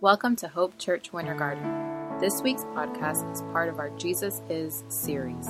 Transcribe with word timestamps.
Welcome 0.00 0.36
to 0.36 0.46
Hope 0.46 0.78
Church 0.78 1.12
Winter 1.12 1.34
Garden. 1.34 2.20
This 2.20 2.40
week's 2.40 2.62
podcast 2.62 3.32
is 3.32 3.42
part 3.50 3.68
of 3.68 3.80
our 3.80 3.90
Jesus 3.98 4.40
Is 4.48 4.84
series. 4.86 5.48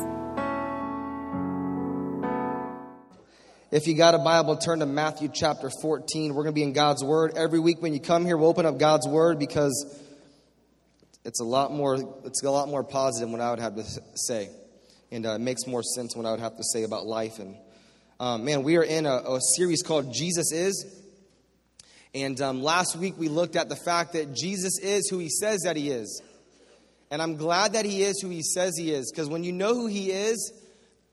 If 3.71 3.87
you 3.87 3.95
got 3.95 4.15
a 4.15 4.19
Bible, 4.19 4.57
turn 4.57 4.79
to 4.79 4.87
Matthew 4.87 5.29
chapter 5.31 5.69
14. 5.83 6.33
We're 6.33 6.45
going 6.45 6.55
to 6.55 6.58
be 6.58 6.63
in 6.63 6.73
God's 6.73 7.05
Word. 7.05 7.37
Every 7.37 7.61
week 7.61 7.83
when 7.83 7.92
you 7.92 8.00
come 8.00 8.25
here, 8.25 8.39
we'll 8.39 8.48
open 8.48 8.64
up 8.64 8.79
God's 8.79 9.07
Word 9.07 9.38
because 9.38 10.00
it's 11.26 11.40
a 11.40 11.44
lot 11.44 11.70
more, 11.70 11.96
it's 12.24 12.42
a 12.42 12.50
lot 12.50 12.70
more 12.70 12.82
positive 12.82 13.28
what 13.28 13.42
I 13.42 13.50
would 13.50 13.60
have 13.60 13.76
to 13.76 13.84
say. 14.14 14.48
And 15.10 15.26
uh, 15.26 15.32
it 15.32 15.42
makes 15.42 15.66
more 15.66 15.82
sense 15.82 16.16
what 16.16 16.24
I 16.24 16.30
would 16.30 16.40
have 16.40 16.56
to 16.56 16.64
say 16.64 16.84
about 16.84 17.04
life. 17.04 17.38
And 17.38 17.54
um, 18.18 18.46
man, 18.46 18.62
we 18.62 18.78
are 18.78 18.82
in 18.82 19.04
a, 19.04 19.14
a 19.14 19.40
series 19.58 19.82
called 19.82 20.10
Jesus 20.10 20.52
Is. 20.52 21.04
And 22.14 22.40
um, 22.40 22.62
last 22.62 22.96
week 22.96 23.14
we 23.18 23.29
looked 23.29 23.56
at 23.56 23.68
the 23.68 23.77
fact 23.77 24.14
that 24.14 24.34
Jesus 24.34 24.79
is 24.79 25.08
who 25.08 25.18
he 25.18 25.29
says 25.29 25.61
that 25.64 25.76
he 25.76 25.90
is. 25.90 26.22
And 27.11 27.22
I'm 27.22 27.36
glad 27.36 27.72
that 27.72 27.84
he 27.84 28.03
is 28.03 28.21
who 28.21 28.29
he 28.29 28.43
says 28.43 28.76
he 28.76 28.93
is, 28.93 29.11
because 29.11 29.29
when 29.29 29.44
you 29.44 29.53
know 29.53 29.75
who 29.75 29.86
he 29.86 30.11
is, 30.11 30.53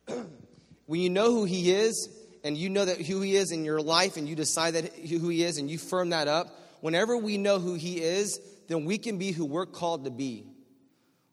when 0.86 1.02
you 1.02 1.10
know 1.10 1.32
who 1.32 1.46
he 1.46 1.72
is, 1.72 2.10
and 2.44 2.56
you 2.58 2.70
know 2.70 2.86
that 2.86 3.02
who 3.02 3.22
he 3.22 3.36
is 3.36 3.52
in 3.52 3.66
your 3.66 3.82
life, 3.82 4.18
and 4.18 4.28
you 4.28 4.36
decide 4.36 4.76
that 4.76 4.94
who 4.94 5.30
he 5.30 5.44
is, 5.44 5.58
and 5.58 5.70
you 5.70 5.78
firm 5.78 6.10
that 6.10 6.28
up, 6.28 6.48
whenever 6.82 7.18
we 7.18 7.38
know 7.38 7.60
who 7.60 7.74
he 7.74 8.02
is, 8.02 8.40
then 8.68 8.86
we 8.86 8.98
can 8.98 9.18
be 9.18 9.32
who 9.32 9.46
we're 9.46 9.66
called 9.66 10.06
to 10.06 10.12
be. 10.12 10.46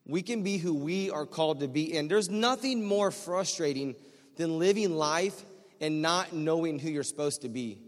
We 0.06 0.22
can 0.22 0.42
be 0.42 0.58
who 0.58 0.74
we 0.74 1.10
are 1.10 1.26
called 1.26 1.60
to 1.60 1.68
be. 1.68 1.96
And 1.96 2.10
there's 2.10 2.30
nothing 2.30 2.84
more 2.84 3.10
frustrating 3.10 3.94
than 4.36 4.58
living 4.58 4.96
life 4.96 5.44
and 5.80 6.02
not 6.02 6.32
knowing 6.32 6.78
who 6.78 6.88
you're 6.88 7.02
supposed 7.02 7.42
to 7.42 7.48
be. 7.48 7.81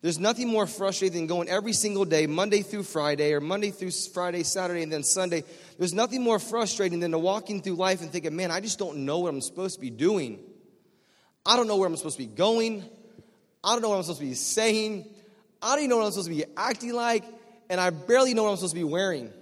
There's 0.00 0.20
nothing 0.20 0.48
more 0.48 0.66
frustrating 0.66 1.18
than 1.18 1.26
going 1.26 1.48
every 1.48 1.72
single 1.72 2.04
day, 2.04 2.28
Monday 2.28 2.62
through 2.62 2.84
Friday, 2.84 3.32
or 3.32 3.40
Monday 3.40 3.72
through 3.72 3.90
Friday, 3.90 4.44
Saturday, 4.44 4.82
and 4.82 4.92
then 4.92 5.02
Sunday. 5.02 5.42
There's 5.76 5.92
nothing 5.92 6.22
more 6.22 6.38
frustrating 6.38 7.00
than 7.00 7.10
to 7.10 7.18
walking 7.18 7.62
through 7.62 7.74
life 7.74 8.00
and 8.00 8.10
thinking, 8.10 8.36
man, 8.36 8.52
I 8.52 8.60
just 8.60 8.78
don't 8.78 8.98
know 8.98 9.18
what 9.18 9.30
I'm 9.30 9.40
supposed 9.40 9.74
to 9.74 9.80
be 9.80 9.90
doing. 9.90 10.38
I 11.44 11.56
don't 11.56 11.66
know 11.66 11.76
where 11.76 11.88
I'm 11.88 11.96
supposed 11.96 12.16
to 12.16 12.22
be 12.22 12.32
going. 12.32 12.84
I 13.64 13.72
don't 13.72 13.82
know 13.82 13.88
what 13.88 13.96
I'm 13.96 14.02
supposed 14.02 14.20
to 14.20 14.26
be 14.26 14.34
saying. 14.34 15.08
I 15.60 15.70
don't 15.70 15.80
even 15.80 15.90
know 15.90 15.96
what 15.96 16.04
I'm 16.04 16.12
supposed 16.12 16.28
to 16.28 16.34
be 16.34 16.44
acting 16.56 16.92
like. 16.92 17.24
And 17.68 17.80
I 17.80 17.90
barely 17.90 18.34
know 18.34 18.44
what 18.44 18.50
I'm 18.50 18.56
supposed 18.56 18.74
to 18.74 18.80
be 18.80 18.84
wearing. 18.84 19.32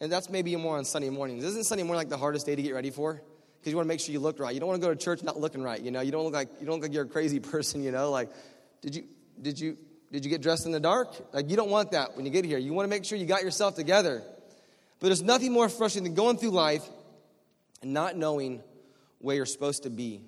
And 0.00 0.10
that's 0.10 0.28
maybe 0.28 0.54
more 0.56 0.78
on 0.78 0.84
Sunday 0.84 1.10
mornings. 1.10 1.44
Isn't 1.44 1.64
Sunday 1.64 1.84
morning 1.84 1.98
like 1.98 2.08
the 2.08 2.16
hardest 2.16 2.44
day 2.44 2.56
to 2.56 2.62
get 2.62 2.74
ready 2.74 2.90
for? 2.90 3.22
Because 3.58 3.70
you 3.70 3.76
want 3.76 3.84
to 3.84 3.88
make 3.88 4.00
sure 4.00 4.12
you 4.12 4.20
look 4.20 4.40
right. 4.40 4.52
You 4.52 4.58
don't 4.58 4.68
want 4.68 4.80
to 4.80 4.86
go 4.86 4.92
to 4.92 4.98
church 4.98 5.22
not 5.22 5.38
looking 5.38 5.62
right. 5.62 5.80
You 5.80 5.90
know, 5.90 6.00
you 6.00 6.10
don't 6.10 6.24
look 6.24 6.32
like 6.32 6.48
you 6.58 6.66
don't 6.66 6.76
look 6.76 6.82
like 6.82 6.94
you're 6.94 7.04
a 7.04 7.08
crazy 7.08 7.38
person. 7.52 7.84
You 7.84 7.92
know, 7.92 8.10
like 8.10 8.30
did 8.80 8.96
you 8.96 9.04
did 9.40 9.58
you 9.58 9.76
did 10.12 10.24
you 10.24 10.30
get 10.30 10.42
dressed 10.42 10.66
in 10.66 10.72
the 10.72 10.80
dark? 10.80 11.14
Like 11.32 11.50
you 11.50 11.56
don't 11.56 11.70
want 11.70 11.92
that 11.92 12.16
when 12.16 12.26
you 12.26 12.32
get 12.32 12.44
here. 12.44 12.58
You 12.58 12.72
want 12.72 12.86
to 12.86 12.90
make 12.90 13.04
sure 13.04 13.16
you 13.16 13.26
got 13.26 13.42
yourself 13.42 13.76
together. 13.76 14.22
But 14.98 15.06
there's 15.06 15.22
nothing 15.22 15.52
more 15.52 15.68
frustrating 15.68 16.04
than 16.04 16.14
going 16.14 16.36
through 16.36 16.50
life 16.50 16.84
and 17.80 17.92
not 17.92 18.16
knowing 18.16 18.62
where 19.18 19.36
you're 19.36 19.46
supposed 19.46 19.84
to 19.84 19.90
be, 19.90 20.20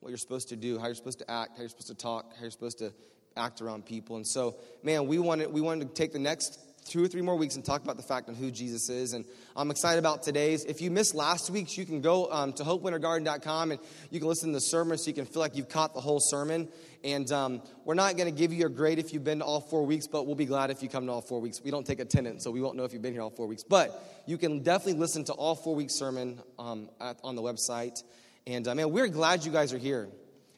what 0.00 0.08
you're 0.08 0.18
supposed 0.18 0.50
to 0.50 0.56
do, 0.56 0.78
how 0.78 0.86
you're 0.86 0.94
supposed 0.94 1.18
to 1.18 1.30
act, 1.30 1.52
how 1.56 1.60
you're 1.60 1.68
supposed 1.68 1.88
to 1.88 1.94
talk, 1.94 2.32
how 2.34 2.42
you're 2.42 2.50
supposed 2.50 2.78
to 2.78 2.92
act 3.36 3.60
around 3.60 3.84
people. 3.84 4.16
And 4.16 4.26
so, 4.26 4.56
man, 4.82 5.06
we 5.06 5.18
wanted 5.18 5.52
we 5.52 5.60
wanted 5.60 5.88
to 5.88 5.94
take 5.94 6.12
the 6.12 6.18
next 6.18 6.58
two 6.88 7.04
or 7.04 7.08
three 7.08 7.22
more 7.22 7.36
weeks 7.36 7.56
and 7.56 7.64
talk 7.64 7.82
about 7.82 7.96
the 7.96 8.02
fact 8.02 8.28
of 8.28 8.36
who 8.36 8.50
Jesus 8.50 8.88
is. 8.88 9.12
And 9.12 9.24
I'm 9.54 9.70
excited 9.70 9.98
about 9.98 10.22
today's. 10.22 10.64
If 10.64 10.80
you 10.80 10.90
missed 10.90 11.14
last 11.14 11.50
week's, 11.50 11.76
you 11.76 11.84
can 11.84 12.00
go 12.00 12.30
um, 12.30 12.52
to 12.54 12.64
hopewintergarden.com 12.64 13.72
and 13.72 13.80
you 14.10 14.18
can 14.18 14.28
listen 14.28 14.50
to 14.50 14.54
the 14.54 14.60
sermon 14.60 14.98
so 14.98 15.08
you 15.08 15.14
can 15.14 15.26
feel 15.26 15.40
like 15.40 15.56
you've 15.56 15.68
caught 15.68 15.94
the 15.94 16.00
whole 16.00 16.20
sermon. 16.20 16.68
And 17.04 17.30
um, 17.30 17.62
we're 17.84 17.94
not 17.94 18.16
going 18.16 18.32
to 18.32 18.36
give 18.36 18.52
you 18.52 18.66
a 18.66 18.68
grade 18.68 18.98
if 18.98 19.12
you've 19.12 19.24
been 19.24 19.38
to 19.38 19.44
all 19.44 19.60
four 19.60 19.86
weeks, 19.86 20.06
but 20.06 20.26
we'll 20.26 20.34
be 20.34 20.46
glad 20.46 20.70
if 20.70 20.82
you 20.82 20.88
come 20.88 21.06
to 21.06 21.12
all 21.12 21.20
four 21.20 21.40
weeks. 21.40 21.60
We 21.62 21.70
don't 21.70 21.86
take 21.86 22.00
attendance, 22.00 22.42
so 22.42 22.50
we 22.50 22.60
won't 22.60 22.76
know 22.76 22.84
if 22.84 22.92
you've 22.92 23.02
been 23.02 23.12
here 23.12 23.22
all 23.22 23.30
four 23.30 23.46
weeks. 23.46 23.62
But 23.62 24.22
you 24.26 24.36
can 24.38 24.62
definitely 24.62 25.00
listen 25.00 25.24
to 25.24 25.32
all 25.32 25.54
four 25.54 25.74
weeks 25.74 25.94
sermon 25.94 26.40
um, 26.58 26.88
at, 27.00 27.18
on 27.22 27.36
the 27.36 27.42
website. 27.42 28.02
And 28.46 28.66
uh, 28.66 28.74
man, 28.74 28.90
we're 28.90 29.08
glad 29.08 29.44
you 29.44 29.52
guys 29.52 29.72
are 29.72 29.78
here. 29.78 30.08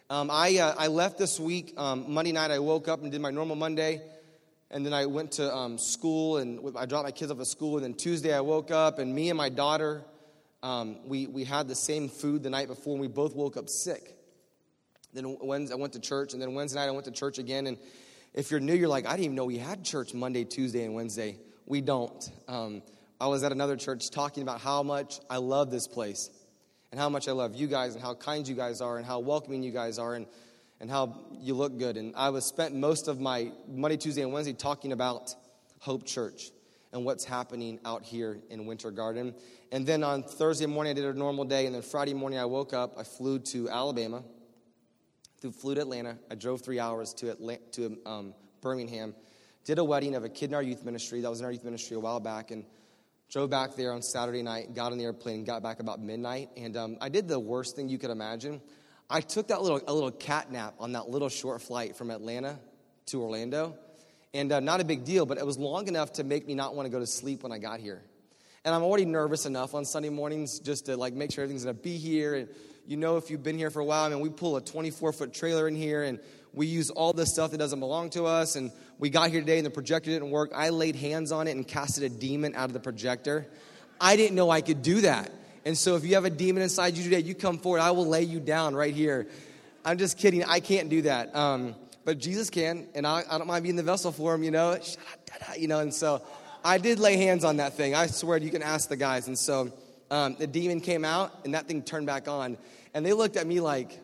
Um, 0.09 0.29
I, 0.29 0.59
uh, 0.59 0.75
I 0.77 0.89
left 0.89 1.19
this 1.19 1.39
week, 1.39 1.73
um, 1.77 2.13
Monday 2.13 2.33
night, 2.33 2.51
I 2.51 2.59
woke 2.59 2.89
up 2.89 3.01
and 3.01 3.13
did 3.13 3.21
my 3.21 3.31
normal 3.31 3.55
Monday. 3.55 4.01
And 4.71 4.87
then 4.87 4.93
I 4.93 5.07
went 5.07 5.33
to 5.33 5.53
um, 5.53 5.79
school 5.79 6.37
and 6.37 6.61
I 6.77 6.87
dropped 6.87 7.05
my 7.05 7.11
kids 7.11 7.31
off 7.33 7.41
at 7.41 7.47
school. 7.47 7.77
And 7.77 7.85
then 7.85 7.95
Tuesday 7.95 8.33
I 8.33 8.41
woke 8.41 8.71
up 8.71 8.99
and 8.99 9.13
me 9.13 9.29
and 9.29 9.37
my 9.37 9.49
daughter, 9.49 10.03
um, 10.63 10.99
we, 11.07 11.27
we 11.27 11.45
had 11.45 11.67
the 11.67 11.75
same 11.75 12.09
food 12.09 12.43
the 12.43 12.51
night 12.51 12.69
before 12.69 12.93
and 12.93 13.01
we 13.01 13.09
both 13.09 13.35
woke 13.35 13.57
up 13.57 13.69
sick. 13.69 14.17
Then 15.13 15.39
Wednesday, 15.41 15.75
I 15.75 15.77
went 15.77 15.95
to 15.95 16.01
church, 16.01 16.35
and 16.35 16.43
then 16.43 16.55
Wednesday 16.55 16.79
night 16.79 16.87
I 16.87 16.93
went 16.93 17.05
to 17.07 17.11
church 17.11 17.39
again. 17.39 17.67
And 17.67 17.79
if 18.33 18.51
you're 18.51 18.61
new, 18.61 18.75
you're 18.75 18.89
like, 18.89 19.07
I 19.07 19.11
didn't 19.11 19.25
even 19.25 19.37
know 19.37 19.45
we 19.45 19.59
had 19.59 19.85
church 19.85 20.15
Monday, 20.15 20.45
Tuesday, 20.45 20.85
and 20.85 20.95
Wednesday. 20.95 21.39
We 21.67 21.81
don't. 21.81 22.31
Um, 22.47 22.83
I 23.21 23.27
was 23.27 23.43
at 23.43 23.51
another 23.51 23.77
church 23.77 24.11
talking 24.11 24.45
about 24.45 24.61
how 24.61 24.83
much 24.85 25.19
I 25.29 25.39
love 25.39 25.71
this 25.71 25.89
place 25.89 26.31
and 26.93 27.01
how 27.01 27.09
much 27.09 27.29
I 27.29 27.33
love 27.33 27.57
you 27.57 27.67
guys 27.67 27.95
and 27.95 28.03
how 28.03 28.15
kind 28.15 28.47
you 28.47 28.55
guys 28.55 28.81
are 28.81 28.99
and 28.99 29.07
how 29.07 29.19
welcoming 29.19 29.63
you 29.65 29.73
guys 29.73 29.99
are 29.99 30.15
and, 30.15 30.27
and 30.81 30.91
how 30.91 31.19
you 31.39 31.55
look 31.55 31.79
good. 31.79 31.97
And 31.97 32.15
I 32.17 32.31
was 32.31 32.45
spent 32.45 32.75
most 32.75 33.09
of 33.09 33.21
my 33.21 33.53
Monday, 33.69 33.97
Tuesday, 33.97 34.23
and 34.23 34.33
Wednesday 34.33 34.53
talking 34.53 34.93
about 34.93 35.35
Hope 35.79 36.05
Church 36.05 36.51
and 36.93 37.05
what's 37.05 37.25
happening 37.25 37.79
out 37.85 38.03
here 38.03 38.39
in 38.51 38.67
Winter 38.67 38.91
Garden. 38.91 39.35
And 39.73 39.87
then 39.87 40.03
on 40.03 40.23
Thursday 40.23 40.67
morning, 40.67 40.91
I 40.91 40.95
did 40.95 41.05
a 41.05 41.15
normal 41.15 41.45
day. 41.45 41.67
And 41.67 41.75
then 41.75 41.83
Friday 41.83 42.15
morning, 42.15 42.39
I 42.39 42.45
woke 42.45 42.73
up. 42.73 42.95
I 42.99 43.05
flew 43.05 43.39
to 43.39 43.69
Alabama 43.69 44.25
flew 45.51 45.75
to 45.75 45.81
Atlanta. 45.81 46.19
I 46.31 46.35
drove 46.35 46.61
three 46.61 46.79
hours 46.79 47.15
to, 47.15 47.31
Atlanta, 47.31 47.63
to 47.73 47.99
um, 48.05 48.35
Birmingham. 48.61 49.15
Did 49.65 49.79
a 49.79 49.85
wedding 49.85 50.15
of 50.15 50.25
a 50.25 50.29
kid 50.29 50.51
in 50.51 50.55
our 50.55 50.63
youth 50.63 50.85
ministry. 50.85 51.23
That 51.23 51.31
was 51.31 51.41
in 51.41 51.47
our 51.47 51.53
youth 51.53 51.65
ministry 51.65 51.97
a 51.97 52.01
while 52.01 52.21
back. 52.21 52.51
And 52.51 52.65
drove 53.31 53.49
back 53.49 53.75
there 53.77 53.93
on 53.93 54.03
Saturday 54.03 54.43
night, 54.43 54.75
got 54.75 54.93
on 54.93 54.99
the 54.99 55.05
airplane, 55.05 55.45
got 55.45 55.63
back 55.63 55.81
about 55.81 56.01
midnight. 56.01 56.51
And 56.57 56.77
um, 56.77 56.99
I 57.01 57.09
did 57.09 57.29
the 57.29 57.39
worst 57.39 57.77
thing 57.77 57.89
you 57.89 57.97
could 57.97 58.11
imagine. 58.11 58.61
I 59.13 59.21
took 59.21 59.49
that 59.49 59.61
little, 59.61 59.81
a 59.89 59.93
little 59.93 60.13
cat 60.13 60.53
nap 60.53 60.75
on 60.79 60.93
that 60.93 61.11
little 61.11 61.29
short 61.29 61.61
flight 61.61 61.97
from 61.97 62.11
Atlanta 62.11 62.61
to 63.07 63.21
Orlando. 63.21 63.77
And 64.33 64.53
uh, 64.53 64.61
not 64.61 64.81
a 64.81 64.85
big 64.85 65.05
deal, 65.05 65.27
but 65.27 65.37
it 65.37 65.45
was 65.45 65.59
long 65.59 65.89
enough 65.89 66.13
to 66.15 66.25
make 66.25 66.47
me 66.47 66.55
not 66.55 66.77
want 66.77 66.87
to 66.87 66.91
go 66.91 67.01
to 67.01 67.07
sleep 67.07 67.43
when 67.43 67.51
I 67.51 67.59
got 67.59 67.81
here. 67.81 68.03
And 68.65 68.73
I'm 68.73 68.85
already 68.85 69.07
nervous 69.07 69.47
enough 69.47 69.75
on 69.75 69.85
Sunday 69.85 70.11
mornings 70.11 70.61
just 70.61 70.87
to 70.87 70.97
like 70.97 71.13
make 71.13 71.33
sure 71.33 71.43
everything's 71.43 71.65
going 71.65 71.77
to 71.77 71.83
be 71.83 71.97
here 71.97 72.35
and 72.35 72.49
you 72.87 72.97
know 72.97 73.17
if 73.17 73.31
you've 73.31 73.43
been 73.43 73.59
here 73.59 73.71
for 73.71 73.81
a 73.81 73.85
while, 73.85 74.05
I 74.05 74.09
mean, 74.09 74.21
we 74.21 74.31
pull 74.31 74.57
a 74.57 74.61
24 74.61 75.13
foot 75.13 75.35
trailer 75.35 75.67
in 75.69 75.75
here 75.75 76.03
and 76.03 76.19
we 76.53 76.67
use 76.67 76.91
all 76.91 77.13
this 77.13 77.33
stuff 77.33 77.51
that 77.53 77.59
doesn't 77.59 77.81
belong 77.81 78.11
to 78.11 78.25
us. 78.27 78.57
And 78.57 78.73
we 78.99 79.11
got 79.11 79.31
here 79.31 79.41
today 79.41 79.59
and 79.59 79.67
the 79.67 79.71
projector 79.71 80.11
didn't 80.11 80.31
work. 80.31 80.51
I 80.55 80.71
laid 80.71 80.97
hands 80.97 81.33
on 81.33 81.47
it 81.49 81.53
and 81.53 81.67
casted 81.67 82.05
a 82.05 82.09
demon 82.09 82.55
out 82.55 82.67
of 82.67 82.73
the 82.73 82.81
projector. 82.81 83.47
I 84.01 84.17
didn't 84.17 84.35
know 84.35 84.51
I 84.51 84.61
could 84.61 84.83
do 84.83 85.03
that. 85.03 85.33
And 85.65 85.77
so 85.77 85.97
if 85.97 86.05
you 86.05 86.15
have 86.15 86.25
a 86.25 86.31
demon 86.31 86.63
inside 86.63 86.97
you 86.97 87.05
today, 87.05 87.21
you 87.21 87.35
come 87.35 87.59
forward. 87.59 87.81
I 87.81 87.91
will 87.91 88.07
lay 88.07 88.23
you 88.23 88.41
down 88.41 88.75
right 88.75 88.95
here. 88.95 89.27
I'm 89.85 89.99
just 89.99 90.19
kidding. 90.19 90.45
I 90.45 90.61
can't 90.61 90.89
do 90.89 91.03
that. 91.03 91.35
Um, 91.35 91.75
but 92.05 92.19
Jesus 92.19 92.51
can, 92.51 92.89
and 92.95 93.07
I, 93.07 93.23
I, 93.31 93.39
don't 93.39 93.47
mind 93.47 93.63
being 93.63 93.77
the 93.77 93.83
vessel 93.83 94.11
for 94.11 94.35
him, 94.35 94.43
you 94.43 94.51
know. 94.51 94.79
You 95.57 95.69
know, 95.69 95.81
and 95.81 95.93
so 95.93 96.23
I 96.65 96.79
did 96.79 96.99
lay 96.99 97.17
hands 97.17 97.45
on 97.45 97.59
that 97.59 97.75
thing. 97.75 97.95
I 97.95 98.07
swear 98.07 98.39
you 98.39 98.51
can 98.51 98.63
ask 98.63 98.89
the 98.89 98.97
guys. 98.97 99.27
And 99.29 99.39
so 99.39 99.73
um, 100.11 100.37
the 100.39 100.47
demon 100.47 100.81
came 100.81 101.05
out 101.05 101.33
and 101.45 101.55
that 101.55 101.69
thing 101.69 101.83
turned 101.83 102.07
back 102.07 102.29
on. 102.29 102.57
And 102.95 103.05
they 103.05 103.13
looked 103.13 103.37
at 103.37 103.47
me 103.47 103.61
like, 103.61 103.99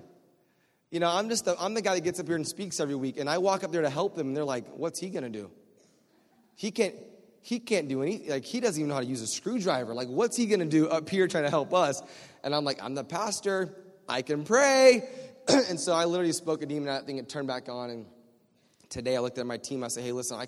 you 0.90 1.00
know, 1.00 1.10
I'm 1.10 1.28
just 1.28 1.44
the, 1.44 1.56
I'm 1.60 1.74
the 1.74 1.82
guy 1.82 1.94
that 1.94 2.04
gets 2.04 2.20
up 2.20 2.26
here 2.26 2.36
and 2.36 2.46
speaks 2.46 2.80
every 2.80 2.94
week. 2.94 3.18
And 3.18 3.28
I 3.28 3.38
walk 3.38 3.64
up 3.64 3.72
there 3.72 3.82
to 3.82 3.90
help 3.90 4.14
them 4.14 4.28
and 4.28 4.36
they're 4.36 4.44
like, 4.44 4.66
what's 4.76 5.00
he 5.00 5.10
going 5.10 5.24
to 5.24 5.30
do? 5.30 5.50
He 6.54 6.70
can't, 6.70 6.94
he 7.46 7.60
can't 7.60 7.88
do 7.88 8.02
anything. 8.02 8.30
Like, 8.30 8.44
he 8.44 8.60
doesn't 8.60 8.80
even 8.80 8.88
know 8.88 8.94
how 8.94 9.00
to 9.00 9.06
use 9.06 9.22
a 9.22 9.26
screwdriver. 9.26 9.94
Like, 9.94 10.08
what's 10.08 10.36
he 10.36 10.46
going 10.46 10.60
to 10.60 10.66
do 10.66 10.88
up 10.88 11.08
here 11.08 11.28
trying 11.28 11.44
to 11.44 11.50
help 11.50 11.72
us? 11.72 12.02
And 12.42 12.54
I'm 12.54 12.64
like, 12.64 12.82
I'm 12.82 12.94
the 12.94 13.04
pastor. 13.04 13.74
I 14.08 14.22
can 14.22 14.44
pray. 14.44 15.08
and 15.48 15.78
so 15.78 15.92
I 15.92 16.06
literally 16.06 16.32
spoke 16.32 16.62
a 16.62 16.66
demon 16.66 16.88
out 16.88 17.00
of 17.00 17.06
thing. 17.06 17.18
It 17.18 17.28
turned 17.28 17.48
back 17.48 17.68
on. 17.68 17.90
And 17.90 18.06
today 18.88 19.16
I 19.16 19.20
looked 19.20 19.38
at 19.38 19.46
my 19.46 19.58
team. 19.58 19.84
I 19.84 19.88
said, 19.88 20.02
hey, 20.02 20.12
listen, 20.12 20.38
I, 20.38 20.46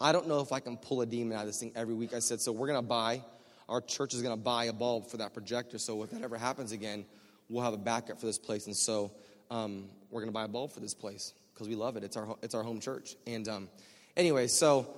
I 0.00 0.12
don't 0.12 0.26
know 0.26 0.40
if 0.40 0.52
I 0.52 0.60
can 0.60 0.76
pull 0.76 1.02
a 1.02 1.06
demon 1.06 1.36
out 1.36 1.42
of 1.42 1.48
this 1.48 1.60
thing 1.60 1.72
every 1.76 1.94
week. 1.94 2.14
I 2.14 2.18
said, 2.18 2.40
so 2.40 2.52
we're 2.52 2.68
going 2.68 2.82
to 2.82 2.88
buy– 2.88 3.22
our 3.68 3.80
church 3.80 4.14
is 4.14 4.22
going 4.22 4.34
to 4.34 4.42
buy 4.42 4.64
a 4.64 4.72
bulb 4.72 5.06
for 5.06 5.18
that 5.18 5.34
projector. 5.34 5.78
So 5.78 6.02
if 6.02 6.10
that 6.10 6.22
ever 6.22 6.38
happens 6.38 6.72
again, 6.72 7.04
we'll 7.48 7.64
have 7.64 7.74
a 7.74 7.78
backup 7.78 8.18
for 8.18 8.26
this 8.26 8.38
place. 8.38 8.66
And 8.66 8.74
so 8.74 9.12
um, 9.50 9.90
we're 10.10 10.20
going 10.20 10.30
to 10.30 10.34
buy 10.34 10.44
a 10.44 10.48
bulb 10.48 10.72
for 10.72 10.80
this 10.80 10.94
place 10.94 11.34
because 11.52 11.68
we 11.68 11.74
love 11.74 11.96
it. 11.96 12.04
It's 12.04 12.16
our, 12.16 12.36
it's 12.42 12.54
our 12.54 12.62
home 12.62 12.80
church. 12.80 13.16
And 13.26 13.46
um, 13.48 13.68
anyway, 14.16 14.46
so 14.46 14.88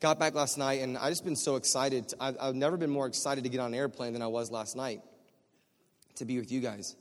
got 0.00 0.18
back 0.18 0.34
last 0.34 0.58
night 0.58 0.82
and 0.82 0.96
I 0.98 1.08
just 1.10 1.24
been 1.24 1.36
so 1.36 1.56
excited. 1.56 2.12
I've, 2.20 2.36
I've 2.40 2.54
never 2.54 2.76
been 2.76 2.90
more 2.90 3.06
excited 3.06 3.44
to 3.44 3.50
get 3.50 3.60
on 3.60 3.72
an 3.72 3.78
airplane 3.78 4.12
than 4.12 4.22
I 4.22 4.26
was 4.26 4.50
last 4.50 4.76
night 4.76 5.00
to 6.16 6.24
be 6.24 6.38
with 6.38 6.50
you 6.50 6.60
guys. 6.60 6.96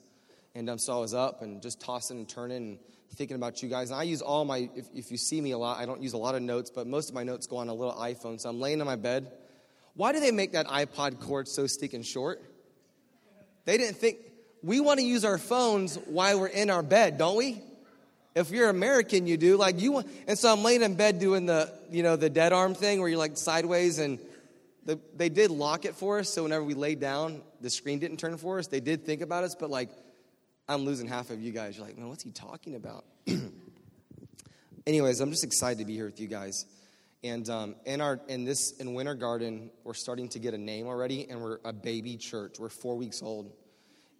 And 0.54 0.70
um, 0.70 0.78
so 0.78 0.98
I 0.98 1.00
was 1.00 1.14
up 1.14 1.42
and 1.42 1.62
just 1.62 1.82
tossing 1.82 2.18
and 2.18 2.30
turning 2.30 2.58
and 2.58 2.80
thinking 3.16 3.36
about 3.36 3.62
you 3.62 3.70
guys. 3.70 3.92
And 3.92 4.00
I 4.00 4.04
use 4.04 4.22
all 4.22 4.46
my, 4.46 4.70
if, 4.76 4.88
if 4.94 5.12
you 5.12 5.18
see 5.18 5.42
me 5.42 5.52
a 5.52 5.58
lot, 5.58 5.80
I 5.80 5.86
don't 5.86 6.02
use 6.02 6.14
a 6.14 6.18
lot 6.18 6.36
of 6.36 6.42
notes, 6.42 6.70
but 6.70 6.88
most 6.88 7.10
of 7.10 7.16
my 7.16 7.24
notes 7.24 7.48
go 7.48 7.58
on 7.58 7.70
a 7.70 7.74
little 7.74 7.94
iPhone. 7.94 8.40
So 8.40 8.50
I'm 8.50 8.60
laying 8.60 8.82
on 8.82 8.88
my 8.88 8.96
bed 8.96 9.32
why 9.96 10.12
do 10.12 10.20
they 10.20 10.32
make 10.32 10.52
that 10.52 10.68
iPod 10.68 11.20
cord 11.22 11.48
so 11.48 11.68
stinking 11.68 12.04
short? 12.04 12.42
They 13.64 13.78
didn't 13.78 13.98
think 13.98 14.18
we 14.62 14.80
want 14.80 15.00
to 15.00 15.06
use 15.06 15.24
our 15.24 15.38
phones 15.38 15.96
while 15.96 16.40
we're 16.40 16.48
in 16.48 16.70
our 16.70 16.84
bed, 16.84 17.18
don't 17.18 17.38
we? 17.38 17.62
If 18.36 18.52
you're 18.52 18.70
American, 18.70 19.28
you 19.28 19.38
do. 19.38 19.56
Like 19.56 19.80
you 19.80 19.94
want, 19.94 20.08
and 20.28 20.38
so 20.38 20.52
I'm 20.52 20.62
laying 20.62 20.82
in 20.82 20.96
bed 20.96 21.20
doing 21.20 21.46
the, 21.46 21.72
you 21.90 22.04
know, 22.04 22.18
the 22.18 22.30
dead 22.30 22.52
arm 22.52 22.76
thing 22.76 23.00
where 23.00 23.08
you're 23.08 23.18
like 23.18 23.38
sideways 23.38 23.98
and 23.98 24.20
the, 24.86 25.00
they 25.16 25.30
did 25.30 25.52
lock 25.52 25.86
it 25.86 25.96
for 25.96 26.20
us. 26.20 26.34
So 26.34 26.44
whenever 26.44 26.64
we 26.64 26.74
laid 26.74 27.00
down, 27.00 27.42
the 27.62 27.70
screen 27.70 28.00
didn't 28.00 28.18
turn 28.18 28.38
for 28.38 28.60
us. 28.60 28.68
They 28.68 28.82
did 28.82 29.06
think 29.06 29.22
about 29.22 29.46
us, 29.46 29.56
but 29.56 29.70
like 29.70 29.90
I'm 30.68 30.84
losing 30.84 31.08
half 31.08 31.30
of 31.30 31.42
you 31.42 31.52
guys. 31.52 31.78
You're 31.78 31.86
like, 31.86 31.98
man, 31.98 32.10
what's 32.10 32.24
he 32.24 32.32
talking 32.32 32.76
about? 32.76 33.06
Anyways, 34.88 35.22
I'm 35.22 35.32
just 35.32 35.44
excited 35.44 35.80
to 35.80 35.86
be 35.86 35.96
here 35.96 36.06
with 36.06 36.20
you 36.20 36.28
guys. 36.28 36.66
And 37.24 37.50
um, 37.50 37.76
in 37.86 38.02
our 38.02 38.20
in 38.28 38.44
this 38.44 38.74
in 38.80 38.94
Winter 38.94 39.16
Garden, 39.16 39.72
we're 39.84 39.96
starting 39.96 40.30
to 40.30 40.40
get 40.40 40.54
a 40.54 40.58
name 40.58 40.86
already, 40.88 41.28
and 41.30 41.42
we're 41.42 41.60
a 41.66 41.74
baby 41.74 42.18
church. 42.18 42.58
We're 42.60 42.70
four 42.70 42.96
weeks 42.96 43.24
old, 43.24 43.52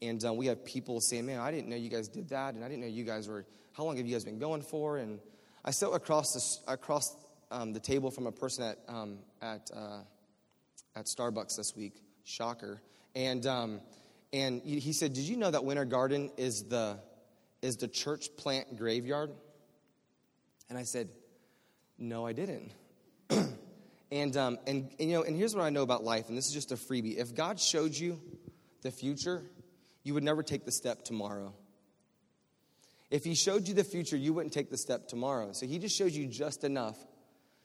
and 0.02 0.24
um, 0.26 0.38
we 0.38 0.48
have 0.48 0.66
people 0.66 1.00
saying, 1.02 1.28
"Man, 1.28 1.40
I 1.40 1.52
didn't 1.52 1.70
know 1.70 1.76
you 1.76 1.90
guys 1.90 2.08
did 2.08 2.30
that, 2.30 2.56
and 2.56 2.64
I 2.64 2.68
didn't 2.68 2.82
know 2.82 2.88
you 2.88 3.04
guys 3.04 3.28
were. 3.28 3.46
How 3.76 3.84
long 3.84 3.98
have 3.98 4.06
you 4.06 4.14
guys 4.14 4.26
been 4.26 4.40
going 4.40 4.62
for?" 4.62 4.98
And 4.98 5.20
I 5.64 5.72
sat 5.72 5.88
across 5.88 6.34
the, 6.34 6.72
across 6.74 7.16
um, 7.52 7.74
the 7.74 7.80
table 7.80 8.12
from 8.12 8.28
a 8.28 8.32
person 8.32 8.64
at 8.64 8.78
um, 8.88 9.20
at 9.42 9.70
uh, 9.76 10.00
at 10.96 11.06
Starbucks 11.06 11.58
this 11.58 11.76
week. 11.76 12.02
Shocker. 12.24 12.82
And 13.16 13.46
um, 13.46 13.82
and 14.34 14.62
he 14.64 14.94
said, 14.94 15.14
"Did 15.14 15.24
you 15.24 15.38
know 15.38 15.52
that 15.52 15.64
Winter 15.64 15.86
Garden 15.86 16.32
is 16.38 16.64
the 16.64 17.00
is 17.62 17.78
the 17.78 17.88
church 17.88 18.36
plant 18.38 18.78
graveyard?" 18.78 19.32
And 20.70 20.78
I 20.78 20.84
said, 20.84 21.10
"No, 21.98 22.26
I 22.26 22.34
didn't." 22.34 22.72
and, 24.12 24.38
um, 24.38 24.60
and, 24.68 24.92
and, 25.00 25.10
you 25.10 25.16
know, 25.16 25.24
and 25.24 25.36
here's 25.36 25.56
what 25.56 25.64
I 25.64 25.70
know 25.70 25.82
about 25.82 26.04
life, 26.04 26.30
and 26.30 26.38
this 26.38 26.48
is 26.48 26.54
just 26.54 26.72
a 26.72 26.76
freebie. 26.76 27.18
If 27.18 27.34
God 27.34 27.60
showed 27.60 27.96
you 27.96 28.20
the 28.82 28.92
future, 28.92 29.44
you 30.04 30.14
would 30.14 30.24
never 30.24 30.44
take 30.44 30.66
the 30.66 30.72
step 30.72 31.04
tomorrow. 31.04 31.54
If 33.10 33.24
He 33.24 33.36
showed 33.36 33.68
you 33.68 33.74
the 33.74 33.84
future, 33.84 34.18
you 34.18 34.34
wouldn't 34.34 34.54
take 34.54 34.70
the 34.70 34.78
step 34.78 35.08
tomorrow. 35.08 35.52
So 35.54 35.66
He 35.66 35.80
just 35.80 35.96
shows 35.96 36.16
you 36.16 36.28
just 36.28 36.64
enough 36.64 36.98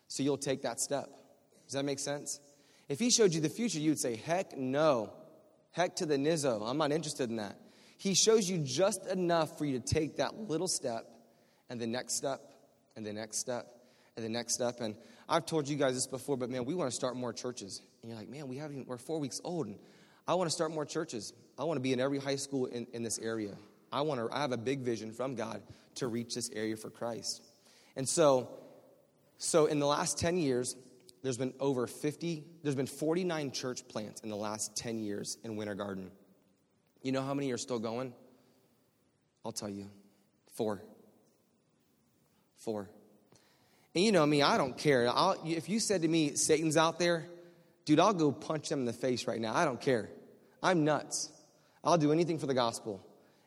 so 0.09 0.23
you'll 0.23 0.39
take 0.39 0.63
that 0.63 0.81
step. 0.81 1.09
Does 1.67 1.75
that 1.75 1.85
make 1.85 1.99
sense? 1.99 2.41
If 2.89 2.99
He 2.99 3.11
showed 3.11 3.33
you 3.33 3.41
the 3.41 3.49
future, 3.49 3.79
you 3.79 3.91
would 3.91 3.99
say, 3.99 4.17
heck 4.17 4.57
no. 4.57 5.13
Heck 5.73 5.97
to 5.97 6.07
the 6.07 6.17
nizzo. 6.17 6.69
I'm 6.69 6.79
not 6.79 6.93
interested 6.93 7.31
in 7.31 7.37
that. 7.37 7.57
He 7.97 8.15
shows 8.15 8.49
you 8.49 8.59
just 8.59 9.07
enough 9.07 9.59
for 9.59 9.65
you 9.65 9.79
to 9.79 9.85
take 9.85 10.17
that 10.17 10.35
little 10.49 10.69
step 10.69 11.07
and 11.69 11.81
the 11.81 11.87
next 11.87 12.15
step 12.15 12.41
and 12.97 13.05
the 13.05 13.13
next 13.13 13.39
step 13.39 13.67
and 14.17 14.25
the 14.25 14.29
next 14.29 14.55
step. 14.55 14.81
And 14.81 14.97
I've 15.29 15.47
told 15.47 15.69
you 15.69 15.77
guys 15.77 15.95
this 15.95 16.07
before, 16.07 16.37
but 16.37 16.51
man, 16.51 16.65
we 16.65 16.75
want 16.75 16.91
to 16.91 16.97
start 16.97 17.15
more 17.15 17.33
churches. 17.33 17.83
And 18.03 18.11
you're 18.11 18.19
like, 18.19 18.29
man, 18.29 18.49
we 18.49 18.57
haven't, 18.57 18.89
we're 18.89 18.99
four 18.99 19.21
weeks 19.21 19.41
old, 19.45 19.67
and 19.67 19.79
I 20.27 20.35
want 20.35 20.49
to 20.49 20.55
start 20.55 20.73
more 20.73 20.85
churches. 20.85 21.33
I 21.59 21.65
want 21.65 21.77
to 21.77 21.83
be 21.83 21.93
in 21.93 22.01
every 22.01 22.19
high 22.19 22.37
school 22.37 22.67
in, 22.67 22.87
in 22.93 23.03
this 23.03 23.19
area. 23.19 23.55
I 23.93 24.03
want 24.03 24.21
to, 24.21 24.35
I 24.35 24.41
have 24.41 24.53
a 24.53 24.59
big 24.59 24.81
vision 24.81 25.13
from 25.13 25.35
God 25.35 25.63
to 25.97 26.07
reach 26.07 26.35
this 26.35 26.51
area 26.51 26.77
for 26.77 26.91
Christ. 26.91 27.43
And 27.97 28.09
so, 28.09 28.49
so 29.39 29.67
in 29.67 29.79
the 29.79 29.87
last 29.87 30.19
10 30.19 30.37
years, 30.37 30.77
there's 31.23 31.37
been 31.37 31.55
over 31.61 31.87
50, 31.87 32.45
there's 32.63 32.75
been 32.75 32.87
49 32.87 33.51
church 33.51 33.87
plants 33.89 34.21
in 34.23 34.31
the 34.31 34.37
last 34.37 34.77
10 34.77 34.99
years 34.99 35.39
in 35.45 35.57
Winter 35.57 35.75
Garden. 35.75 36.11
You 37.03 37.13
know 37.13 37.23
how 37.23 37.35
many 37.35 37.51
are 37.53 37.59
still 37.59 37.79
going? 37.79 38.13
I'll 39.45 39.53
tell 39.53 39.69
you. 39.69 39.91
Four. 40.53 40.83
Four. 42.59 42.89
And 43.95 44.05
you 44.05 44.13
know 44.13 44.25
me, 44.25 44.43
I 44.43 44.57
don't 44.57 44.77
care. 44.77 45.09
I'll, 45.09 45.37
if 45.45 45.69
you 45.69 45.81
said 45.81 46.03
to 46.03 46.09
me, 46.09 46.35
Satan's 46.37 46.77
out 46.77 46.99
there, 46.99 47.27
dude, 47.85 47.99
I'll 47.99 48.15
go 48.15 48.31
punch 48.31 48.69
them 48.69 48.81
in 48.81 48.85
the 48.85 48.93
face 48.93 49.27
right 49.27 49.41
now. 49.41 49.55
I 49.55 49.65
don't 49.65 49.81
care. 49.81 50.11
I'm 50.63 50.85
nuts. 50.85 51.31
I'll 51.83 51.99
do 51.99 52.13
anything 52.13 52.39
for 52.39 52.47
the 52.47 52.55
gospel. 52.55 53.05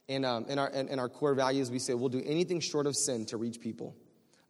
And 0.10 0.26
um, 0.26 0.46
in, 0.46 0.60
our, 0.60 0.70
in, 0.70 0.90
in 0.90 1.00
our 1.00 1.10
core 1.10 1.34
values, 1.34 1.72
we 1.72 1.80
say 1.80 1.94
we'll 1.94 2.10
do 2.10 2.22
anything 2.26 2.60
short 2.60 2.88
of 2.88 2.96
sin 2.96 3.26
to 3.28 3.38
reach 3.38 3.60
people. 3.60 3.96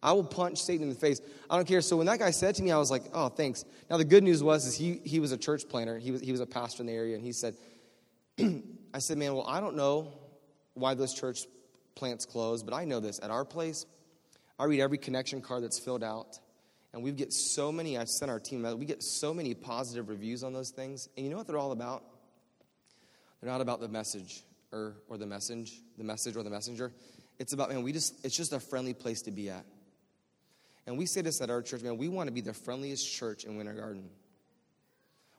I 0.02 0.12
will 0.12 0.24
punch 0.24 0.62
Satan 0.62 0.82
in 0.82 0.88
the 0.90 0.98
face. 0.98 1.20
I 1.48 1.56
don't 1.56 1.66
care. 1.66 1.80
So 1.80 1.96
when 1.96 2.06
that 2.06 2.18
guy 2.18 2.30
said 2.30 2.54
to 2.56 2.62
me, 2.62 2.70
I 2.70 2.76
was 2.76 2.90
like, 2.90 3.04
oh, 3.14 3.28
thanks. 3.28 3.64
Now 3.88 3.96
the 3.96 4.04
good 4.04 4.22
news 4.22 4.42
was 4.42 4.66
is 4.66 4.76
he, 4.76 5.00
he 5.04 5.18
was 5.18 5.32
a 5.32 5.38
church 5.38 5.62
planter. 5.68 5.98
He 5.98 6.10
was, 6.10 6.20
he 6.20 6.30
was 6.30 6.40
a 6.40 6.46
pastor 6.46 6.82
in 6.82 6.86
the 6.86 6.92
area. 6.92 7.14
And 7.14 7.24
he 7.24 7.32
said, 7.32 7.56
I 8.38 8.98
said, 8.98 9.16
man, 9.16 9.34
well, 9.34 9.46
I 9.46 9.60
don't 9.60 9.76
know 9.76 10.12
why 10.74 10.94
those 10.94 11.14
church 11.14 11.46
plants 11.94 12.26
closed, 12.26 12.66
but 12.66 12.74
I 12.74 12.84
know 12.84 13.00
this. 13.00 13.18
At 13.22 13.30
our 13.30 13.44
place, 13.44 13.86
I 14.58 14.64
read 14.64 14.80
every 14.80 14.98
connection 14.98 15.40
card 15.40 15.62
that's 15.62 15.78
filled 15.78 16.04
out, 16.04 16.38
and 16.92 17.02
we 17.02 17.12
get 17.12 17.32
so 17.32 17.72
many, 17.72 17.96
I've 17.96 18.08
sent 18.08 18.30
our 18.30 18.40
team, 18.40 18.62
we 18.78 18.84
get 18.84 19.02
so 19.02 19.32
many 19.32 19.54
positive 19.54 20.08
reviews 20.08 20.44
on 20.44 20.52
those 20.52 20.70
things. 20.70 21.08
And 21.16 21.24
you 21.24 21.30
know 21.30 21.36
what 21.36 21.46
they're 21.46 21.58
all 21.58 21.72
about? 21.72 22.04
They're 23.40 23.50
not 23.50 23.60
about 23.60 23.80
the 23.80 23.88
message 23.88 24.42
or, 24.74 24.96
or 25.08 25.16
the 25.16 25.26
message, 25.26 25.80
the 25.96 26.04
message 26.04 26.36
or 26.36 26.42
the 26.42 26.50
messenger. 26.50 26.92
It's 27.38 27.52
about, 27.52 27.70
man, 27.70 27.82
we 27.82 27.92
just, 27.92 28.24
it's 28.24 28.36
just 28.36 28.52
a 28.52 28.60
friendly 28.60 28.92
place 28.92 29.22
to 29.22 29.30
be 29.30 29.48
at. 29.48 29.64
And 30.86 30.98
we 30.98 31.06
say 31.06 31.22
this 31.22 31.40
at 31.40 31.48
our 31.48 31.62
church, 31.62 31.82
man, 31.82 31.96
we 31.96 32.08
want 32.08 32.26
to 32.26 32.32
be 32.32 32.40
the 32.40 32.52
friendliest 32.52 33.10
church 33.10 33.44
in 33.44 33.56
Winter 33.56 33.72
Garden. 33.72 34.10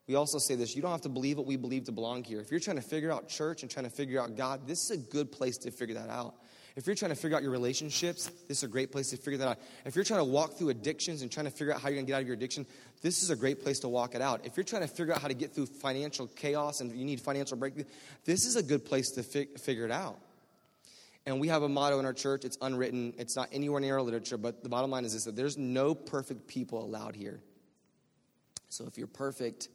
We 0.08 0.16
also 0.16 0.38
say 0.38 0.56
this 0.56 0.76
you 0.76 0.82
don't 0.82 0.92
have 0.92 1.02
to 1.02 1.10
believe 1.10 1.38
what 1.38 1.46
we 1.46 1.58
believe 1.58 1.86
to 1.86 1.92
belong 1.92 2.24
here. 2.24 2.40
If 2.40 2.52
you're 2.52 2.60
trying 2.60 2.78
to 2.78 2.84
figure 2.84 3.12
out 3.12 3.28
church 3.28 3.62
and 3.62 3.72
trying 3.72 3.86
to 3.86 3.92
figure 3.92 4.22
out 4.22 4.36
God, 4.36 4.68
this 4.68 4.90
is 4.90 4.92
a 4.92 4.98
good 4.98 5.32
place 5.32 5.58
to 5.60 5.72
figure 5.72 5.96
that 5.96 6.10
out. 6.10 6.36
If 6.76 6.88
you're 6.88 6.96
trying 6.96 7.12
to 7.12 7.16
figure 7.16 7.38
out 7.38 7.44
your 7.44 7.52
relationships, 7.52 8.30
this 8.50 8.58
is 8.58 8.64
a 8.64 8.68
great 8.68 8.92
place 8.92 9.10
to 9.12 9.18
figure 9.18 9.38
that 9.38 9.48
out. 9.48 9.58
If 9.86 9.96
you're 9.96 10.04
trying 10.04 10.20
to 10.20 10.26
walk 10.26 10.58
through 10.58 10.70
addictions 10.70 11.22
and 11.22 11.32
trying 11.32 11.46
to 11.46 11.52
figure 11.52 11.74
out 11.74 11.80
how 11.80 11.88
you're 11.88 11.96
going 11.96 12.06
to 12.06 12.10
get 12.10 12.16
out 12.18 12.22
of 12.22 12.28
your 12.28 12.36
addiction, 12.36 12.66
this 13.02 13.24
is 13.24 13.30
a 13.30 13.36
great 13.36 13.64
place 13.64 13.80
to 13.80 13.88
walk 13.88 14.14
it 14.14 14.22
out. 14.22 14.46
If 14.46 14.58
you're 14.58 14.66
trying 14.66 14.82
to 14.82 14.88
figure 14.90 15.14
out 15.14 15.22
how 15.22 15.30
to 15.30 15.34
get 15.34 15.54
through 15.54 15.68
financial 15.68 16.28
chaos 16.28 16.82
and 16.82 16.92
you 16.92 17.06
need 17.06 17.22
financial 17.22 17.56
breakthrough, 17.56 17.86
this 18.26 18.46
is 18.46 18.58
a 18.58 18.64
good 18.64 18.84
place 18.84 19.12
to 19.12 19.24
figure 19.24 19.86
it 19.86 19.92
out. 19.92 20.20
And 21.26 21.40
we 21.40 21.48
have 21.48 21.64
a 21.64 21.70
motto 21.70 21.98
in 22.00 22.06
our 22.06 22.14
church. 22.14 22.44
It's 22.44 22.58
unwritten. 22.62 23.14
It's 23.18 23.38
not 23.38 23.50
anywhere 23.54 23.80
near 23.80 23.96
our 23.96 24.02
literature, 24.02 24.38
but 24.38 24.62
the 24.62 24.70
bottom 24.70 24.92
line 24.92 25.06
is 25.06 25.14
this 25.14 25.24
that 25.24 25.36
there's 25.36 25.58
no 25.58 25.96
perfect 25.96 26.48
people 26.48 26.84
allowed 26.84 27.16
here. 27.16 27.40
So 28.68 28.86
if 28.86 28.98
you're 28.98 29.08
perfect, 29.08 29.70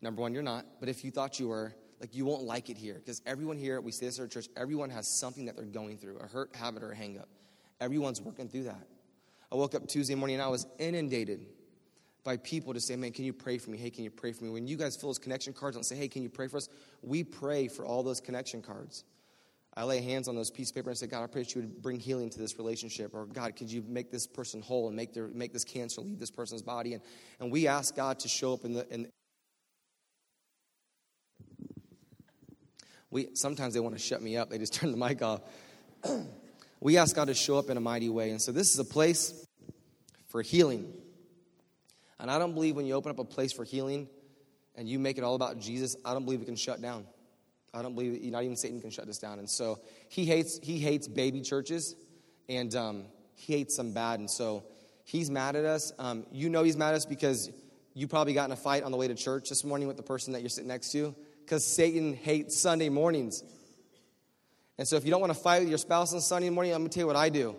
number 0.00 0.22
one, 0.22 0.32
you're 0.32 0.42
not. 0.42 0.64
But 0.80 0.88
if 0.88 1.04
you 1.04 1.10
thought 1.10 1.38
you 1.38 1.48
were, 1.48 1.74
like 2.00 2.14
you 2.14 2.24
won't 2.24 2.42
like 2.42 2.70
it 2.70 2.78
here 2.78 2.94
because 2.94 3.20
everyone 3.26 3.58
here, 3.58 3.80
we 3.80 3.92
say 3.92 4.06
this 4.06 4.18
at 4.18 4.22
our 4.22 4.28
church, 4.28 4.48
everyone 4.56 4.90
has 4.90 5.06
something 5.06 5.44
that 5.46 5.56
they're 5.56 5.66
going 5.66 5.98
through, 5.98 6.18
a 6.18 6.26
hurt, 6.26 6.54
habit, 6.56 6.82
or 6.82 6.92
a 6.92 6.96
hang 6.96 7.18
up. 7.18 7.28
Everyone's 7.80 8.20
working 8.20 8.48
through 8.48 8.64
that. 8.64 8.86
I 9.52 9.56
woke 9.56 9.74
up 9.74 9.86
Tuesday 9.86 10.14
morning 10.14 10.36
and 10.36 10.42
I 10.42 10.48
was 10.48 10.66
inundated 10.78 11.46
by 12.24 12.36
people 12.36 12.74
to 12.74 12.80
say, 12.80 12.96
man, 12.96 13.12
can 13.12 13.24
you 13.24 13.32
pray 13.32 13.58
for 13.58 13.70
me? 13.70 13.78
Hey, 13.78 13.90
can 13.90 14.04
you 14.04 14.10
pray 14.10 14.32
for 14.32 14.44
me? 14.44 14.50
When 14.50 14.66
you 14.66 14.76
guys 14.76 14.96
fill 14.96 15.08
those 15.08 15.18
connection 15.18 15.52
cards 15.52 15.76
and 15.76 15.84
say, 15.84 15.96
hey, 15.96 16.08
can 16.08 16.22
you 16.22 16.28
pray 16.28 16.48
for 16.48 16.58
us? 16.58 16.68
We 17.02 17.24
pray 17.24 17.68
for 17.68 17.84
all 17.84 18.02
those 18.02 18.20
connection 18.20 18.62
cards. 18.62 19.04
I 19.76 19.84
lay 19.84 20.00
hands 20.00 20.28
on 20.28 20.34
those 20.34 20.50
pieces 20.50 20.70
of 20.72 20.76
paper 20.76 20.90
and 20.90 20.98
say, 20.98 21.06
God, 21.06 21.22
I 21.22 21.26
pray 21.26 21.42
that 21.42 21.54
you 21.54 21.62
would 21.62 21.80
bring 21.80 21.98
healing 21.98 22.28
to 22.30 22.38
this 22.38 22.58
relationship. 22.58 23.14
Or 23.14 23.26
God, 23.26 23.56
could 23.56 23.70
you 23.70 23.84
make 23.86 24.10
this 24.10 24.26
person 24.26 24.60
whole 24.60 24.88
and 24.88 24.96
make, 24.96 25.14
their, 25.14 25.28
make 25.28 25.52
this 25.52 25.64
cancer 25.64 26.00
leave 26.00 26.18
this 26.18 26.30
person's 26.30 26.62
body? 26.62 26.94
And, 26.94 27.02
and 27.38 27.52
we 27.52 27.68
ask 27.68 27.94
God 27.94 28.18
to 28.20 28.28
show 28.28 28.52
up 28.52 28.64
in 28.64 28.74
the, 28.74 28.86
in, 28.92 29.08
We, 33.10 33.28
sometimes 33.34 33.74
they 33.74 33.80
want 33.80 33.96
to 33.96 34.00
shut 34.00 34.22
me 34.22 34.36
up, 34.36 34.50
they 34.50 34.58
just 34.58 34.74
turn 34.80 34.90
the 34.92 34.96
mic 34.96 35.22
off. 35.22 35.42
we 36.80 36.96
ask 36.96 37.14
God 37.14 37.26
to 37.26 37.34
show 37.34 37.58
up 37.58 37.70
in 37.70 37.76
a 37.76 37.80
mighty 37.80 38.08
way. 38.08 38.30
And 38.30 38.40
so 38.40 38.52
this 38.52 38.72
is 38.72 38.78
a 38.78 38.84
place 38.84 39.46
for 40.28 40.42
healing. 40.42 40.92
And 42.18 42.30
I 42.30 42.38
don't 42.38 42.54
believe 42.54 42.76
when 42.76 42.86
you 42.86 42.94
open 42.94 43.10
up 43.10 43.18
a 43.18 43.24
place 43.24 43.52
for 43.52 43.64
healing 43.64 44.08
and 44.76 44.88
you 44.88 44.98
make 44.98 45.18
it 45.18 45.24
all 45.24 45.34
about 45.34 45.58
Jesus, 45.58 45.96
I 46.04 46.12
don't 46.12 46.24
believe 46.24 46.42
it 46.42 46.46
can 46.46 46.56
shut 46.56 46.80
down. 46.80 47.06
I 47.72 47.82
don't 47.82 47.94
believe 47.94 48.22
not 48.30 48.42
even 48.42 48.56
Satan 48.56 48.80
can 48.80 48.90
shut 48.90 49.06
this 49.06 49.18
down. 49.18 49.38
And 49.38 49.48
so 49.48 49.78
he 50.08 50.24
hates 50.24 50.58
he 50.62 50.78
hates 50.78 51.06
baby 51.06 51.40
churches, 51.40 51.94
and 52.48 52.74
um, 52.74 53.04
he 53.34 53.52
hates 53.52 53.76
them 53.76 53.92
bad. 53.92 54.18
And 54.18 54.28
so 54.28 54.64
he's 55.04 55.30
mad 55.30 55.54
at 55.54 55.64
us. 55.64 55.92
Um, 55.98 56.26
you 56.32 56.48
know 56.48 56.64
he's 56.64 56.76
mad 56.76 56.90
at 56.90 56.94
us 56.96 57.06
because 57.06 57.50
you 57.94 58.08
probably 58.08 58.34
got 58.34 58.46
in 58.46 58.52
a 58.52 58.56
fight 58.56 58.82
on 58.82 58.90
the 58.90 58.96
way 58.96 59.06
to 59.06 59.14
church 59.14 59.48
this 59.48 59.64
morning 59.64 59.86
with 59.86 59.96
the 59.96 60.02
person 60.02 60.32
that 60.32 60.40
you're 60.40 60.48
sitting 60.48 60.68
next 60.68 60.90
to 60.92 61.14
because 61.50 61.64
Satan 61.64 62.14
hates 62.14 62.56
Sunday 62.56 62.88
mornings. 62.90 63.42
And 64.78 64.86
so 64.86 64.94
if 64.94 65.04
you 65.04 65.10
don't 65.10 65.20
want 65.20 65.34
to 65.34 65.38
fight 65.38 65.58
with 65.58 65.68
your 65.68 65.78
spouse 65.78 66.14
on 66.14 66.20
Sunday 66.20 66.48
morning, 66.48 66.72
I'm 66.72 66.82
going 66.82 66.90
to 66.90 66.94
tell 66.94 67.02
you 67.02 67.06
what 67.08 67.16
I 67.16 67.28
do. 67.28 67.56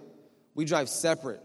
We 0.55 0.63
drive 0.63 0.87
separate. 0.87 1.41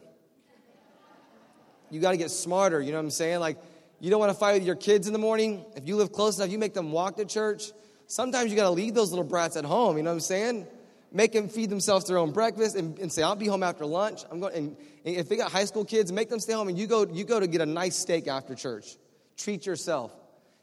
You 1.90 2.00
got 2.00 2.12
to 2.12 2.16
get 2.16 2.30
smarter, 2.30 2.80
you 2.80 2.92
know 2.92 2.98
what 2.98 3.02
I'm 3.02 3.10
saying? 3.10 3.40
Like, 3.40 3.58
you 3.98 4.10
don't 4.10 4.20
want 4.20 4.30
to 4.30 4.38
fight 4.38 4.52
with 4.52 4.62
your 4.62 4.76
kids 4.76 5.08
in 5.08 5.12
the 5.12 5.18
morning. 5.18 5.64
If 5.74 5.88
you 5.88 5.96
live 5.96 6.12
close 6.12 6.38
enough, 6.38 6.52
you 6.52 6.58
make 6.60 6.72
them 6.72 6.92
walk 6.92 7.16
to 7.16 7.24
church. 7.24 7.72
Sometimes 8.06 8.52
you 8.52 8.56
got 8.56 8.64
to 8.64 8.70
leave 8.70 8.94
those 8.94 9.10
little 9.10 9.24
brats 9.24 9.56
at 9.56 9.64
home, 9.64 9.96
you 9.96 10.04
know 10.04 10.10
what 10.10 10.14
I'm 10.14 10.20
saying? 10.20 10.68
Make 11.10 11.32
them 11.32 11.48
feed 11.48 11.68
themselves 11.68 12.04
their 12.04 12.18
own 12.18 12.30
breakfast 12.30 12.76
and, 12.76 12.96
and 13.00 13.10
say, 13.10 13.24
I'll 13.24 13.34
be 13.34 13.48
home 13.48 13.64
after 13.64 13.84
lunch. 13.84 14.22
I'm 14.30 14.38
going, 14.38 14.54
and, 14.54 14.76
and 15.04 15.16
if 15.16 15.28
they 15.28 15.36
got 15.36 15.50
high 15.50 15.64
school 15.64 15.84
kids, 15.84 16.12
make 16.12 16.28
them 16.28 16.38
stay 16.38 16.52
home 16.52 16.68
and 16.68 16.78
you 16.78 16.86
go, 16.86 17.08
you 17.08 17.24
go 17.24 17.40
to 17.40 17.48
get 17.48 17.60
a 17.60 17.66
nice 17.66 17.96
steak 17.96 18.28
after 18.28 18.54
church. 18.54 18.96
Treat 19.36 19.66
yourself. 19.66 20.12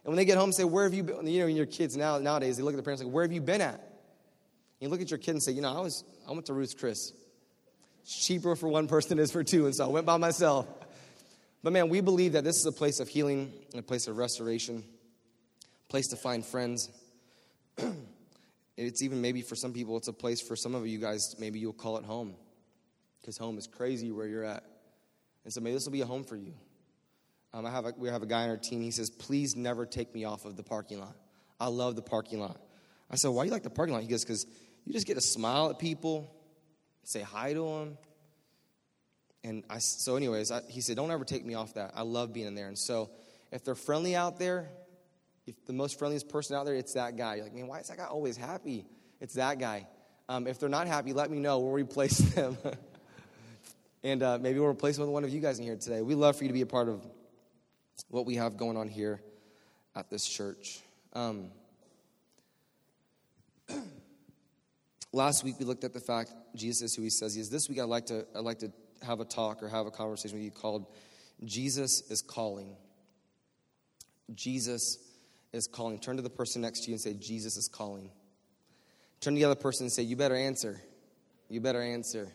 And 0.03 0.12
when 0.12 0.17
they 0.17 0.25
get 0.25 0.38
home, 0.38 0.51
say, 0.51 0.63
Where 0.63 0.83
have 0.83 0.93
you 0.93 1.03
been? 1.03 1.25
You 1.27 1.41
know, 1.41 1.48
your 1.48 1.65
kids 1.65 1.95
now, 1.95 2.17
nowadays, 2.17 2.57
they 2.57 2.63
look 2.63 2.74
at 2.74 2.77
the 2.77 2.83
parents 2.83 3.03
like, 3.03 3.12
Where 3.12 3.24
have 3.24 3.31
you 3.31 3.41
been 3.41 3.62
at? 3.62 3.75
And 3.75 3.81
you 4.81 4.89
look 4.89 5.01
at 5.01 5.10
your 5.10 5.17
kid 5.17 5.31
and 5.31 5.43
say, 5.43 5.53
You 5.53 5.62
know, 5.62 5.75
I, 5.75 5.81
was, 5.81 6.03
I 6.27 6.31
went 6.31 6.45
to 6.48 6.53
Ruth's 6.53 6.74
Chris. 6.74 7.13
It's 8.01 8.25
cheaper 8.25 8.55
for 8.55 8.67
one 8.67 8.88
person 8.88 9.17
is 9.17 9.31
for 9.31 9.43
two, 9.43 9.65
and 9.65 9.74
so 9.74 9.86
I 9.86 9.88
went 9.88 10.05
by 10.05 10.17
myself. 10.17 10.67
But 11.63 11.72
man, 11.72 11.88
we 11.88 12.01
believe 12.01 12.33
that 12.33 12.43
this 12.43 12.57
is 12.57 12.65
a 12.65 12.72
place 12.74 13.00
of 13.00 13.07
healing 13.07 13.53
and 13.72 13.79
a 13.79 13.83
place 13.83 14.07
of 14.07 14.17
restoration, 14.17 14.83
a 15.88 15.89
place 15.89 16.07
to 16.07 16.17
find 16.17 16.45
friends. 16.45 16.89
it's 18.77 19.01
even 19.01 19.22
maybe 19.22 19.41
for 19.41 19.55
some 19.55 19.72
people, 19.72 19.95
it's 19.95 20.10
a 20.10 20.13
place 20.13 20.41
for 20.41 20.57
some 20.57 20.75
of 20.75 20.86
you 20.86 21.00
guys, 21.00 21.36
maybe 21.39 21.60
you'll 21.60 21.72
call 21.72 21.95
it 21.95 22.03
home. 22.03 22.36
because 23.22 23.38
home 23.38 23.57
is 23.57 23.67
crazy 23.67 24.12
where 24.12 24.27
you're 24.27 24.43
at. 24.43 24.65
And 25.45 25.53
so 25.53 25.62
maybe 25.62 25.74
this 25.75 25.86
will 25.86 25.93
be 25.93 26.01
a 26.01 26.05
home 26.05 26.25
for 26.25 26.36
you. 26.36 26.53
Um, 27.53 27.65
I 27.65 27.72
have 27.72 27.86
a, 27.86 27.93
we 27.98 28.10
have 28.10 28.24
a 28.24 28.25
guy 28.25 28.43
on 28.43 28.50
our 28.50 28.57
team. 28.57 28.81
He 28.81 28.91
says, 28.91 29.10
Please 29.10 29.55
never 29.55 29.86
take 29.86 30.13
me 30.13 30.25
off 30.25 30.45
of 30.45 30.55
the 30.55 30.63
parking 30.63 31.00
lot. 31.00 31.15
I 31.60 31.67
love 31.67 31.95
the 31.95 32.01
parking 32.01 32.39
lot. 32.39 32.60
I 33.12 33.15
said, 33.15 33.29
Why 33.29 33.43
do 33.43 33.48
you 33.48 33.53
like 33.53 33.63
the 33.63 33.69
parking 33.69 33.93
lot? 33.93 34.01
He 34.01 34.10
goes, 34.10 34.24
Because 34.24 34.45
you 34.86 34.93
just 34.93 35.05
get 35.05 35.15
to 35.15 35.22
smile 35.22 35.69
at 35.69 35.77
people, 35.77 36.33
say 37.03 37.22
hi 37.22 37.53
to 37.53 37.60
them. 37.60 37.98
And 39.43 39.63
I, 39.69 39.79
so, 39.79 40.15
anyways, 40.15 40.51
I, 40.51 40.62
he 40.67 40.81
said, 40.81 40.95
Don't 40.95 41.12
ever 41.12 41.25
take 41.25 41.45
me 41.45 41.53
off 41.53 41.75
that. 41.75 41.91
I 41.95 42.01
love 42.01 42.33
being 42.33 42.48
in 42.48 42.55
there. 42.55 42.67
And 42.67 42.77
so, 42.77 43.12
if 43.51 43.63
they're 43.63 43.75
friendly 43.75 44.15
out 44.15 44.39
there, 44.39 44.69
if 45.45 45.63
the 45.65 45.74
most 45.74 46.00
friendliest 46.00 46.29
person 46.29 46.55
out 46.55 46.65
there, 46.65 46.75
it's 46.75 46.93
that 46.93 47.17
guy. 47.17 47.36
You're 47.36 47.43
like, 47.43 47.53
Man, 47.53 47.67
why 47.67 47.79
is 47.79 47.88
that 47.89 47.98
guy 47.98 48.05
always 48.05 48.36
happy? 48.36 48.86
It's 49.22 49.36
that 49.36 49.60
guy. 49.60 49.88
Um, 50.27 50.48
if 50.48 50.60
they're 50.60 50.69
not 50.69 50.88
happy, 50.88 51.13
let 51.13 51.29
me 51.29 51.38
know. 51.38 51.60
We'll 51.60 51.74
replace 51.74 52.17
them. 52.33 52.57
and 54.03 54.24
uh, 54.24 54.39
maybe 54.41 54.57
we'll 54.57 54.69
replace 54.69 54.95
them 54.95 55.05
with 55.05 55.13
one 55.13 55.24
of 55.24 55.29
you 55.29 55.39
guys 55.39 55.60
in 55.60 55.65
here 55.65 55.75
today. 55.75 56.01
We 56.01 56.15
love 56.15 56.36
for 56.36 56.45
you 56.45 56.48
to 56.48 56.53
be 56.53 56.62
a 56.62 56.65
part 56.65 56.89
of 56.89 57.05
what 58.10 58.25
we 58.25 58.36
have 58.36 58.57
going 58.57 58.77
on 58.77 58.88
here 58.88 59.22
at 59.95 60.10
this 60.10 60.27
church. 60.27 60.81
Um, 61.13 61.50
last 65.12 65.43
week 65.43 65.55
we 65.60 65.65
looked 65.65 65.83
at 65.83 65.93
the 65.93 66.00
fact 66.00 66.33
Jesus 66.55 66.91
is 66.91 66.95
who 66.95 67.03
he 67.03 67.10
says 67.10 67.36
he 67.36 67.41
is. 67.41 67.50
This 67.50 67.69
week 67.69 67.79
I'd 67.79 67.83
like 67.83 68.07
to, 68.07 68.25
I'd 68.36 68.43
like 68.43 68.60
to 68.60 68.72
have 69.01 69.19
a 69.19 69.25
talk 69.25 69.62
or 69.62 69.69
have 69.69 69.86
a 69.86 69.91
conversation 69.91 70.38
with 70.38 70.45
you 70.45 70.51
called 70.51 70.88
Jesus 71.43 72.01
is 72.10 72.22
Calling. 72.22 72.75
Jesus 74.33 74.98
is 75.51 75.67
calling. 75.67 76.00
Turn 76.00 76.15
to 76.15 76.22
the 76.22 76.29
person 76.29 76.62
next 76.62 76.81
to 76.81 76.88
you 76.88 76.93
and 76.93 77.01
say, 77.01 77.13
Jesus 77.13 77.57
is 77.57 77.67
calling. 77.67 78.10
Turn 79.19 79.36
to 79.36 79.39
the 79.39 79.45
other 79.45 79.55
person 79.55 79.86
and 79.86 79.91
say, 79.91 80.03
You 80.03 80.15
better 80.15 80.36
answer. 80.36 80.81
You 81.50 81.62
better 81.62 81.81
answer. 81.81 82.29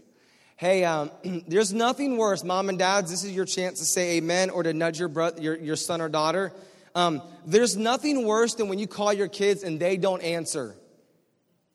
Hey, 0.59 0.83
um, 0.83 1.13
there's 1.47 1.73
nothing 1.73 2.17
worse, 2.17 2.43
mom 2.43 2.69
and 2.69 2.79
dads. 2.79 3.13
This 3.13 3.23
is 3.23 3.31
your 3.31 3.45
chance 3.45 3.79
to 3.79 3.85
say 3.85 4.17
amen 4.17 4.51
or 4.51 4.65
to 4.65 4.75
nudge 4.75 4.99
your, 4.99 5.09
brother, 5.09 5.41
your, 5.41 5.57
your 5.57 5.77
son 5.77 6.01
or 6.01 6.09
daughter. 6.09 6.53
Um, 6.97 7.23
there's 7.47 7.77
nothing 7.77 8.27
worse 8.27 8.55
than 8.55 8.69
when 8.69 8.81
you 8.81 8.89
call 8.89 9.13
your 9.13 9.29
kids 9.29 9.63
and 9.63 9.79
they 9.79 9.97
don't 9.97 10.21
answer. 10.21 10.75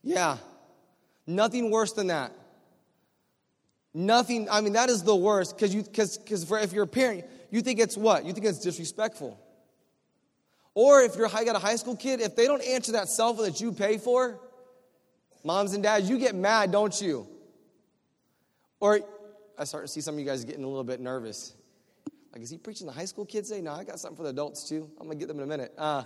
Yeah, 0.04 0.36
nothing 1.26 1.72
worse 1.72 1.94
than 1.94 2.08
that. 2.08 2.34
Nothing, 3.94 4.50
I 4.52 4.60
mean, 4.60 4.74
that 4.74 4.90
is 4.90 5.04
the 5.04 5.16
worst 5.16 5.56
because 5.56 5.74
you, 5.74 5.84
because, 5.84 6.18
because 6.18 6.52
if 6.52 6.74
you're 6.74 6.84
a 6.84 6.88
parent, 6.88 7.24
you 7.52 7.62
think 7.62 7.80
it's 7.80 7.96
what? 7.96 8.26
You 8.26 8.34
think 8.34 8.46
it's 8.46 8.60
disrespectful. 8.60 9.40
Or 10.74 11.04
if 11.04 11.16
you're 11.16 11.30
got 11.30 11.56
a 11.56 11.60
high 11.60 11.78
school 11.78 11.96
kid, 11.96 12.20
if 12.20 12.36
they 12.36 12.48
don't 12.48 12.64
answer 12.64 12.92
that 12.94 13.08
cell 13.08 13.34
phone 13.34 13.46
that 13.46 13.62
you 13.62 13.72
pay 13.72 13.98
for, 13.98 14.42
moms 15.42 15.74
and 15.74 15.84
dads, 15.84 16.10
you 16.10 16.20
get 16.20 16.36
mad, 16.36 16.74
don't 16.74 17.00
you? 17.00 17.30
Or 18.84 19.00
I 19.58 19.64
start 19.64 19.86
to 19.86 19.88
see 19.88 20.02
some 20.02 20.16
of 20.16 20.20
you 20.20 20.26
guys 20.26 20.44
getting 20.44 20.66
a 20.66 20.68
little 20.68 20.84
bit 20.84 21.00
nervous. 21.00 21.54
Like, 22.34 22.42
is 22.42 22.50
he 22.50 22.58
preaching 22.58 22.86
to 22.86 22.92
high 22.92 23.06
school 23.06 23.26
kids 23.26 23.48
today? 23.48 23.62
No, 23.62 23.72
I 23.72 23.86
got 23.86 23.98
something 23.98 24.18
for 24.18 24.24
the 24.24 24.32
adults 24.32 24.68
too. 24.68 24.90
I'm 25.00 25.06
going 25.06 25.18
to 25.18 25.26
get 25.26 25.30
them 25.30 25.38
in 25.38 25.44
a 25.46 25.48
minute. 25.48 25.74
Uh, 25.78 26.04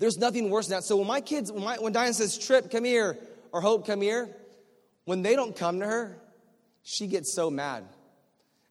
there's 0.00 0.18
nothing 0.18 0.50
worse 0.50 0.66
than 0.66 0.78
that. 0.78 0.82
So 0.82 0.96
when 0.96 1.06
my 1.06 1.20
kids, 1.20 1.52
when, 1.52 1.62
my, 1.62 1.76
when 1.76 1.92
Diane 1.92 2.12
says, 2.12 2.36
Trip, 2.36 2.72
come 2.72 2.82
here, 2.82 3.18
or 3.52 3.60
Hope, 3.60 3.86
come 3.86 4.00
here, 4.00 4.28
when 5.04 5.22
they 5.22 5.36
don't 5.36 5.54
come 5.54 5.78
to 5.78 5.86
her, 5.86 6.20
she 6.82 7.06
gets 7.06 7.32
so 7.32 7.48
mad. 7.48 7.84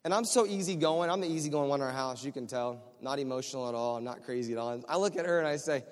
And 0.04 0.14
I'm 0.14 0.26
so 0.26 0.46
easygoing. 0.46 1.10
I'm 1.10 1.22
the 1.22 1.32
easygoing 1.32 1.70
one 1.70 1.80
in 1.80 1.88
our 1.88 1.94
house, 1.94 2.22
you 2.22 2.34
can 2.34 2.48
tell. 2.48 2.84
Not 3.00 3.18
emotional 3.18 3.70
at 3.70 3.76
all. 3.76 3.96
I'm 3.96 4.04
not 4.04 4.26
crazy 4.26 4.52
at 4.52 4.60
all. 4.60 4.84
I 4.90 4.98
look 4.98 5.16
at 5.16 5.26
her 5.26 5.40
and 5.40 5.48
I 5.48 5.56
say, 5.56 5.86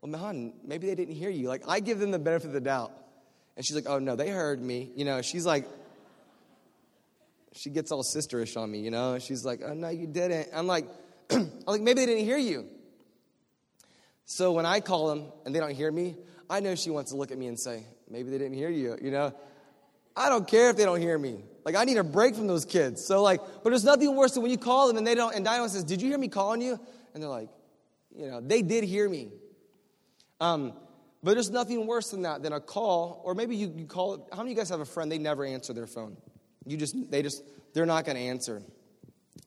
Well, 0.00 0.10
man, 0.10 0.54
maybe 0.64 0.86
they 0.86 0.94
didn't 0.94 1.16
hear 1.16 1.28
you. 1.28 1.48
Like, 1.48 1.68
I 1.68 1.80
give 1.80 1.98
them 1.98 2.12
the 2.12 2.18
benefit 2.18 2.46
of 2.46 2.54
the 2.54 2.62
doubt. 2.62 2.92
And 3.56 3.64
she's 3.64 3.74
like, 3.74 3.88
Oh, 3.88 3.98
no, 3.98 4.16
they 4.16 4.28
heard 4.28 4.60
me. 4.60 4.90
You 4.94 5.04
know, 5.04 5.22
she's 5.22 5.46
like, 5.46 5.66
she 7.54 7.70
gets 7.70 7.90
all 7.90 8.02
sisterish 8.02 8.56
on 8.56 8.70
me, 8.70 8.80
you 8.80 8.90
know? 8.90 9.18
She's 9.18 9.44
like, 9.44 9.60
Oh, 9.64 9.74
no, 9.74 9.88
you 9.88 10.06
didn't. 10.06 10.48
I'm 10.54 10.66
like, 10.66 10.86
I'm 11.30 11.50
like, 11.66 11.80
maybe 11.80 12.00
they 12.00 12.06
didn't 12.06 12.24
hear 12.24 12.38
you. 12.38 12.66
So 14.26 14.52
when 14.52 14.66
I 14.66 14.80
call 14.80 15.08
them 15.08 15.26
and 15.44 15.54
they 15.54 15.60
don't 15.60 15.74
hear 15.74 15.90
me, 15.90 16.16
I 16.50 16.60
know 16.60 16.74
she 16.74 16.90
wants 16.90 17.12
to 17.12 17.16
look 17.16 17.30
at 17.30 17.38
me 17.38 17.46
and 17.46 17.58
say, 17.58 17.84
Maybe 18.08 18.30
they 18.30 18.38
didn't 18.38 18.54
hear 18.54 18.70
you, 18.70 18.96
you 19.02 19.10
know? 19.10 19.34
I 20.16 20.28
don't 20.28 20.46
care 20.46 20.70
if 20.70 20.76
they 20.76 20.84
don't 20.84 21.00
hear 21.00 21.18
me. 21.18 21.42
Like 21.64 21.76
I 21.76 21.84
need 21.84 21.98
a 21.98 22.04
break 22.04 22.34
from 22.34 22.46
those 22.46 22.64
kids. 22.64 23.04
So 23.04 23.22
like, 23.22 23.40
but 23.62 23.70
there's 23.70 23.84
nothing 23.84 24.14
worse 24.14 24.32
than 24.32 24.42
when 24.42 24.50
you 24.50 24.58
call 24.58 24.88
them 24.88 24.96
and 24.96 25.06
they 25.06 25.14
don't. 25.14 25.34
And 25.34 25.44
Diane 25.44 25.68
says, 25.68 25.84
"Did 25.84 26.00
you 26.00 26.08
hear 26.08 26.18
me 26.18 26.28
calling 26.28 26.62
you?" 26.62 26.78
And 27.12 27.22
they're 27.22 27.28
like, 27.28 27.48
"You 28.16 28.28
know, 28.28 28.40
they 28.40 28.62
did 28.62 28.84
hear 28.84 29.08
me." 29.08 29.30
Um, 30.40 30.72
but 31.22 31.34
there's 31.34 31.50
nothing 31.50 31.86
worse 31.86 32.10
than 32.10 32.22
that 32.22 32.42
than 32.42 32.52
a 32.52 32.60
call, 32.60 33.22
or 33.24 33.34
maybe 33.34 33.56
you, 33.56 33.72
you 33.76 33.86
call. 33.86 34.28
How 34.32 34.38
many 34.38 34.52
of 34.52 34.56
you 34.56 34.60
guys 34.60 34.68
have 34.70 34.80
a 34.80 34.84
friend 34.84 35.10
they 35.10 35.18
never 35.18 35.44
answer 35.44 35.72
their 35.72 35.86
phone? 35.86 36.16
You 36.64 36.76
just 36.76 36.94
they 37.10 37.22
just 37.22 37.42
they're 37.72 37.86
not 37.86 38.04
going 38.04 38.16
to 38.16 38.22
answer. 38.22 38.62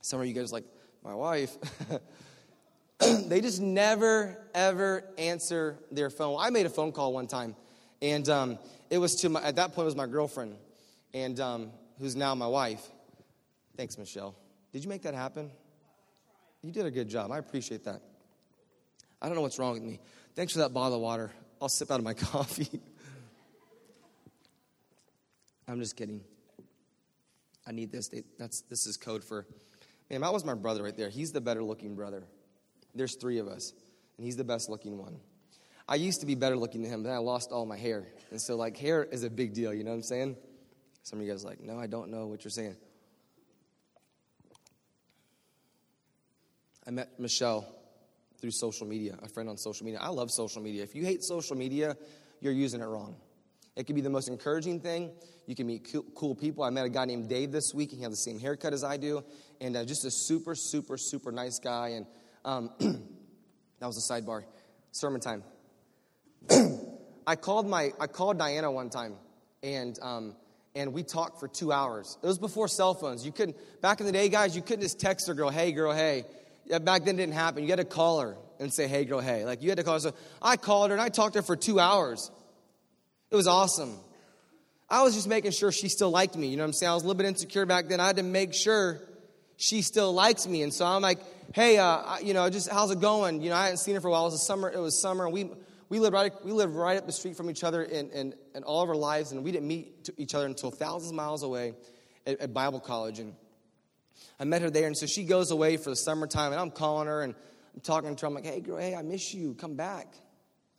Some 0.01 0.19
of 0.19 0.27
you 0.27 0.33
guys 0.33 0.51
like 0.51 0.65
my 1.03 1.13
wife. 1.13 1.55
they 2.99 3.41
just 3.41 3.61
never 3.61 4.37
ever 4.53 5.03
answer 5.17 5.77
their 5.91 6.09
phone. 6.09 6.37
I 6.39 6.49
made 6.49 6.65
a 6.65 6.69
phone 6.69 6.91
call 6.91 7.13
one 7.13 7.27
time, 7.27 7.55
and 8.01 8.27
um, 8.29 8.59
it 8.89 8.97
was 8.97 9.15
to 9.21 9.29
my, 9.29 9.41
at 9.43 9.55
that 9.57 9.73
point, 9.73 9.83
it 9.83 9.85
was 9.85 9.95
my 9.95 10.07
girlfriend, 10.07 10.55
and 11.13 11.39
um, 11.39 11.71
who's 11.99 12.15
now 12.15 12.35
my 12.35 12.47
wife. 12.47 12.85
Thanks, 13.77 13.97
Michelle. 13.97 14.35
Did 14.73 14.83
you 14.83 14.89
make 14.89 15.03
that 15.03 15.13
happen? 15.13 15.49
You 16.61 16.71
did 16.71 16.85
a 16.85 16.91
good 16.91 17.07
job. 17.07 17.31
I 17.31 17.37
appreciate 17.37 17.85
that. 17.85 18.01
I 19.21 19.27
don't 19.27 19.35
know 19.35 19.41
what's 19.41 19.59
wrong 19.59 19.73
with 19.73 19.83
me. 19.83 19.99
Thanks 20.35 20.53
for 20.53 20.59
that 20.59 20.73
bottle 20.73 20.95
of 20.95 21.01
water. 21.01 21.31
I'll 21.61 21.69
sip 21.69 21.91
out 21.91 21.99
of 21.99 22.05
my 22.05 22.13
coffee. 22.31 22.81
I'm 25.67 25.79
just 25.79 25.95
kidding. 25.95 26.21
I 27.67 27.71
need 27.71 27.91
this. 27.91 28.09
That's 28.37 28.61
this 28.61 28.87
is 28.87 28.97
code 28.97 29.23
for. 29.23 29.45
Man, 30.09 30.21
that 30.21 30.33
was 30.33 30.43
my 30.43 30.55
brother 30.55 30.83
right 30.83 30.97
there. 30.97 31.09
He's 31.09 31.31
the 31.31 31.41
better 31.41 31.63
looking 31.63 31.95
brother. 31.95 32.23
There's 32.95 33.15
three 33.15 33.37
of 33.37 33.47
us, 33.47 33.73
and 34.17 34.25
he's 34.25 34.35
the 34.35 34.43
best 34.43 34.69
looking 34.69 34.97
one. 34.97 35.19
I 35.87 35.95
used 35.95 36.19
to 36.21 36.25
be 36.25 36.35
better 36.35 36.55
looking 36.55 36.81
than 36.81 36.91
him, 36.91 37.03
but 37.03 37.09
then 37.09 37.15
I 37.15 37.19
lost 37.19 37.51
all 37.51 37.65
my 37.65 37.77
hair. 37.77 38.07
And 38.31 38.41
so, 38.41 38.55
like, 38.55 38.77
hair 38.77 39.03
is 39.03 39.23
a 39.23 39.29
big 39.29 39.53
deal, 39.53 39.73
you 39.73 39.83
know 39.83 39.91
what 39.91 39.97
I'm 39.97 40.03
saying? 40.03 40.37
Some 41.03 41.19
of 41.19 41.25
you 41.25 41.31
guys 41.31 41.43
like, 41.43 41.61
no, 41.61 41.79
I 41.79 41.87
don't 41.87 42.09
know 42.09 42.27
what 42.27 42.43
you're 42.43 42.51
saying. 42.51 42.75
I 46.85 46.91
met 46.91 47.19
Michelle 47.19 47.67
through 48.39 48.51
social 48.51 48.87
media, 48.87 49.17
a 49.21 49.27
friend 49.27 49.49
on 49.49 49.57
social 49.57 49.85
media. 49.85 49.99
I 50.01 50.09
love 50.09 50.31
social 50.31 50.61
media. 50.61 50.83
If 50.83 50.95
you 50.95 51.03
hate 51.05 51.23
social 51.23 51.55
media, 51.55 51.95
you're 52.41 52.53
using 52.53 52.81
it 52.81 52.85
wrong. 52.85 53.15
It 53.75 53.85
can 53.85 53.95
be 53.95 54.01
the 54.01 54.09
most 54.09 54.27
encouraging 54.27 54.79
thing. 54.79 55.11
You 55.45 55.55
can 55.55 55.67
meet 55.67 55.95
cool 56.15 56.35
people. 56.35 56.63
I 56.63 56.69
met 56.69 56.85
a 56.85 56.89
guy 56.89 57.05
named 57.05 57.29
Dave 57.29 57.51
this 57.51 57.73
week. 57.73 57.91
and 57.91 57.97
He 57.99 58.03
has 58.03 58.11
the 58.11 58.17
same 58.17 58.39
haircut 58.39 58.73
as 58.73 58.83
I 58.83 58.97
do, 58.97 59.23
and 59.61 59.75
uh, 59.75 59.85
just 59.85 60.05
a 60.05 60.11
super, 60.11 60.53
super, 60.53 60.97
super 60.97 61.31
nice 61.31 61.59
guy. 61.59 61.89
And 61.89 62.05
um, 62.45 62.71
that 63.79 63.87
was 63.87 63.97
a 63.97 64.13
sidebar. 64.13 64.43
Sermon 64.91 65.21
time. 65.21 65.43
I 67.27 67.35
called 67.35 67.67
my 67.67 67.91
I 67.99 68.07
called 68.07 68.37
Diana 68.37 68.71
one 68.71 68.89
time, 68.89 69.15
and 69.63 69.97
um, 70.01 70.35
and 70.75 70.93
we 70.93 71.03
talked 71.03 71.39
for 71.39 71.47
two 71.47 71.71
hours. 71.71 72.17
It 72.23 72.27
was 72.27 72.39
before 72.39 72.67
cell 72.67 72.93
phones. 72.93 73.25
You 73.25 73.31
couldn't 73.31 73.57
back 73.81 73.99
in 73.99 74.05
the 74.05 74.11
day, 74.11 74.29
guys. 74.29 74.55
You 74.55 74.61
couldn't 74.61 74.81
just 74.81 74.99
text 74.99 75.27
her, 75.27 75.33
girl, 75.33 75.49
hey, 75.49 75.71
girl, 75.71 75.93
hey. 75.93 76.25
Back 76.69 77.05
then, 77.05 77.15
didn't 77.15 77.33
happen. 77.33 77.63
You 77.63 77.69
had 77.69 77.79
to 77.79 77.85
call 77.85 78.19
her 78.21 78.35
and 78.59 78.71
say, 78.71 78.87
hey, 78.87 79.05
girl, 79.05 79.19
hey. 79.19 79.45
Like 79.45 79.61
you 79.61 79.69
had 79.69 79.77
to 79.77 79.83
call 79.83 79.95
her. 79.95 79.99
So 79.99 80.13
I 80.41 80.57
called 80.57 80.89
her 80.89 80.95
and 80.95 81.01
I 81.01 81.09
talked 81.09 81.33
to 81.33 81.39
her 81.39 81.43
for 81.43 81.55
two 81.55 81.79
hours. 81.79 82.29
It 83.31 83.35
was 83.35 83.47
awesome. 83.47 83.97
I 84.89 85.03
was 85.03 85.13
just 85.13 85.27
making 85.27 85.51
sure 85.51 85.71
she 85.71 85.87
still 85.87 86.09
liked 86.09 86.35
me. 86.35 86.47
You 86.47 86.57
know 86.57 86.63
what 86.63 86.67
I'm 86.67 86.73
saying? 86.73 86.89
I 86.91 86.93
was 86.93 87.03
a 87.03 87.07
little 87.07 87.17
bit 87.17 87.27
insecure 87.27 87.65
back 87.65 87.87
then. 87.87 87.99
I 87.99 88.07
had 88.07 88.17
to 88.17 88.23
make 88.23 88.53
sure 88.53 88.99
she 89.57 89.81
still 89.81 90.13
likes 90.13 90.47
me. 90.47 90.63
And 90.63 90.73
so 90.73 90.85
I'm 90.85 91.01
like, 91.01 91.19
hey, 91.53 91.77
uh, 91.77 92.17
you 92.23 92.33
know, 92.33 92.49
just 92.49 92.69
how's 92.69 92.91
it 92.91 92.99
going? 92.99 93.41
You 93.41 93.49
know, 93.49 93.55
I 93.55 93.63
hadn't 93.63 93.77
seen 93.77 93.95
her 93.95 94.01
for 94.01 94.07
a 94.07 94.11
while. 94.11 94.27
It 94.27 94.31
was 94.31 94.45
summer. 94.45 94.69
It 94.69 94.79
was 94.79 94.99
summer, 94.99 95.25
and 95.25 95.33
we 95.33 95.49
we 95.89 95.99
lived 95.99 96.13
right, 96.13 96.31
we 96.45 96.51
lived 96.51 96.75
right 96.75 96.97
up 96.97 97.05
the 97.07 97.11
street 97.11 97.35
from 97.35 97.49
each 97.49 97.63
other 97.63 97.81
in, 97.81 98.11
in, 98.11 98.35
in 98.53 98.63
all 98.63 98.83
of 98.83 98.89
our 98.89 98.95
lives, 98.95 99.31
and 99.31 99.43
we 99.43 99.51
didn't 99.51 99.67
meet 99.67 100.09
each 100.17 100.35
other 100.35 100.45
until 100.45 100.69
thousands 100.69 101.11
of 101.11 101.15
miles 101.15 101.41
away 101.43 101.73
at, 102.27 102.39
at 102.39 102.53
Bible 102.53 102.79
college. 102.79 103.19
And 103.19 103.33
I 104.39 104.45
met 104.45 104.61
her 104.61 104.69
there, 104.69 104.87
and 104.87 104.97
so 104.97 105.05
she 105.05 105.23
goes 105.23 105.51
away 105.51 105.77
for 105.77 105.89
the 105.89 105.95
summertime, 105.95 106.51
and 106.51 106.61
I'm 106.61 106.71
calling 106.71 107.07
her, 107.07 107.21
and 107.21 107.35
I'm 107.75 107.81
talking 107.81 108.15
to 108.15 108.21
her. 108.21 108.27
I'm 108.27 108.33
like, 108.33 108.45
hey, 108.45 108.61
girl, 108.61 108.77
hey, 108.77 108.95
I 108.95 109.01
miss 109.01 109.33
you. 109.33 109.53
Come 109.53 109.75
back. 109.75 110.13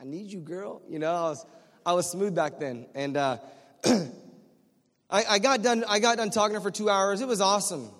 I 0.01 0.05
need 0.05 0.33
you, 0.33 0.41
girl. 0.41 0.81
You 0.89 0.99
know, 0.99 1.13
I 1.13 1.23
was, 1.23 1.47
I 1.85 1.93
was 1.93 2.11
smooth 2.11 2.35
back 2.35 2.59
then. 2.59 2.87
And 2.95 3.17
uh, 3.17 3.39
I, 3.85 5.25
I, 5.29 5.39
got 5.39 5.63
done, 5.63 5.85
I 5.87 5.99
got 5.99 6.17
done 6.17 6.31
talking 6.31 6.55
to 6.55 6.61
her 6.61 6.63
for 6.63 6.71
two 6.71 6.89
hours. 6.89 7.21
It 7.21 7.29
was 7.29 7.41
awesome. 7.41 7.91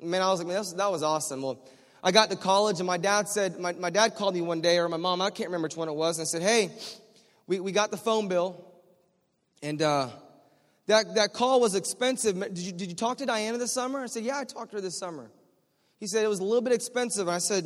Man, 0.00 0.22
I 0.22 0.30
was 0.30 0.38
like, 0.40 0.48
man, 0.48 0.62
that 0.76 0.90
was, 0.90 1.02
awesome. 1.02 1.42
Well, 1.42 1.58
I 2.02 2.12
got 2.12 2.30
to 2.30 2.36
college, 2.36 2.78
and 2.78 2.86
my 2.86 2.96
dad 2.96 3.28
said, 3.28 3.58
my, 3.58 3.72
my 3.72 3.90
dad 3.90 4.14
called 4.14 4.34
me 4.34 4.40
one 4.40 4.60
day, 4.60 4.78
or 4.78 4.88
my 4.88 4.96
mom, 4.96 5.20
I 5.20 5.30
can't 5.30 5.48
remember 5.48 5.66
which 5.66 5.76
one 5.76 5.88
it 5.88 5.94
was, 5.94 6.18
and 6.18 6.26
said, 6.26 6.40
Hey, 6.40 6.70
we, 7.46 7.60
we 7.60 7.72
got 7.72 7.90
the 7.90 7.98
phone 7.98 8.28
bill, 8.28 8.64
and 9.62 9.82
uh, 9.82 10.08
that, 10.90 11.14
that 11.14 11.32
call 11.32 11.60
was 11.60 11.76
expensive. 11.76 12.38
Did 12.40 12.58
you, 12.58 12.72
did 12.72 12.88
you 12.88 12.96
talk 12.96 13.18
to 13.18 13.26
Diana 13.26 13.58
this 13.58 13.72
summer? 13.72 14.00
I 14.00 14.06
said, 14.06 14.24
Yeah, 14.24 14.38
I 14.38 14.44
talked 14.44 14.70
to 14.70 14.76
her 14.76 14.80
this 14.80 14.98
summer. 14.98 15.30
He 15.98 16.06
said, 16.08 16.24
It 16.24 16.28
was 16.28 16.40
a 16.40 16.44
little 16.44 16.62
bit 16.62 16.72
expensive. 16.72 17.28
I 17.28 17.38
said, 17.38 17.64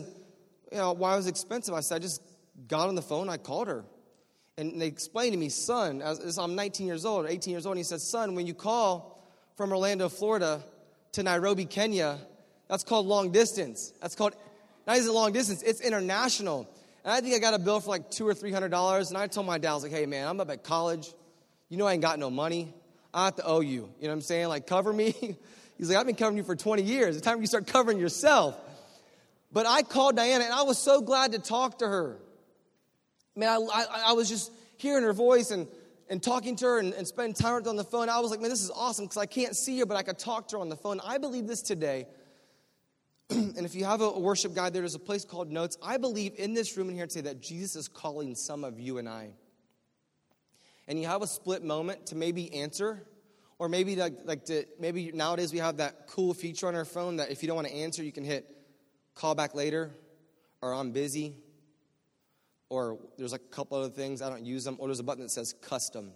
You 0.70 0.78
know, 0.78 0.92
why 0.92 1.16
was 1.16 1.26
it 1.26 1.30
expensive? 1.30 1.74
I 1.74 1.80
said, 1.80 1.96
I 1.96 1.98
just 2.00 2.20
got 2.68 2.88
on 2.88 2.94
the 2.94 3.02
phone, 3.02 3.30
I 3.30 3.38
called 3.38 3.68
her. 3.68 3.84
And 4.58 4.80
they 4.80 4.86
explained 4.86 5.32
to 5.32 5.38
me, 5.38 5.48
son, 5.48 6.02
I'm 6.38 6.54
19 6.54 6.86
years 6.86 7.04
old 7.04 7.24
or 7.24 7.28
18 7.28 7.50
years 7.50 7.66
old, 7.66 7.72
and 7.72 7.78
he 7.78 7.84
said, 7.84 8.00
son, 8.00 8.36
when 8.36 8.46
you 8.46 8.54
call 8.54 9.26
from 9.56 9.72
Orlando, 9.72 10.08
Florida 10.08 10.62
to 11.12 11.22
Nairobi, 11.24 11.64
Kenya, 11.64 12.18
that's 12.68 12.84
called 12.84 13.06
long 13.06 13.32
distance. 13.32 13.92
That's 14.00 14.14
called, 14.14 14.36
not 14.86 14.96
even 14.96 15.12
long 15.12 15.32
distance, 15.32 15.62
it's 15.62 15.80
international. 15.80 16.68
And 17.02 17.12
I 17.12 17.20
think 17.20 17.34
I 17.34 17.38
got 17.38 17.54
a 17.54 17.58
bill 17.58 17.80
for 17.80 17.90
like 17.90 18.10
two 18.10 18.28
or 18.28 18.34
three 18.34 18.52
hundred 18.52 18.70
dollars. 18.70 19.08
And 19.08 19.18
I 19.18 19.26
told 19.26 19.46
my 19.46 19.58
dad, 19.58 19.70
I 19.70 19.74
was 19.74 19.82
like, 19.82 19.92
hey 19.92 20.06
man, 20.06 20.28
I'm 20.28 20.40
up 20.40 20.50
at 20.50 20.62
college. 20.62 21.12
You 21.68 21.78
know 21.78 21.86
I 21.86 21.94
ain't 21.94 22.02
got 22.02 22.18
no 22.18 22.30
money. 22.30 22.72
I 23.14 23.26
have 23.26 23.36
to 23.36 23.46
owe 23.46 23.60
you. 23.60 23.70
You 23.70 24.02
know 24.02 24.08
what 24.08 24.12
I'm 24.14 24.20
saying? 24.22 24.48
Like, 24.48 24.66
cover 24.66 24.92
me. 24.92 25.12
He's 25.78 25.88
like, 25.88 25.96
I've 25.96 26.06
been 26.06 26.16
covering 26.16 26.36
you 26.36 26.42
for 26.42 26.56
20 26.56 26.82
years. 26.82 27.16
It's 27.16 27.24
time 27.24 27.40
you 27.40 27.46
start 27.46 27.66
covering 27.66 27.98
yourself. 27.98 28.58
But 29.52 29.66
I 29.66 29.82
called 29.82 30.16
Diana 30.16 30.44
and 30.44 30.52
I 30.52 30.62
was 30.62 30.78
so 30.78 31.00
glad 31.00 31.32
to 31.32 31.38
talk 31.38 31.78
to 31.78 31.88
her. 31.88 32.18
Man, 33.36 33.48
I, 33.48 33.54
I, 33.54 34.04
I 34.08 34.12
was 34.12 34.28
just 34.28 34.50
hearing 34.76 35.04
her 35.04 35.12
voice 35.12 35.52
and, 35.52 35.68
and 36.10 36.20
talking 36.20 36.56
to 36.56 36.66
her 36.66 36.78
and, 36.80 36.92
and 36.92 37.06
spending 37.06 37.34
time 37.34 37.54
with 37.54 37.64
her 37.64 37.70
on 37.70 37.76
the 37.76 37.84
phone. 37.84 38.08
I 38.08 38.18
was 38.18 38.32
like, 38.32 38.40
man, 38.40 38.50
this 38.50 38.62
is 38.62 38.70
awesome 38.70 39.04
because 39.04 39.16
I 39.16 39.26
can't 39.26 39.56
see 39.56 39.78
her, 39.78 39.86
but 39.86 39.96
I 39.96 40.02
could 40.02 40.18
talk 40.18 40.48
to 40.48 40.56
her 40.56 40.60
on 40.60 40.68
the 40.68 40.76
phone. 40.76 41.00
I 41.04 41.18
believe 41.18 41.46
this 41.46 41.62
today. 41.62 42.06
and 43.30 43.64
if 43.64 43.76
you 43.76 43.84
have 43.84 44.00
a 44.00 44.10
worship 44.18 44.54
guide, 44.54 44.72
there's 44.72 44.96
a 44.96 45.00
place 45.00 45.24
called 45.24 45.50
Notes. 45.50 45.78
I 45.82 45.98
believe 45.98 46.32
in 46.36 46.52
this 46.52 46.76
room 46.76 46.88
in 46.88 46.96
here 46.96 47.06
today 47.06 47.30
that 47.30 47.40
Jesus 47.40 47.76
is 47.76 47.88
calling 47.88 48.34
some 48.34 48.64
of 48.64 48.80
you 48.80 48.98
and 48.98 49.08
I. 49.08 49.30
And 50.86 51.00
you 51.00 51.06
have 51.06 51.22
a 51.22 51.26
split 51.26 51.62
moment 51.62 52.06
to 52.06 52.16
maybe 52.16 52.52
answer, 52.54 53.06
or 53.58 53.68
maybe 53.68 53.96
like, 53.96 54.14
like 54.24 54.44
to, 54.46 54.64
maybe 54.78 55.12
nowadays 55.12 55.52
we 55.52 55.58
have 55.58 55.78
that 55.78 56.06
cool 56.08 56.34
feature 56.34 56.66
on 56.66 56.74
our 56.74 56.84
phone 56.84 57.16
that 57.16 57.30
if 57.30 57.42
you 57.42 57.46
don't 57.46 57.56
want 57.56 57.68
to 57.68 57.74
answer, 57.74 58.02
you 58.02 58.12
can 58.12 58.24
hit 58.24 58.46
call 59.14 59.34
back 59.34 59.54
later, 59.54 59.90
or 60.60 60.74
I'm 60.74 60.90
busy, 60.90 61.36
or 62.68 62.98
there's 63.16 63.32
a 63.32 63.38
couple 63.38 63.78
other 63.78 63.90
things, 63.90 64.20
I 64.20 64.28
don't 64.28 64.44
use 64.44 64.64
them, 64.64 64.76
or 64.78 64.88
there's 64.88 65.00
a 65.00 65.04
button 65.04 65.22
that 65.22 65.30
says 65.30 65.54
custom. 65.62 66.12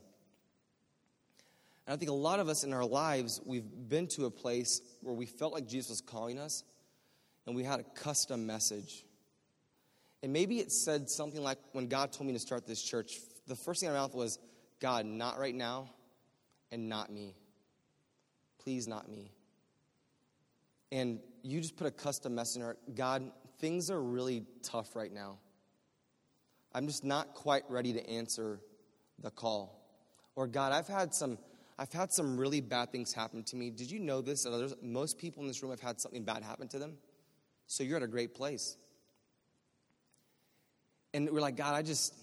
And 1.87 1.95
I 1.95 1.97
think 1.97 2.11
a 2.11 2.15
lot 2.15 2.41
of 2.41 2.49
us 2.49 2.65
in 2.65 2.73
our 2.73 2.85
lives, 2.85 3.41
we've 3.47 3.65
been 3.89 4.09
to 4.09 4.27
a 4.27 4.31
place 4.31 4.83
where 5.01 5.15
we 5.15 5.27
felt 5.27 5.53
like 5.53 5.67
Jesus 5.67 5.91
was 5.91 6.01
calling 6.01 6.39
us, 6.39 6.65
and 7.47 7.55
we 7.57 7.63
had 7.65 7.81
a 7.81 7.85
custom 7.85 8.47
message. 8.47 9.05
And 10.23 10.33
maybe 10.33 10.59
it 10.59 10.73
said 10.73 11.09
something 11.09 11.43
like 11.43 11.59
when 11.73 11.87
God 11.87 12.13
told 12.13 12.27
me 12.27 12.33
to 12.33 12.41
start 12.41 12.67
this 12.67 12.83
church, 12.83 13.19
the 13.47 13.55
first 13.55 13.81
thing 13.81 13.89
in 13.89 13.95
my 13.95 14.01
mouth 14.01 14.15
was, 14.15 14.39
God, 14.81 15.07
not 15.07 15.39
right 15.39 15.55
now, 15.55 15.91
and 16.71 16.89
not 16.89 17.11
me. 17.11 17.35
Please, 18.59 18.87
not 18.87 19.09
me. 19.09 19.33
And 20.93 21.21
you 21.43 21.61
just 21.61 21.77
put 21.77 21.87
a 21.87 21.91
custom 21.91 22.39
our 22.39 22.77
God, 22.95 23.31
things 23.59 23.91
are 23.91 24.01
really 24.01 24.45
tough 24.63 24.95
right 24.97 25.13
now. 25.13 25.39
I'm 26.75 26.87
just 26.87 27.05
not 27.05 27.35
quite 27.35 27.65
ready 27.69 27.93
to 27.93 28.09
answer 28.09 28.61
the 29.21 29.31
call. 29.31 29.75
Or 30.37 30.47
God, 30.47 30.73
I've 30.73 30.87
had 30.87 31.15
some 31.15 31.39
I've 31.81 31.93
had 31.93 32.13
some 32.13 32.37
really 32.37 32.61
bad 32.61 32.91
things 32.91 33.13
happen 33.13 33.45
to 33.45 33.57
me. 33.57 33.71
Did 33.71 33.89
you 33.89 34.01
know 34.01 34.21
this? 34.21 34.47
Most 34.83 35.17
people 35.17 35.43
in 35.43 35.49
this 35.49 35.63
room 35.63 35.71
have 35.71 35.81
had 35.81 36.01
something 36.01 36.25
bad 36.25 36.43
happen 36.43 36.67
to 36.69 36.79
them. 36.79 36.95
So 37.69 37.85
you're 37.85 37.99
at 37.99 38.03
a 38.03 38.09
great 38.09 38.35
place. 38.35 38.77
And 41.15 41.31
we're 41.31 41.41
like, 41.41 41.57
God, 41.57 41.75
I 41.75 41.83
just 41.83 42.15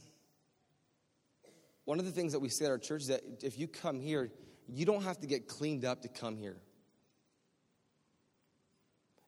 one 1.86 2.00
of 2.00 2.06
the 2.06 2.12
things 2.12 2.34
that 2.34 2.40
we 2.40 2.50
say 2.50 2.66
at 2.66 2.72
our 2.72 2.78
church 2.78 3.04
is 3.04 3.08
that 3.08 3.22
if 3.42 3.58
you 3.58 3.68
come 3.68 4.00
here, 4.00 4.32
you 4.68 4.86
don't 4.86 5.04
have 5.04 5.20
to 5.20 5.28
get 5.28 5.48
cleaned 5.48 5.86
up 5.86 6.02
to 6.02 6.08
come 6.08 6.36
here. 6.36 6.58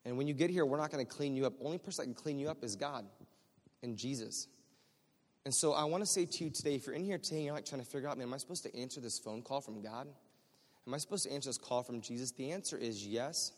And 0.04 0.16
when 0.16 0.26
you 0.26 0.34
get 0.34 0.50
here, 0.50 0.64
we're 0.64 0.78
not 0.78 0.90
going 0.90 1.04
to 1.04 1.10
clean 1.10 1.36
you 1.36 1.46
up. 1.46 1.54
Only 1.62 1.78
person 1.78 2.02
that 2.02 2.14
can 2.14 2.22
clean 2.22 2.38
you 2.38 2.48
up 2.48 2.64
is 2.64 2.76
God 2.76 3.06
and 3.82 3.96
Jesus. 3.96 4.48
And 5.44 5.54
so 5.54 5.72
I 5.72 5.84
want 5.84 6.02
to 6.02 6.06
say 6.06 6.26
to 6.26 6.44
you 6.44 6.50
today, 6.50 6.74
if 6.74 6.86
you're 6.86 6.94
in 6.94 7.04
here 7.04 7.18
today 7.18 7.36
and 7.36 7.44
you're 7.46 7.54
like 7.54 7.64
trying 7.64 7.80
to 7.80 7.86
figure 7.86 8.08
out, 8.08 8.18
man, 8.18 8.26
am 8.26 8.34
I 8.34 8.38
supposed 8.38 8.64
to 8.64 8.76
answer 8.76 9.00
this 9.00 9.18
phone 9.18 9.42
call 9.42 9.60
from 9.60 9.82
God? 9.82 10.08
Am 10.86 10.94
I 10.94 10.98
supposed 10.98 11.24
to 11.24 11.32
answer 11.32 11.48
this 11.48 11.58
call 11.58 11.82
from 11.82 12.00
Jesus? 12.00 12.32
The 12.32 12.50
answer 12.50 12.76
is 12.76 13.06
yes. 13.06 13.52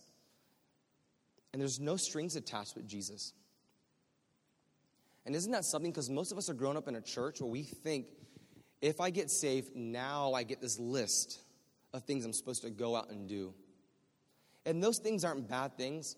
And 1.52 1.60
there's 1.60 1.80
no 1.80 1.96
strings 1.96 2.36
attached 2.36 2.76
with 2.76 2.86
Jesus. 2.86 3.32
And 5.24 5.34
isn't 5.34 5.52
that 5.52 5.64
something? 5.64 5.90
Because 5.90 6.10
most 6.10 6.32
of 6.32 6.38
us 6.38 6.50
are 6.50 6.54
grown 6.54 6.76
up 6.76 6.88
in 6.88 6.96
a 6.96 7.00
church 7.00 7.40
where 7.40 7.50
we 7.50 7.62
think 7.62 8.06
if 8.80 9.00
I 9.00 9.10
get 9.10 9.30
saved, 9.30 9.76
now 9.76 10.32
I 10.32 10.42
get 10.42 10.60
this 10.60 10.78
list 10.78 11.40
of 11.92 12.04
things 12.04 12.24
I'm 12.24 12.32
supposed 12.32 12.62
to 12.62 12.70
go 12.70 12.96
out 12.96 13.10
and 13.10 13.28
do. 13.28 13.52
And 14.64 14.82
those 14.82 14.98
things 14.98 15.24
aren't 15.24 15.48
bad 15.48 15.76
things. 15.76 16.16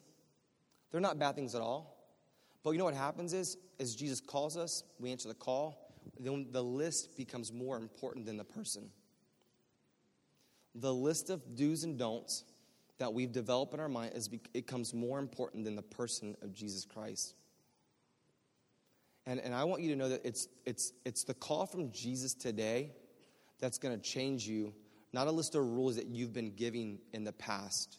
They're 0.91 1.01
not 1.01 1.19
bad 1.19 1.35
things 1.35 1.55
at 1.55 1.61
all. 1.61 1.97
But 2.63 2.71
you 2.71 2.79
know 2.79 2.85
what 2.85 2.95
happens 2.95 3.33
is, 3.33 3.57
as 3.81 3.95
Jesus 3.95 4.21
calls 4.21 4.57
us, 4.57 4.85
we 5.01 5.11
answer 5.11 5.29
the 5.29 5.35
call, 5.35 5.93
then 6.19 6.47
the 6.51 6.63
list 6.63 7.17
becomes 7.17 7.53
more 7.53 7.77
important 7.77 8.27
than 8.27 8.37
the 8.37 8.45
person. 8.45 8.91
The 10.75 10.93
list 10.93 11.31
of 11.31 11.57
do's 11.57 11.85
and 11.85 11.99
don'ts 11.99 12.45
that 12.99 13.13
we've 13.13 13.33
developed 13.33 13.75
in 13.75 13.81
our 13.81 13.89
mind 13.89 14.13
is 14.15 14.29
it 14.29 14.53
becomes 14.53 14.95
more 14.95 15.19
important 15.19 15.65
than 15.65 15.75
the 15.75 15.83
person 15.83 16.37
of 16.43 16.55
Jesus 16.55 16.85
Christ. 16.85 17.35
And, 19.27 19.41
and 19.41 19.55
I 19.55 19.65
want 19.65 19.83
you 19.83 19.91
to 19.91 19.97
know 19.97 20.09
that 20.09 20.23
it's, 20.25 20.49
it's, 20.67 20.93
it's 21.05 21.25
the 21.25 21.35
call 21.35 21.67
from 21.67 21.93
Jesus 21.93 22.35
today 22.35 22.91
that's 23.61 23.79
going 23.79 23.95
to 23.97 24.03
change 24.03 24.47
you, 24.47 24.75
not 25.13 25.29
a 25.29 25.31
list 25.31 25.55
of 25.55 25.65
rules 25.65 25.97
that 25.97 26.07
you've 26.07 26.33
been 26.33 26.55
giving 26.55 26.99
in 27.13 27.25
the 27.25 27.33
past 27.33 27.99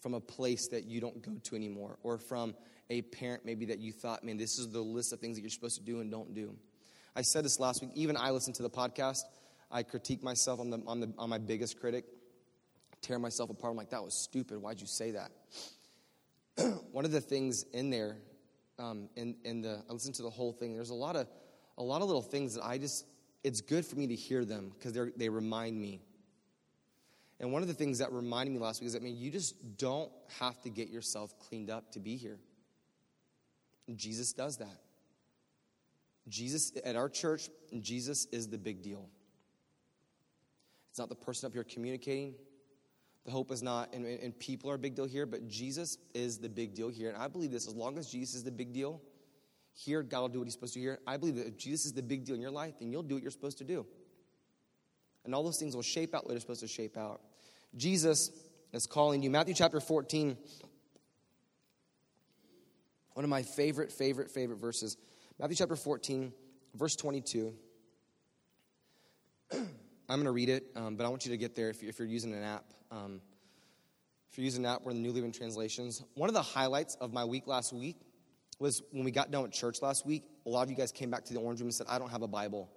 from 0.00 0.14
a 0.14 0.20
place 0.20 0.68
that 0.68 0.84
you 0.84 1.00
don't 1.00 1.22
go 1.22 1.32
to 1.44 1.54
anymore, 1.54 1.98
or 2.02 2.18
from 2.18 2.54
a 2.88 3.02
parent 3.02 3.44
maybe 3.44 3.66
that 3.66 3.78
you 3.78 3.92
thought, 3.92 4.24
man, 4.24 4.36
this 4.36 4.58
is 4.58 4.70
the 4.70 4.80
list 4.80 5.12
of 5.12 5.20
things 5.20 5.36
that 5.36 5.42
you're 5.42 5.50
supposed 5.50 5.76
to 5.76 5.84
do 5.84 6.00
and 6.00 6.10
don't 6.10 6.34
do. 6.34 6.56
I 7.14 7.22
said 7.22 7.44
this 7.44 7.60
last 7.60 7.82
week. 7.82 7.90
Even 7.94 8.16
I 8.16 8.30
listened 8.30 8.56
to 8.56 8.62
the 8.62 8.70
podcast. 8.70 9.22
I 9.70 9.82
critique 9.82 10.22
myself. 10.22 10.58
I'm, 10.58 10.70
the, 10.70 10.82
I'm, 10.86 11.00
the, 11.00 11.12
I'm 11.18 11.30
my 11.30 11.38
biggest 11.38 11.78
critic. 11.78 12.04
Tear 13.02 13.18
myself 13.18 13.50
apart. 13.50 13.72
I'm 13.72 13.76
like, 13.76 13.90
that 13.90 14.02
was 14.02 14.14
stupid. 14.14 14.58
Why'd 14.58 14.80
you 14.80 14.86
say 14.86 15.12
that? 15.12 15.30
One 16.92 17.04
of 17.04 17.12
the 17.12 17.20
things 17.20 17.64
in 17.72 17.90
there, 17.90 18.16
um, 18.80 19.08
in, 19.16 19.36
in 19.44 19.60
the, 19.60 19.82
I 19.88 19.92
listened 19.92 20.16
to 20.16 20.22
the 20.22 20.30
whole 20.30 20.52
thing. 20.52 20.74
There's 20.74 20.90
a 20.90 20.94
lot 20.94 21.14
of, 21.14 21.28
a 21.78 21.82
lot 21.82 22.02
of 22.02 22.08
little 22.08 22.22
things 22.22 22.54
that 22.54 22.64
I 22.64 22.78
just, 22.78 23.06
it's 23.44 23.60
good 23.60 23.86
for 23.86 23.96
me 23.96 24.06
to 24.08 24.14
hear 24.14 24.44
them 24.44 24.72
because 24.74 24.98
they 25.16 25.28
remind 25.28 25.80
me 25.80 26.00
and 27.40 27.52
one 27.52 27.62
of 27.62 27.68
the 27.68 27.74
things 27.74 27.98
that 27.98 28.12
reminded 28.12 28.52
me 28.52 28.58
last 28.58 28.80
week 28.80 28.88
is 28.88 28.92
that, 28.92 29.00
I 29.00 29.04
mean, 29.04 29.16
you 29.16 29.30
just 29.30 29.78
don't 29.78 30.12
have 30.38 30.60
to 30.60 30.70
get 30.70 30.90
yourself 30.90 31.36
cleaned 31.38 31.70
up 31.70 31.90
to 31.92 31.98
be 31.98 32.16
here. 32.16 32.38
Jesus 33.96 34.34
does 34.34 34.58
that. 34.58 34.78
Jesus, 36.28 36.72
at 36.84 36.96
our 36.96 37.08
church, 37.08 37.48
Jesus 37.80 38.26
is 38.26 38.48
the 38.48 38.58
big 38.58 38.82
deal. 38.82 39.08
It's 40.90 40.98
not 40.98 41.08
the 41.08 41.14
person 41.14 41.46
up 41.46 41.54
here 41.54 41.64
communicating. 41.64 42.34
The 43.24 43.30
hope 43.30 43.50
is 43.50 43.62
not, 43.62 43.92
and, 43.92 44.06
and 44.06 44.38
people 44.38 44.70
are 44.70 44.74
a 44.74 44.78
big 44.78 44.94
deal 44.94 45.04
here, 45.04 45.26
but 45.26 45.46
Jesus 45.46 45.98
is 46.14 46.38
the 46.38 46.48
big 46.48 46.74
deal 46.74 46.88
here. 46.88 47.10
And 47.10 47.18
I 47.18 47.28
believe 47.28 47.50
this 47.50 47.66
as 47.66 47.74
long 47.74 47.98
as 47.98 48.10
Jesus 48.10 48.36
is 48.36 48.44
the 48.44 48.50
big 48.50 48.72
deal, 48.72 49.00
here, 49.72 50.02
God 50.02 50.20
will 50.20 50.28
do 50.28 50.38
what 50.40 50.44
he's 50.46 50.54
supposed 50.54 50.74
to 50.74 50.80
do 50.80 50.84
here. 50.84 50.98
I 51.06 51.16
believe 51.16 51.36
that 51.36 51.46
if 51.46 51.56
Jesus 51.56 51.86
is 51.86 51.92
the 51.92 52.02
big 52.02 52.24
deal 52.24 52.34
in 52.34 52.40
your 52.40 52.50
life, 52.50 52.74
then 52.80 52.90
you'll 52.90 53.02
do 53.02 53.14
what 53.14 53.22
you're 53.22 53.30
supposed 53.30 53.58
to 53.58 53.64
do. 53.64 53.86
And 55.24 55.34
all 55.34 55.42
those 55.42 55.58
things 55.58 55.74
will 55.74 55.82
shape 55.82 56.14
out 56.14 56.24
what 56.24 56.30
they're 56.30 56.40
supposed 56.40 56.60
to 56.60 56.68
shape 56.68 56.96
out. 56.96 57.20
Jesus 57.76 58.30
is 58.72 58.86
calling 58.86 59.22
you. 59.22 59.30
Matthew 59.30 59.54
chapter 59.54 59.80
14, 59.80 60.36
one 63.14 63.24
of 63.24 63.30
my 63.30 63.42
favorite, 63.42 63.92
favorite, 63.92 64.30
favorite 64.30 64.58
verses. 64.58 64.96
Matthew 65.38 65.56
chapter 65.56 65.76
14, 65.76 66.32
verse 66.74 66.96
22. 66.96 67.54
I'm 70.10 70.16
going 70.16 70.24
to 70.24 70.32
read 70.32 70.48
it, 70.48 70.66
um, 70.74 70.96
but 70.96 71.06
I 71.06 71.08
want 71.08 71.24
you 71.24 71.30
to 71.30 71.36
get 71.36 71.54
there 71.54 71.70
if, 71.70 71.84
you, 71.84 71.92
are 71.96 72.04
using 72.04 72.34
an 72.34 72.42
app. 72.42 72.64
Um, 72.90 73.20
if 74.28 74.36
you're 74.36 74.44
using 74.44 74.64
an 74.64 74.72
app, 74.72 74.82
we're 74.82 74.90
in 74.90 74.96
the 74.96 75.08
New 75.08 75.12
Living 75.12 75.30
Translations. 75.30 76.02
One 76.14 76.28
of 76.28 76.34
the 76.34 76.42
highlights 76.42 76.96
of 76.96 77.12
my 77.12 77.24
week 77.24 77.46
last 77.46 77.72
week 77.72 77.96
was 78.58 78.82
when 78.90 79.04
we 79.04 79.12
got 79.12 79.30
done 79.30 79.42
with 79.42 79.52
church 79.52 79.82
last 79.82 80.04
week. 80.04 80.24
A 80.46 80.48
lot 80.48 80.64
of 80.64 80.70
you 80.70 80.74
guys 80.74 80.90
came 80.90 81.12
back 81.12 81.26
to 81.26 81.32
the 81.32 81.38
orange 81.38 81.60
room 81.60 81.68
and 81.68 81.74
said, 81.74 81.86
I 81.88 82.00
don't 82.00 82.10
have 82.10 82.22
a 82.22 82.26
Bible. 82.26 82.68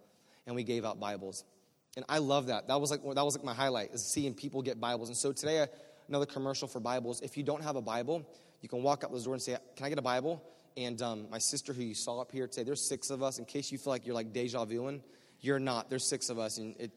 And 0.45 0.55
we 0.55 0.63
gave 0.63 0.85
out 0.85 0.99
Bibles. 0.99 1.43
And 1.97 2.05
I 2.07 2.19
love 2.19 2.47
that. 2.47 2.67
That 2.67 2.79
was 2.79 2.91
like 2.91 3.01
that 3.01 3.25
was 3.25 3.35
like 3.35 3.43
my 3.43 3.55
highlight 3.55 3.95
is 3.95 4.05
seeing 4.05 4.35
people 4.35 4.61
get 4.61 4.79
Bibles. 4.79 5.09
And 5.09 5.17
so 5.17 5.31
today, 5.31 5.65
another 6.07 6.27
commercial 6.27 6.67
for 6.67 6.79
Bibles. 6.79 7.21
If 7.21 7.35
you 7.35 7.41
don't 7.41 7.63
have 7.63 7.75
a 7.75 7.81
Bible, 7.81 8.29
you 8.61 8.69
can 8.69 8.83
walk 8.83 9.03
up 9.03 9.09
to 9.09 9.17
the 9.17 9.23
door 9.23 9.33
and 9.33 9.41
say, 9.41 9.57
"Can 9.75 9.87
I 9.87 9.89
get 9.89 9.97
a 9.97 10.03
Bible?" 10.03 10.43
And 10.77 11.01
um, 11.01 11.27
my 11.31 11.37
sister, 11.37 11.73
who 11.73 11.81
you 11.81 11.95
saw 11.95 12.19
up 12.19 12.31
here 12.31 12.47
today, 12.47 12.63
there's 12.63 12.81
six 12.81 13.09
of 13.09 13.23
us. 13.23 13.39
In 13.39 13.45
case 13.45 13.71
you 13.71 13.77
feel 13.79 13.91
like 13.91 14.05
you're 14.05 14.15
like 14.15 14.33
deja 14.33 14.65
vuing, 14.65 15.01
you're 15.39 15.59
not. 15.59 15.89
There's 15.89 16.07
six 16.07 16.29
of 16.29 16.39
us, 16.39 16.57
and 16.57 16.75
it 16.79 16.91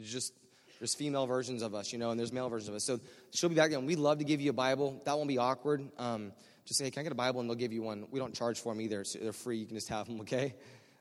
just 0.00 0.32
there's 0.78 0.94
female 0.94 1.26
versions 1.26 1.62
of 1.62 1.74
us, 1.74 1.92
you 1.92 1.98
know, 1.98 2.10
and 2.10 2.18
there's 2.18 2.32
male 2.32 2.48
versions 2.48 2.68
of 2.68 2.74
us. 2.74 2.84
So 2.84 2.98
she'll 3.30 3.48
be 3.48 3.54
back 3.54 3.70
there, 3.70 3.78
and 3.78 3.86
we'd 3.86 3.98
love 3.98 4.18
to 4.18 4.24
give 4.24 4.40
you 4.40 4.50
a 4.50 4.54
Bible. 4.54 5.00
That 5.04 5.16
won't 5.16 5.28
be 5.28 5.38
awkward. 5.38 5.88
Um, 5.96 6.32
just 6.64 6.78
say, 6.78 6.84
hey, 6.84 6.90
"Can 6.90 7.00
I 7.00 7.02
get 7.04 7.12
a 7.12 7.16
Bible?" 7.16 7.40
And 7.40 7.48
they'll 7.48 7.56
give 7.56 7.72
you 7.72 7.82
one. 7.82 8.06
We 8.10 8.18
don't 8.18 8.34
charge 8.34 8.58
for 8.58 8.72
them 8.72 8.80
either; 8.80 9.04
so 9.04 9.18
they're 9.20 9.32
free. 9.32 9.58
You 9.58 9.66
can 9.66 9.76
just 9.76 9.88
have 9.88 10.06
them. 10.06 10.20
Okay. 10.22 10.54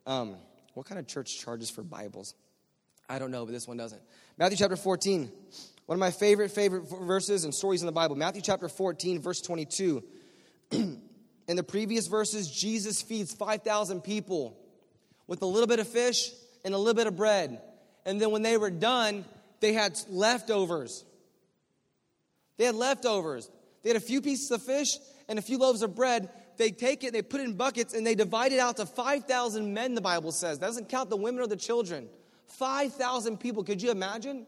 Um, 0.05 0.35
what 0.73 0.85
kind 0.85 0.99
of 0.99 1.07
church 1.07 1.39
charges 1.39 1.69
for 1.69 1.83
Bibles? 1.83 2.33
I 3.09 3.19
don't 3.19 3.31
know, 3.31 3.45
but 3.45 3.51
this 3.51 3.67
one 3.67 3.77
doesn't. 3.77 4.01
Matthew 4.37 4.57
chapter 4.57 4.77
14, 4.77 5.31
one 5.85 5.95
of 5.95 5.99
my 5.99 6.11
favorite, 6.11 6.49
favorite 6.49 6.83
verses 6.87 7.43
and 7.43 7.53
stories 7.53 7.81
in 7.81 7.85
the 7.85 7.91
Bible. 7.91 8.15
Matthew 8.15 8.41
chapter 8.41 8.69
14, 8.69 9.19
verse 9.19 9.41
22. 9.41 10.03
in 10.71 11.01
the 11.47 11.63
previous 11.63 12.07
verses, 12.07 12.49
Jesus 12.49 13.01
feeds 13.01 13.33
5,000 13.33 14.01
people 14.01 14.57
with 15.27 15.41
a 15.41 15.45
little 15.45 15.67
bit 15.67 15.79
of 15.79 15.87
fish 15.87 16.31
and 16.63 16.73
a 16.73 16.77
little 16.77 16.93
bit 16.93 17.07
of 17.07 17.17
bread. 17.17 17.61
And 18.05 18.19
then 18.19 18.31
when 18.31 18.41
they 18.41 18.57
were 18.57 18.71
done, 18.71 19.25
they 19.59 19.73
had 19.73 19.99
leftovers. 20.09 21.05
They 22.57 22.65
had 22.65 22.75
leftovers. 22.75 23.49
They 23.83 23.89
had 23.89 23.97
a 23.97 24.01
few 24.01 24.21
pieces 24.21 24.51
of 24.51 24.61
fish 24.61 24.97
and 25.27 25.39
a 25.39 25.41
few 25.41 25.57
loaves 25.57 25.81
of 25.81 25.95
bread. 25.95 26.29
They 26.57 26.71
take 26.71 27.03
it, 27.03 27.13
they 27.13 27.21
put 27.21 27.41
it 27.41 27.45
in 27.45 27.53
buckets, 27.53 27.93
and 27.93 28.05
they 28.05 28.15
divide 28.15 28.51
it 28.51 28.59
out 28.59 28.77
to 28.77 28.85
5,000 28.85 29.73
men, 29.73 29.95
the 29.95 30.01
Bible 30.01 30.31
says. 30.31 30.59
That 30.59 30.67
doesn't 30.67 30.89
count 30.89 31.09
the 31.09 31.17
women 31.17 31.41
or 31.41 31.47
the 31.47 31.55
children. 31.55 32.07
5,000 32.47 33.39
people. 33.39 33.63
Could 33.63 33.81
you 33.81 33.91
imagine? 33.91 34.45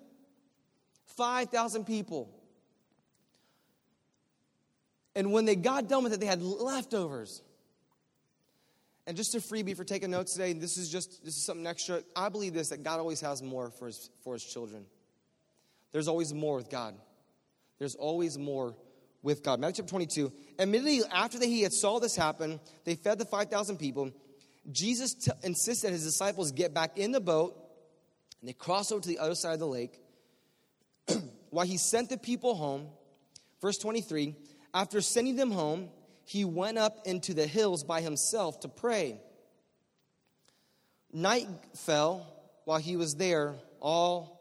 5,000 1.06 1.86
people. 1.86 2.30
And 5.16 5.32
when 5.32 5.46
they 5.46 5.56
got 5.56 5.88
done 5.88 6.04
with 6.04 6.14
it, 6.14 6.20
they 6.20 6.26
had 6.26 6.42
leftovers. 6.42 7.42
And 9.06 9.18
just 9.18 9.36
a 9.36 9.40
freebie 9.40 9.76
for 9.76 9.84
taking 9.84 10.12
notes 10.12 10.34
today, 10.34 10.54
this 10.54 10.78
is 10.78 10.90
just 10.90 11.24
this 11.26 11.36
is 11.36 11.46
something 11.46 11.68
extra. 11.68 12.04
I 12.16 12.30
believe 12.30 12.54
this 12.54 12.70
that 12.70 12.84
God 12.84 13.00
always 13.00 13.20
has 13.22 13.44
more 13.44 13.70
for 13.70 13.88
his, 13.88 14.10
for 14.24 14.34
his 14.34 14.44
children. 14.44 14.86
There's 15.92 16.08
always 16.08 16.34
more 16.34 16.56
with 16.56 16.70
God. 16.70 16.96
There's 17.80 17.96
always 17.96 18.38
more 18.38 18.76
with 19.22 19.44
God. 19.44 19.60
Matthew 19.60 19.84
chapter 19.84 19.92
22. 19.92 20.32
Immediately 20.60 21.02
after 21.12 21.38
that 21.40 21.46
he 21.46 21.62
had 21.62 21.74
saw 21.74 22.00
this 22.00 22.16
happen, 22.16 22.60
they 22.86 22.96
fed 22.96 23.20
the 23.20 23.26
5,000 23.26 23.78
people. 23.78 24.12
Jesus 24.72 25.14
t- 25.14 25.32
insisted 25.44 25.92
his 25.92 26.04
disciples 26.04 26.52
get 26.52 26.74
back 26.74 26.98
in 26.98 27.12
the 27.12 27.20
boat 27.20 27.58
and 28.42 28.50
they 28.50 28.54
cross 28.54 28.92
over 28.92 29.02
to 29.02 29.08
the 29.08 29.20
other 29.20 29.36
side 29.36 29.54
of 29.54 29.60
the 29.60 29.68
lake. 29.68 30.00
While 31.50 31.66
he 31.66 31.78
sent 31.78 32.10
the 32.10 32.18
people 32.18 32.56
home, 32.56 32.88
verse 33.62 33.78
23, 33.78 34.36
after 34.74 35.02
sending 35.02 35.36
them 35.36 35.52
home, 35.52 35.90
he 36.26 36.46
went 36.46 36.78
up 36.78 37.06
into 37.06 37.34
the 37.34 37.48
hills 37.48 37.84
by 37.84 38.02
himself 38.02 38.60
to 38.62 38.68
pray. 38.68 39.20
Night 41.12 41.48
fell 41.76 42.28
while 42.66 42.80
he 42.80 42.96
was 42.96 43.16
there 43.16 43.56
all 43.80 44.34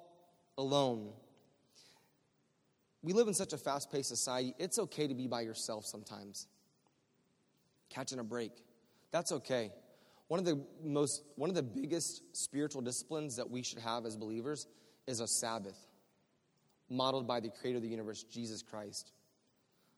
alone. 0.57 1.13
We 3.03 3.13
live 3.13 3.27
in 3.27 3.35
such 3.35 3.53
a 3.53 3.59
fast 3.59 3.91
paced 3.91 4.09
society, 4.09 4.55
it's 4.59 4.79
okay 4.79 5.09
to 5.09 5.15
be 5.15 5.27
by 5.27 5.41
yourself 5.41 5.85
sometimes. 5.85 6.47
Catching 7.91 8.21
a 8.21 8.25
break. 8.25 8.53
That's 9.11 9.33
okay. 9.33 9.73
One 10.29 10.39
of 10.39 10.47
the 10.47 10.65
most 10.83 11.25
one 11.37 11.51
of 11.51 11.57
the 11.57 11.63
biggest 11.63 12.23
spiritual 12.35 12.81
disciplines 12.81 13.37
that 13.37 13.51
we 13.51 13.63
should 13.63 13.81
have 13.81 14.07
as 14.07 14.17
believers 14.17 14.67
is 15.07 15.21
a 15.21 15.27
Sabbath, 15.27 15.77
modeled 16.89 17.27
by 17.27 17.41
the 17.41 17.51
creator 17.51 17.77
of 17.77 17.83
the 17.83 17.89
universe, 17.89 18.23
Jesus 18.23 18.63
Christ. 18.63 19.13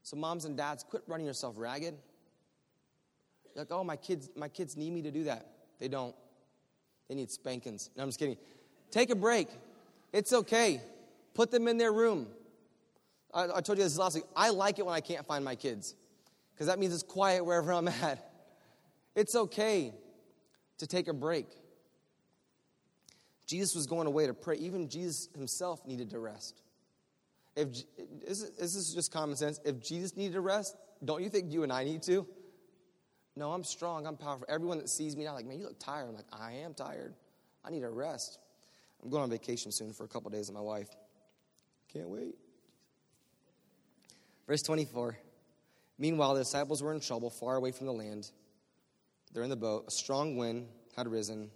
So 0.05 0.17
moms 0.19 0.45
and 0.45 0.57
dads, 0.57 0.85
quit 0.85 1.03
running 1.07 1.27
yourself 1.27 1.55
ragged. 1.57 1.95
You're 3.55 3.65
like, 3.65 3.73
oh, 3.73 3.83
my 3.83 3.97
kids, 3.97 4.31
my 4.37 4.49
kids 4.49 4.77
need 4.77 4.93
me 4.93 5.01
to 5.03 5.11
do 5.11 5.25
that. 5.25 5.47
They 5.81 5.89
don't. 5.89 6.15
They 7.09 7.15
need 7.15 7.31
spankings. 7.31 7.91
No, 7.97 8.03
I'm 8.03 8.11
just 8.11 8.19
kidding. 8.19 8.37
Take 8.91 9.11
a 9.11 9.15
break. 9.15 9.49
It's 10.13 10.33
okay. 10.33 10.81
Put 11.33 11.51
them 11.51 11.67
in 11.69 11.79
their 11.79 11.93
room. 11.93 12.27
I, 13.33 13.45
I 13.45 13.61
told 13.63 13.79
you 13.79 13.85
this 13.85 13.97
last 13.97 14.15
week. 14.15 14.25
I 14.37 14.51
like 14.51 14.79
it 14.79 14.85
when 14.85 14.95
I 14.95 15.01
can't 15.01 15.27
find 15.27 15.43
my 15.43 15.55
kids 15.55 15.95
because 16.53 16.67
that 16.67 16.79
means 16.79 16.93
it's 16.93 17.03
quiet 17.03 17.45
wherever 17.45 17.73
I'm 17.73 17.89
at. 17.89 18.31
It's 19.17 19.35
okay 19.35 19.95
to 20.79 20.87
take 20.87 21.09
a 21.09 21.15
break. 21.15 21.47
Jesus 23.47 23.75
was 23.75 23.87
going 23.87 24.07
away 24.07 24.27
to 24.27 24.35
pray. 24.35 24.57
Even 24.57 24.89
Jesus 24.89 25.29
himself 25.35 25.87
needed 25.87 26.11
to 26.11 26.19
rest. 26.19 26.61
If 27.57 27.69
this 28.27 28.75
is 28.75 28.95
just 28.95 29.13
common 29.13 29.37
sense. 29.37 29.61
If 29.65 29.81
Jesus 29.81 30.17
needed 30.17 30.35
to 30.35 30.41
rest, 30.41 30.77
don't 31.05 31.23
you 31.23 31.29
think 31.29 31.53
you 31.53 31.63
and 31.63 31.73
I 31.73 31.85
need 31.85 32.03
to? 32.03 32.27
No, 33.37 33.53
I'm 33.53 33.65
strong. 33.65 34.07
I'm 34.07 34.17
powerful. 34.17 34.47
Everyone 34.49 34.79
that 34.79 34.89
sees 34.89 35.17
me 35.17 35.25
now, 35.25 35.35
like, 35.35 35.47
man, 35.47 35.59
you 35.59 35.65
look 35.65 35.79
tired. 35.79 36.09
I'm 36.09 36.15
like, 36.15 36.27
I 36.33 36.53
am 36.65 36.75
tired. 36.75 37.15
I 37.65 37.71
need 37.71 37.83
a 37.83 37.91
rest. 37.91 38.39
I'm 39.03 39.11
going 39.11 39.23
on 39.23 39.31
vacation 39.31 39.73
soon 39.73 39.93
for 39.93 40.05
a 40.05 40.09
couple 40.09 40.31
days 40.31 40.49
with 40.49 40.55
my 40.55 40.63
wife. 40.63 40.89
Can't 41.93 42.09
wait. 42.09 42.37
Verse 44.47 44.63
24. 44.63 45.17
Meanwhile, 45.99 46.35
the 46.35 46.41
disciples 46.41 46.83
were 46.83 46.93
in 46.93 47.01
trouble 47.01 47.31
far 47.31 47.57
away 47.57 47.73
from 47.73 47.87
the 47.87 47.93
land. 47.93 48.31
They're 49.33 49.43
in 49.43 49.51
the 49.51 49.57
boat. 49.57 49.85
A 49.89 49.91
strong 49.91 50.37
wind 50.37 50.69
had 50.97 51.09
risen, 51.09 51.51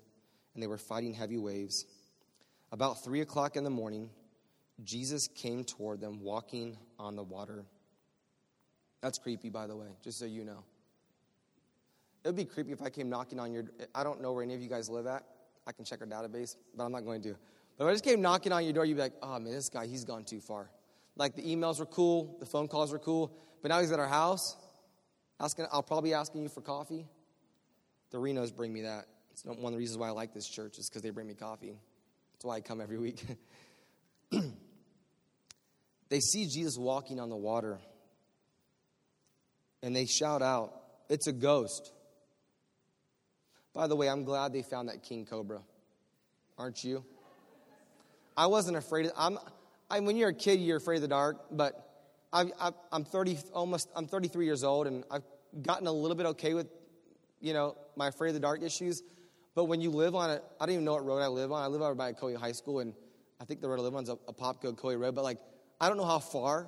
and 0.55 0.63
they 0.63 0.67
were 0.67 0.79
fighting 0.79 1.15
heavy 1.15 1.39
waves. 1.39 1.85
About 2.73 3.05
three 3.05 3.21
o'clock 3.21 3.57
in 3.57 3.65
the 3.65 3.71
morning, 3.71 4.11
Jesus 4.85 5.29
came 5.29 5.65
toward 5.65 6.01
them 6.01 6.21
walking 6.21 6.77
on 6.99 7.17
the 7.17 7.23
water. 7.23 7.65
That's 9.01 9.19
creepy, 9.19 9.51
by 9.51 9.67
the 9.67 9.77
way, 9.77 9.89
just 10.03 10.19
so 10.19 10.25
you 10.25 10.45
know. 10.45 10.65
It 12.25 12.29
would 12.29 12.37
be 12.37 12.45
creepy 12.45 12.73
if 12.73 12.83
I 12.83 12.91
came 12.91 13.09
knocking 13.09 13.39
on 13.39 13.53
your 13.53 13.65
I 13.95 14.03
don't 14.03 14.21
know 14.21 14.33
where 14.33 14.43
any 14.43 14.55
of 14.55 14.61
you 14.61 14.69
guys 14.69 14.89
live 14.89 15.07
at. 15.07 15.25
I 15.67 15.73
can 15.73 15.85
check 15.85 16.01
our 16.01 16.07
database, 16.07 16.57
but 16.77 16.85
I'm 16.85 16.93
not 16.93 17.05
going 17.05 17.23
to. 17.23 17.37
But 17.77 17.85
if 17.85 17.91
I 17.91 17.93
just 17.93 18.05
came 18.05 18.21
knocking 18.21 18.53
on 18.53 18.65
your 18.65 18.73
door, 18.73 18.85
you'd 18.85 18.97
be 18.97 19.03
like, 19.03 19.15
oh 19.23 19.39
man, 19.39 19.53
this 19.53 19.69
guy, 19.69 19.87
he's 19.87 20.05
gone 20.05 20.25
too 20.25 20.41
far. 20.41 20.71
Like 21.17 21.35
the 21.35 21.43
emails 21.43 21.79
were 21.79 21.87
cool, 21.87 22.37
the 22.41 22.47
phone 22.47 22.69
calls 22.69 22.93
were 22.93 22.99
cool, 22.99 23.33
but 23.63 23.69
now 23.69 23.81
he's 23.81 23.93
at 23.93 23.99
our 23.99 24.09
house. 24.09 24.57
Asking, 25.41 25.67
I'll 25.71 25.83
probably 25.83 26.11
be 26.11 26.15
asking 26.15 26.43
you 26.43 26.49
for 26.49 26.61
coffee. 26.61 27.07
The 28.11 28.19
Renos 28.19 28.55
bring 28.55 28.73
me 28.73 28.83
that. 28.83 29.07
It's 29.31 29.45
one 29.45 29.59
of 29.59 29.73
the 29.73 29.79
reasons 29.79 29.99
why 29.99 30.09
I 30.09 30.11
like 30.11 30.35
this 30.35 30.49
church 30.49 30.79
is 30.79 30.89
because 30.89 31.03
they 31.03 31.11
bring 31.11 31.29
me 31.29 31.35
coffee. 31.35 31.79
That's 32.33 32.45
why 32.45 32.57
I 32.57 32.61
come 32.61 32.81
every 32.81 32.99
week. 32.99 33.25
they 36.09 36.21
see 36.21 36.47
Jesus 36.47 36.77
walking 36.77 37.21
on 37.21 37.29
the 37.29 37.37
water 37.37 37.79
and 39.83 39.95
they 39.95 40.07
shout 40.07 40.43
out, 40.43 40.75
It's 41.09 41.27
a 41.27 41.33
ghost. 41.33 41.93
By 43.75 43.87
the 43.87 43.97
way, 43.97 44.09
I'm 44.09 44.25
glad 44.25 44.53
they 44.53 44.63
found 44.63 44.89
that 44.89 45.03
king 45.03 45.25
cobra. 45.25 45.61
Aren't 46.57 46.83
you? 46.83 47.05
I 48.37 48.47
wasn't 48.47 48.77
afraid 48.77 49.07
of 49.07 49.13
I'm 49.17 49.39
I, 49.91 50.01
when 50.01 50.17
you're 50.17 50.31
a 50.31 50.35
kid, 50.35 50.61
you're 50.61 50.77
afraid 50.77 50.97
of 50.97 51.03
the 51.03 51.09
dark, 51.09 51.39
but 51.51 51.89
I, 52.33 52.51
am 52.93 53.05
30, 53.05 53.39
almost, 53.55 53.89
I'm 53.97 54.07
33 54.07 54.45
years 54.45 54.63
old, 54.63 54.87
and 54.87 55.03
I've 55.11 55.23
gotten 55.63 55.87
a 55.87 55.93
little 55.93 56.17
bit 56.17 56.27
okay 56.27 56.53
with, 56.53 56.67
you 57.41 57.55
know, 57.55 57.77
my 57.97 58.09
afraid 58.09 58.29
of 58.29 58.35
the 58.35 58.41
dark 58.41 58.63
issues. 58.63 59.03
But 59.55 59.65
when 59.65 59.81
you 59.81 59.91
live 59.91 60.15
on 60.15 60.31
it, 60.31 60.45
I 60.61 60.67
don't 60.67 60.75
even 60.75 60.85
know 60.85 60.93
what 60.93 61.07
road 61.07 61.21
I 61.21 61.29
live 61.29 61.53
on. 61.53 61.63
I 61.63 61.69
live 61.69 61.81
over 61.81 61.95
by 61.95 62.13
Coe 62.13 62.37
High 62.37 62.53
School, 62.53 62.81
and 62.81 62.93
I 63.41 63.45
think 63.45 63.63
the 63.63 63.69
road 63.69 63.79
I 63.79 63.83
live 63.83 63.95
on 63.95 64.03
is 64.03 64.11
a, 64.11 64.19
a 64.29 64.35
Popco 64.35 64.77
Coe 64.77 64.95
Road. 64.95 65.15
But 65.15 65.25
like, 65.25 65.39
I 65.81 65.89
don't 65.89 65.97
know 65.97 66.05
how 66.05 66.19
far 66.19 66.67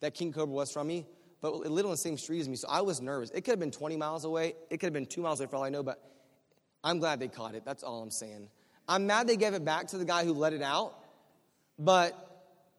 that 0.00 0.14
King 0.14 0.32
Cobra 0.32 0.54
was 0.54 0.72
from 0.72 0.86
me, 0.86 1.06
but 1.40 1.54
it 1.64 1.70
lived 1.70 1.86
on 1.86 1.90
the 1.90 1.96
same 1.96 2.18
street 2.18 2.40
as 2.40 2.48
me, 2.48 2.56
so 2.56 2.68
I 2.68 2.82
was 2.82 3.00
nervous. 3.00 3.30
It 3.30 3.42
could 3.42 3.52
have 3.52 3.60
been 3.60 3.70
20 3.70 3.96
miles 3.96 4.24
away. 4.24 4.54
It 4.70 4.78
could 4.78 4.86
have 4.86 4.92
been 4.92 5.06
two 5.06 5.22
miles 5.22 5.40
away 5.40 5.48
for 5.48 5.56
all 5.56 5.64
I 5.64 5.70
know, 5.70 5.82
but 5.82 6.02
I'm 6.84 6.98
glad 6.98 7.20
they 7.20 7.28
caught 7.28 7.54
it. 7.54 7.64
That's 7.64 7.82
all 7.82 8.02
I'm 8.02 8.10
saying. 8.10 8.48
I'm 8.88 9.06
mad 9.06 9.26
they 9.26 9.36
gave 9.36 9.54
it 9.54 9.64
back 9.64 9.88
to 9.88 9.98
the 9.98 10.04
guy 10.04 10.24
who 10.24 10.32
let 10.32 10.52
it 10.52 10.62
out, 10.62 10.94
but 11.78 12.26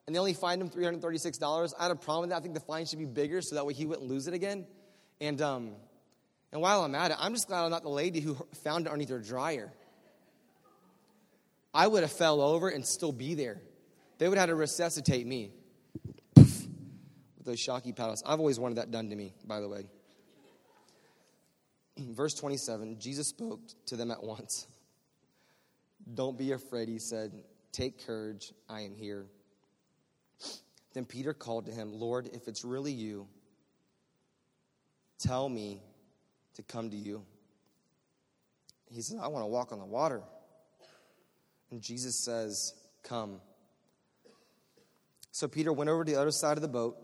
and 0.08 0.16
they 0.16 0.20
only 0.20 0.34
fined 0.34 0.62
him 0.62 0.70
$336. 0.70 1.74
I 1.78 1.84
had 1.84 1.92
a 1.92 1.96
problem 1.96 2.22
with 2.22 2.30
that. 2.30 2.38
I 2.38 2.40
think 2.40 2.54
the 2.54 2.62
fine 2.62 2.86
should 2.86 3.00
be 3.00 3.06
bigger 3.06 3.42
so 3.42 3.56
that 3.56 3.66
way 3.66 3.74
he 3.74 3.86
wouldn't 3.86 4.08
lose 4.08 4.28
it 4.28 4.34
again. 4.34 4.66
And, 5.20 5.42
um, 5.42 5.72
and 6.54 6.62
while 6.62 6.84
I'm 6.86 6.96
at 6.96 7.12
it, 7.12 7.18
I'm 7.20 7.34
just 7.34 7.50
glad 7.50 7.66
I'm 7.66 7.72
not 7.72 7.84
the 7.84 7.90
lady 7.90 8.22
who 8.22 8.36
found 8.64 8.86
it 8.86 8.90
underneath 8.90 9.10
her 9.10 9.20
dryer. 9.20 9.74
I 11.74 11.88
would 11.88 12.04
have 12.04 12.12
fell 12.12 12.40
over 12.40 12.70
and 12.70 12.86
still 12.86 13.12
be 13.12 13.36
there. 13.36 13.62
They 14.18 14.28
would 14.28 14.38
have 14.38 14.50
to 14.50 14.56
resuscitate 14.56 15.28
me 15.28 15.52
with 16.36 17.46
those 17.46 17.60
shocky 17.60 17.92
paddles. 17.92 18.24
I've 18.26 18.40
always 18.40 18.60
wanted 18.60 18.76
that 18.76 18.92
done 18.92 19.10
to 19.10 19.16
me, 19.16 19.34
by 19.46 19.60
the 19.60 19.70
way. 19.70 19.86
Verse 21.98 22.34
27 22.34 23.00
Jesus 23.00 23.28
spoke 23.28 23.62
to 23.88 23.96
them 23.96 24.12
at 24.12 24.24
once. 24.24 24.68
Don't 26.14 26.38
be 26.38 26.52
afraid, 26.52 26.88
he 26.88 27.00
said. 27.00 27.32
Take 27.72 28.06
courage, 28.06 28.54
I 28.70 28.82
am 28.82 28.96
here. 28.96 29.26
Then 30.94 31.06
Peter 31.06 31.34
called 31.34 31.66
to 31.68 31.72
him, 31.72 31.92
Lord, 31.94 32.30
if 32.34 32.48
it's 32.48 32.64
really 32.64 32.92
you, 32.92 33.28
tell 35.20 35.48
me 35.48 35.82
to 36.56 36.64
come 36.64 36.90
to 36.90 36.96
you. 36.96 37.24
He 38.90 39.02
said, 39.02 39.20
I 39.22 39.28
want 39.28 39.44
to 39.44 39.48
walk 39.48 39.72
on 39.72 39.80
the 39.80 39.86
water. 39.86 40.24
And 41.72 41.82
Jesus 41.82 42.16
says, 42.16 42.74
Come. 43.04 43.42
So 45.38 45.48
Peter 45.48 45.72
went 45.72 45.88
over 45.88 46.04
to 46.04 46.12
the 46.12 46.20
other 46.20 46.32
side 46.32 46.58
of 46.58 46.64
the 46.64 46.68
boat 46.68 46.98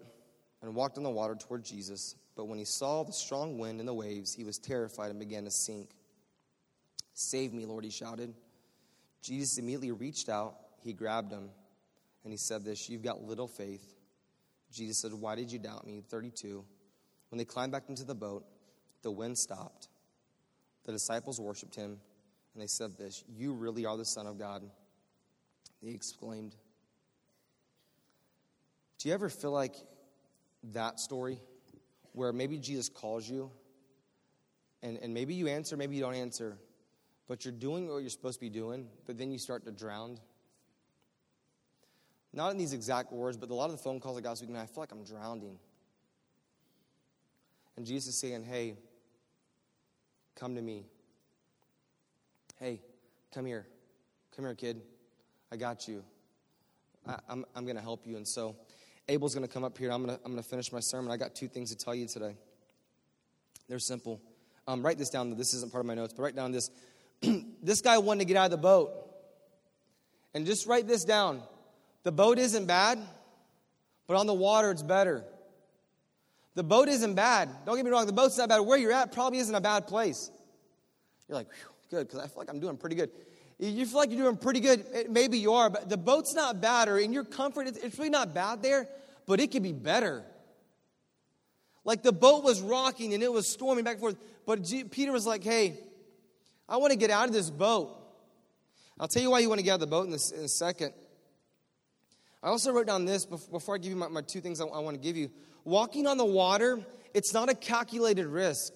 and 0.63 0.73
walked 0.73 0.97
on 0.97 1.03
the 1.03 1.09
water 1.11 1.35
toward 1.35 1.63
Jesus. 1.63 2.15
But 2.35 2.45
when 2.45 2.57
he 2.57 2.65
saw 2.65 3.03
the 3.03 3.13
strong 3.13 3.59
wind 3.59 3.79
and 3.79 3.87
the 3.87 3.93
waves, 3.93 4.33
he 4.33 4.43
was 4.43 4.57
terrified 4.57 5.11
and 5.11 5.19
began 5.19 5.43
to 5.43 5.51
sink. 5.51 5.91
Save 7.13 7.53
me, 7.53 7.67
Lord, 7.67 7.83
he 7.83 7.91
shouted. 7.91 8.33
Jesus 9.21 9.59
immediately 9.59 9.91
reached 9.91 10.29
out, 10.29 10.55
he 10.81 10.93
grabbed 10.93 11.31
him 11.31 11.47
and 12.23 12.33
he 12.33 12.37
said 12.37 12.65
this 12.65 12.89
You've 12.89 13.03
got 13.03 13.21
little 13.21 13.47
faith. 13.47 13.93
Jesus 14.71 14.97
said, 14.97 15.13
Why 15.13 15.35
did 15.35 15.51
you 15.51 15.59
doubt 15.59 15.85
me? 15.85 16.01
32. 16.09 16.65
When 17.29 17.37
they 17.37 17.45
climbed 17.45 17.71
back 17.71 17.83
into 17.87 18.03
the 18.03 18.15
boat, 18.15 18.45
the 19.03 19.11
wind 19.11 19.37
stopped. 19.37 19.89
The 20.85 20.91
disciples 20.91 21.39
worshiped 21.39 21.75
him, 21.75 21.99
and 22.55 22.63
they 22.63 22.65
said 22.65 22.97
this 22.97 23.23
You 23.29 23.53
really 23.53 23.85
are 23.85 23.95
the 23.95 24.05
Son 24.05 24.25
of 24.25 24.39
God. 24.39 24.63
They 25.83 25.91
exclaimed. 25.91 26.55
Do 29.03 29.09
you 29.09 29.15
ever 29.15 29.27
feel 29.27 29.51
like 29.51 29.75
that 30.71 30.97
story 30.97 31.37
where 32.13 32.31
maybe 32.31 32.57
Jesus 32.57 32.87
calls 32.87 33.29
you 33.29 33.51
and, 34.81 34.97
and 34.97 35.13
maybe 35.13 35.33
you 35.33 35.49
answer, 35.49 35.75
maybe 35.75 35.97
you 35.97 36.01
don't 36.01 36.15
answer, 36.15 36.57
but 37.27 37.43
you're 37.43 37.51
doing 37.51 37.89
what 37.89 37.97
you're 37.97 38.09
supposed 38.09 38.35
to 38.35 38.39
be 38.39 38.49
doing, 38.49 38.87
but 39.05 39.17
then 39.17 39.29
you 39.29 39.37
start 39.37 39.65
to 39.65 39.73
drown. 39.73 40.19
Not 42.31 42.51
in 42.51 42.57
these 42.57 42.71
exact 42.71 43.11
words, 43.11 43.35
but 43.35 43.49
a 43.49 43.53
lot 43.53 43.65
of 43.65 43.71
the 43.73 43.77
phone 43.77 43.99
calls 43.99 44.17
I 44.17 44.21
got 44.21 44.29
this 44.29 44.41
week, 44.41 44.55
I 44.55 44.65
feel 44.67 44.83
like 44.83 44.93
I'm 44.93 45.03
drowning. 45.03 45.59
And 47.75 47.85
Jesus 47.85 48.13
is 48.13 48.21
saying, 48.21 48.45
hey, 48.45 48.77
come 50.33 50.55
to 50.55 50.61
me. 50.61 50.85
Hey, 52.57 52.79
come 53.33 53.45
here. 53.45 53.67
Come 54.33 54.45
here, 54.45 54.55
kid. 54.55 54.81
I 55.51 55.57
got 55.57 55.89
you. 55.89 56.05
I, 57.05 57.17
I'm, 57.27 57.43
I'm 57.53 57.65
going 57.65 57.75
to 57.75 57.81
help 57.81 58.07
you. 58.07 58.15
And 58.15 58.25
so 58.25 58.55
Abel's 59.09 59.35
going 59.35 59.45
to 59.45 59.53
come 59.53 59.63
up 59.63 59.77
here. 59.77 59.91
I'm 59.91 60.05
going 60.05 60.17
to 60.17 60.23
I'm 60.23 60.31
going 60.31 60.43
to 60.43 60.49
finish 60.49 60.71
my 60.71 60.79
sermon. 60.79 61.11
I 61.11 61.17
got 61.17 61.35
two 61.35 61.47
things 61.47 61.75
to 61.75 61.77
tell 61.77 61.93
you 61.93 62.07
today. 62.07 62.35
They're 63.67 63.79
simple. 63.79 64.21
Um, 64.67 64.83
write 64.83 64.97
this 64.97 65.09
down. 65.09 65.35
This 65.35 65.53
isn't 65.53 65.71
part 65.71 65.81
of 65.81 65.87
my 65.87 65.95
notes, 65.95 66.13
but 66.13 66.23
write 66.23 66.35
down 66.35 66.51
this. 66.51 66.69
this 67.63 67.81
guy 67.81 67.97
wanted 67.97 68.19
to 68.19 68.25
get 68.25 68.37
out 68.37 68.45
of 68.45 68.51
the 68.51 68.57
boat. 68.57 68.91
And 70.33 70.45
just 70.45 70.67
write 70.67 70.87
this 70.87 71.03
down. 71.05 71.41
The 72.03 72.11
boat 72.11 72.39
isn't 72.39 72.65
bad, 72.65 72.99
but 74.07 74.17
on 74.17 74.25
the 74.25 74.33
water 74.33 74.71
it's 74.71 74.83
better. 74.83 75.23
The 76.55 76.63
boat 76.63 76.87
isn't 76.87 77.15
bad. 77.15 77.49
Don't 77.65 77.75
get 77.75 77.85
me 77.85 77.91
wrong, 77.91 78.05
the 78.05 78.13
boat's 78.13 78.37
not 78.37 78.49
bad. 78.49 78.59
Where 78.59 78.77
you're 78.77 78.91
at 78.91 79.11
probably 79.11 79.39
isn't 79.39 79.55
a 79.55 79.61
bad 79.61 79.87
place. 79.87 80.31
You're 81.27 81.37
like, 81.37 81.47
good, 81.89 82.07
because 82.07 82.19
I 82.19 82.27
feel 82.27 82.37
like 82.37 82.49
I'm 82.49 82.59
doing 82.59 82.77
pretty 82.77 82.95
good. 82.95 83.11
You 83.63 83.85
feel 83.85 83.99
like 83.99 84.11
you're 84.11 84.23
doing 84.23 84.35
pretty 84.35 84.59
good. 84.59 84.85
Eh, 84.93 85.03
maybe 85.09 85.37
you 85.37 85.53
are, 85.53 85.69
but 85.69 85.87
the 85.87 85.97
boat's 85.97 86.33
not 86.33 86.59
bad, 86.59 86.89
or 86.89 86.97
in 86.97 87.13
your 87.13 87.23
comfort, 87.23 87.67
it's 87.67 87.97
really 87.97 88.09
not 88.09 88.33
bad 88.33 88.61
there, 88.61 88.89
but 89.25 89.39
it 89.39 89.51
could 89.51 89.63
be 89.63 89.71
better. 89.71 90.23
Like 91.85 92.03
the 92.03 92.11
boat 92.11 92.43
was 92.43 92.61
rocking 92.61 93.13
and 93.13 93.23
it 93.23 93.31
was 93.31 93.47
storming 93.47 93.85
back 93.85 93.93
and 93.93 94.01
forth, 94.01 94.17
but 94.45 94.69
Peter 94.91 95.11
was 95.11 95.25
like, 95.25 95.43
hey, 95.43 95.77
I 96.67 96.77
want 96.77 96.91
to 96.91 96.97
get 96.97 97.09
out 97.09 97.27
of 97.27 97.33
this 97.33 97.49
boat. 97.49 97.95
I'll 98.99 99.07
tell 99.07 99.21
you 99.21 99.31
why 99.31 99.39
you 99.39 99.47
want 99.47 99.59
to 99.59 99.63
get 99.63 99.71
out 99.71 99.75
of 99.75 99.81
the 99.81 99.87
boat 99.87 100.07
in, 100.07 100.13
in 100.13 100.45
a 100.45 100.49
second. 100.49 100.93
I 102.41 102.49
also 102.49 102.73
wrote 102.73 102.87
down 102.87 103.05
this 103.05 103.25
before 103.25 103.75
I 103.75 103.77
give 103.77 103.91
you 103.91 103.95
my, 103.95 104.09
my 104.09 104.21
two 104.21 104.41
things 104.41 104.59
I, 104.59 104.65
I 104.65 104.79
want 104.79 104.97
to 104.97 105.01
give 105.01 105.15
you. 105.15 105.29
Walking 105.63 106.05
on 106.07 106.17
the 106.17 106.25
water, 106.25 106.79
it's 107.13 107.33
not 107.33 107.49
a 107.49 107.55
calculated 107.55 108.25
risk. 108.25 108.73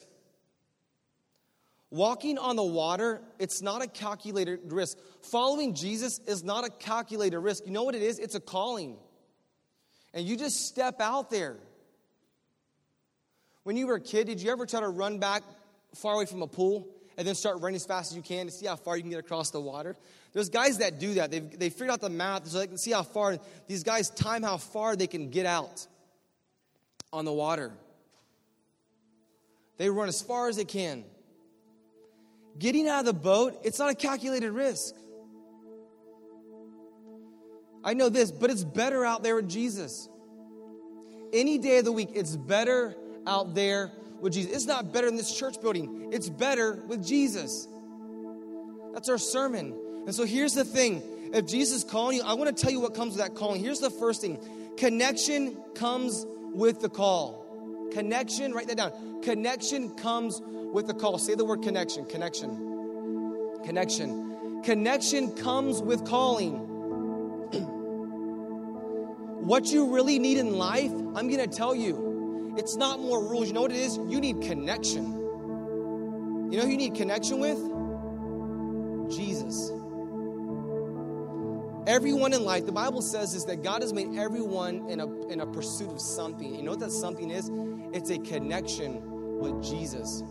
Walking 1.89 2.37
on 2.37 2.57
the 2.57 2.63
water, 2.63 3.21
it's 3.39 3.61
not 3.61 3.81
a 3.81 3.87
calculated 3.87 4.71
risk. 4.73 4.97
Following 5.21 5.73
Jesus 5.73 6.19
is 6.27 6.43
not 6.43 6.65
a 6.65 6.69
calculated 6.69 7.39
risk. 7.39 7.65
You 7.65 7.71
know 7.71 7.83
what 7.83 7.95
it 7.95 8.01
is? 8.01 8.19
It's 8.19 8.35
a 8.35 8.41
calling. 8.41 8.97
And 10.13 10.25
you 10.25 10.35
just 10.35 10.67
step 10.67 10.99
out 10.99 11.29
there. 11.29 11.57
When 13.63 13.77
you 13.77 13.87
were 13.87 13.95
a 13.95 14.01
kid, 14.01 14.27
did 14.27 14.41
you 14.41 14.51
ever 14.51 14.65
try 14.65 14.81
to 14.81 14.89
run 14.89 15.19
back 15.19 15.43
far 15.95 16.15
away 16.15 16.25
from 16.25 16.41
a 16.41 16.47
pool 16.47 16.87
and 17.17 17.25
then 17.25 17.35
start 17.35 17.61
running 17.61 17.77
as 17.77 17.85
fast 17.85 18.11
as 18.11 18.17
you 18.17 18.23
can 18.23 18.47
to 18.47 18.51
see 18.51 18.65
how 18.65 18.75
far 18.75 18.97
you 18.97 19.03
can 19.03 19.09
get 19.09 19.19
across 19.19 19.51
the 19.51 19.61
water? 19.61 19.95
There's 20.33 20.49
guys 20.49 20.79
that 20.79 20.99
do 20.99 21.15
that. 21.15 21.31
They've, 21.31 21.57
they 21.57 21.69
figured 21.69 21.91
out 21.91 22.01
the 22.01 22.09
math 22.09 22.47
so 22.47 22.59
they 22.59 22.67
can 22.67 22.77
see 22.77 22.91
how 22.91 23.03
far, 23.03 23.37
these 23.67 23.83
guys 23.83 24.09
time 24.09 24.43
how 24.43 24.57
far 24.57 24.95
they 24.97 25.07
can 25.07 25.29
get 25.29 25.45
out 25.45 25.87
on 27.13 27.23
the 27.23 27.33
water. 27.33 27.71
They 29.77 29.89
run 29.89 30.09
as 30.09 30.21
far 30.21 30.49
as 30.49 30.57
they 30.57 30.65
can. 30.65 31.05
Getting 32.59 32.87
out 32.87 32.99
of 32.99 33.05
the 33.05 33.13
boat, 33.13 33.59
it's 33.63 33.79
not 33.79 33.89
a 33.89 33.95
calculated 33.95 34.51
risk. 34.51 34.95
I 37.83 37.93
know 37.93 38.09
this, 38.09 38.31
but 38.31 38.49
it's 38.49 38.63
better 38.63 39.05
out 39.05 39.23
there 39.23 39.35
with 39.35 39.49
Jesus. 39.49 40.09
Any 41.31 41.57
day 41.57 41.79
of 41.79 41.85
the 41.85 41.91
week, 41.91 42.09
it's 42.13 42.35
better 42.35 42.95
out 43.25 43.53
there 43.53 43.91
with 44.19 44.33
Jesus. 44.33 44.53
It's 44.53 44.65
not 44.65 44.91
better 44.91 45.07
in 45.07 45.15
this 45.15 45.37
church 45.37 45.61
building, 45.61 46.09
it's 46.11 46.29
better 46.29 46.83
with 46.87 47.05
Jesus. 47.05 47.67
That's 48.93 49.09
our 49.09 49.17
sermon. 49.17 49.73
And 50.05 50.15
so 50.15 50.25
here's 50.25 50.53
the 50.53 50.65
thing 50.65 51.03
if 51.33 51.45
Jesus 51.45 51.77
is 51.77 51.83
calling 51.83 52.17
you, 52.17 52.23
I 52.23 52.33
want 52.33 52.55
to 52.55 52.61
tell 52.61 52.71
you 52.71 52.79
what 52.79 52.95
comes 52.95 53.15
with 53.15 53.25
that 53.25 53.35
calling. 53.35 53.61
Here's 53.61 53.79
the 53.79 53.89
first 53.89 54.21
thing 54.21 54.39
connection 54.77 55.55
comes 55.75 56.25
with 56.53 56.81
the 56.81 56.89
call. 56.89 57.46
Connection, 57.91 58.53
write 58.53 58.67
that 58.67 58.77
down. 58.77 59.21
Connection 59.21 59.89
comes 59.91 60.41
with 60.73 60.87
the 60.87 60.93
call. 60.93 61.17
Say 61.17 61.35
the 61.35 61.45
word 61.45 61.63
connection. 61.63 62.05
Connection. 62.05 63.59
Connection. 63.63 64.61
Connection 64.63 65.31
comes 65.35 65.81
with 65.81 66.05
calling. 66.05 66.55
what 69.41 69.67
you 69.67 69.93
really 69.93 70.19
need 70.19 70.37
in 70.37 70.57
life, 70.57 70.91
I'm 70.91 71.29
going 71.29 71.37
to 71.37 71.47
tell 71.47 71.73
you, 71.75 72.55
it's 72.57 72.75
not 72.75 72.99
more 72.99 73.29
rules. 73.29 73.47
You 73.47 73.53
know 73.53 73.61
what 73.61 73.71
it 73.71 73.77
is? 73.77 73.97
You 73.97 74.19
need 74.19 74.41
connection. 74.41 75.05
You 76.51 76.57
know 76.57 76.63
who 76.63 76.69
you 76.69 76.77
need 76.77 76.95
connection 76.95 77.39
with? 77.39 77.57
Jesus. 79.15 79.71
Everyone 81.87 82.33
in 82.33 82.43
life, 82.43 82.65
the 82.65 82.73
Bible 82.73 83.01
says 83.01 83.33
is 83.33 83.45
that 83.45 83.63
God 83.63 83.81
has 83.81 83.93
made 83.93 84.17
everyone 84.17 84.89
in 84.89 84.99
a, 84.99 85.27
in 85.29 85.39
a 85.39 85.47
pursuit 85.47 85.89
of 85.89 86.01
something. 86.01 86.53
You 86.53 86.61
know 86.61 86.71
what 86.71 86.81
that 86.81 86.91
something 86.91 87.31
is? 87.31 87.49
It's 87.93 88.09
a 88.09 88.17
connection 88.17 89.01
with 89.39 89.63
Jesus. 89.63 90.21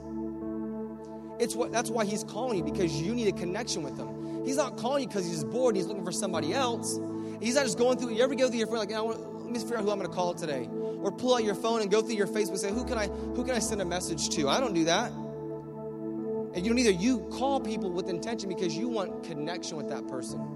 It's 1.41 1.57
what 1.57 1.73
that's 1.73 1.89
why 1.89 2.05
he's 2.05 2.25
calling 2.25 2.59
you, 2.59 2.65
because 2.65 3.01
you 3.01 3.15
need 3.15 3.29
a 3.29 3.33
connection 3.33 3.83
with 3.83 3.97
him. 3.97 4.45
He's 4.45 4.59
not 4.59 4.77
calling 4.77 5.05
you 5.05 5.09
because 5.09 5.27
he's 5.27 5.45
bored 5.45 5.77
he's 5.77 5.87
looking 5.87 6.05
for 6.05 6.13
somebody 6.13 6.53
else. 6.53 7.01
He's 7.41 7.55
not 7.55 7.65
just 7.65 7.79
going 7.79 7.97
through, 7.97 8.15
you 8.15 8.23
ever 8.23 8.35
go 8.35 8.49
through 8.49 8.59
your 8.59 8.67
phone 8.67 8.79
like, 8.79 8.93
I 8.93 9.01
want, 9.01 9.19
let 9.43 9.51
me 9.51 9.59
figure 9.59 9.79
out 9.79 9.85
who 9.85 9.91
I'm 9.91 9.99
gonna 9.99 10.11
call 10.11 10.35
today. 10.35 10.69
Or 10.71 11.11
pull 11.11 11.35
out 11.35 11.45
your 11.45 11.55
phone 11.55 11.81
and 11.81 11.91
go 11.91 12.03
through 12.03 12.17
your 12.17 12.27
Facebook 12.27 12.51
and 12.51 12.61
say, 12.61 12.71
who 12.71 12.85
can 12.85 12.99
I 12.99 13.07
who 13.07 13.45
can 13.45 13.55
I 13.55 13.61
send 13.61 13.81
a 13.81 13.87
message 13.87 14.29
to? 14.31 14.49
I 14.51 14.61
don't 14.61 14.75
do 14.75 14.85
that. 14.85 15.11
And 15.11 16.59
you 16.65 16.71
don't 16.71 16.79
either. 16.79 16.91
You 16.91 17.21
call 17.33 17.61
people 17.61 17.91
with 17.91 18.11
intention 18.11 18.51
because 18.51 18.77
you 18.77 18.89
want 18.89 19.25
connection 19.25 19.79
with 19.79 19.89
that 19.89 20.07
person. 20.09 20.56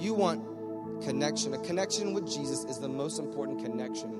You 0.00 0.14
want 0.14 1.02
connection. 1.04 1.54
A 1.54 1.58
connection 1.58 2.12
with 2.14 2.30
Jesus 2.30 2.64
is 2.64 2.78
the 2.78 2.88
most 2.88 3.18
important 3.18 3.62
connection 3.62 4.18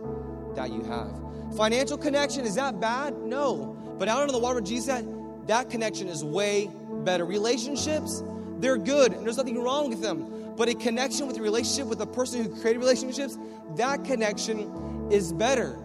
that 0.55 0.71
you 0.71 0.83
have. 0.83 1.11
Financial 1.57 1.99
connection, 1.99 2.45
is 2.45 2.55
that 2.55 2.81
bad? 2.81 3.17
No. 3.17 3.77
But 3.99 4.09
out 4.09 4.23
on 4.23 4.29
the 4.29 4.39
water 4.39 4.57
with 4.57 4.67
Jesus, 4.67 4.87
that, 4.87 5.05
that 5.47 5.71
connection 5.71 6.09
is 6.09 6.25
way 6.25 6.71
better. 7.05 7.25
Relationships, 7.25 8.23
they're 8.59 8.79
good, 8.79 9.13
and 9.13 9.25
there's 9.25 9.37
nothing 9.37 9.59
wrong 9.59 9.89
with 9.89 10.01
them. 10.01 10.55
But 10.57 10.69
a 10.69 10.75
connection 10.75 11.27
with 11.27 11.39
a 11.39 11.43
relationship 11.43 11.87
with 11.87 11.99
the 11.99 12.07
person 12.07 12.45
who 12.45 12.61
created 12.61 12.79
relationships, 12.79 13.39
that 13.77 14.05
connection 14.05 15.09
is 15.11 15.33
better. 15.33 15.77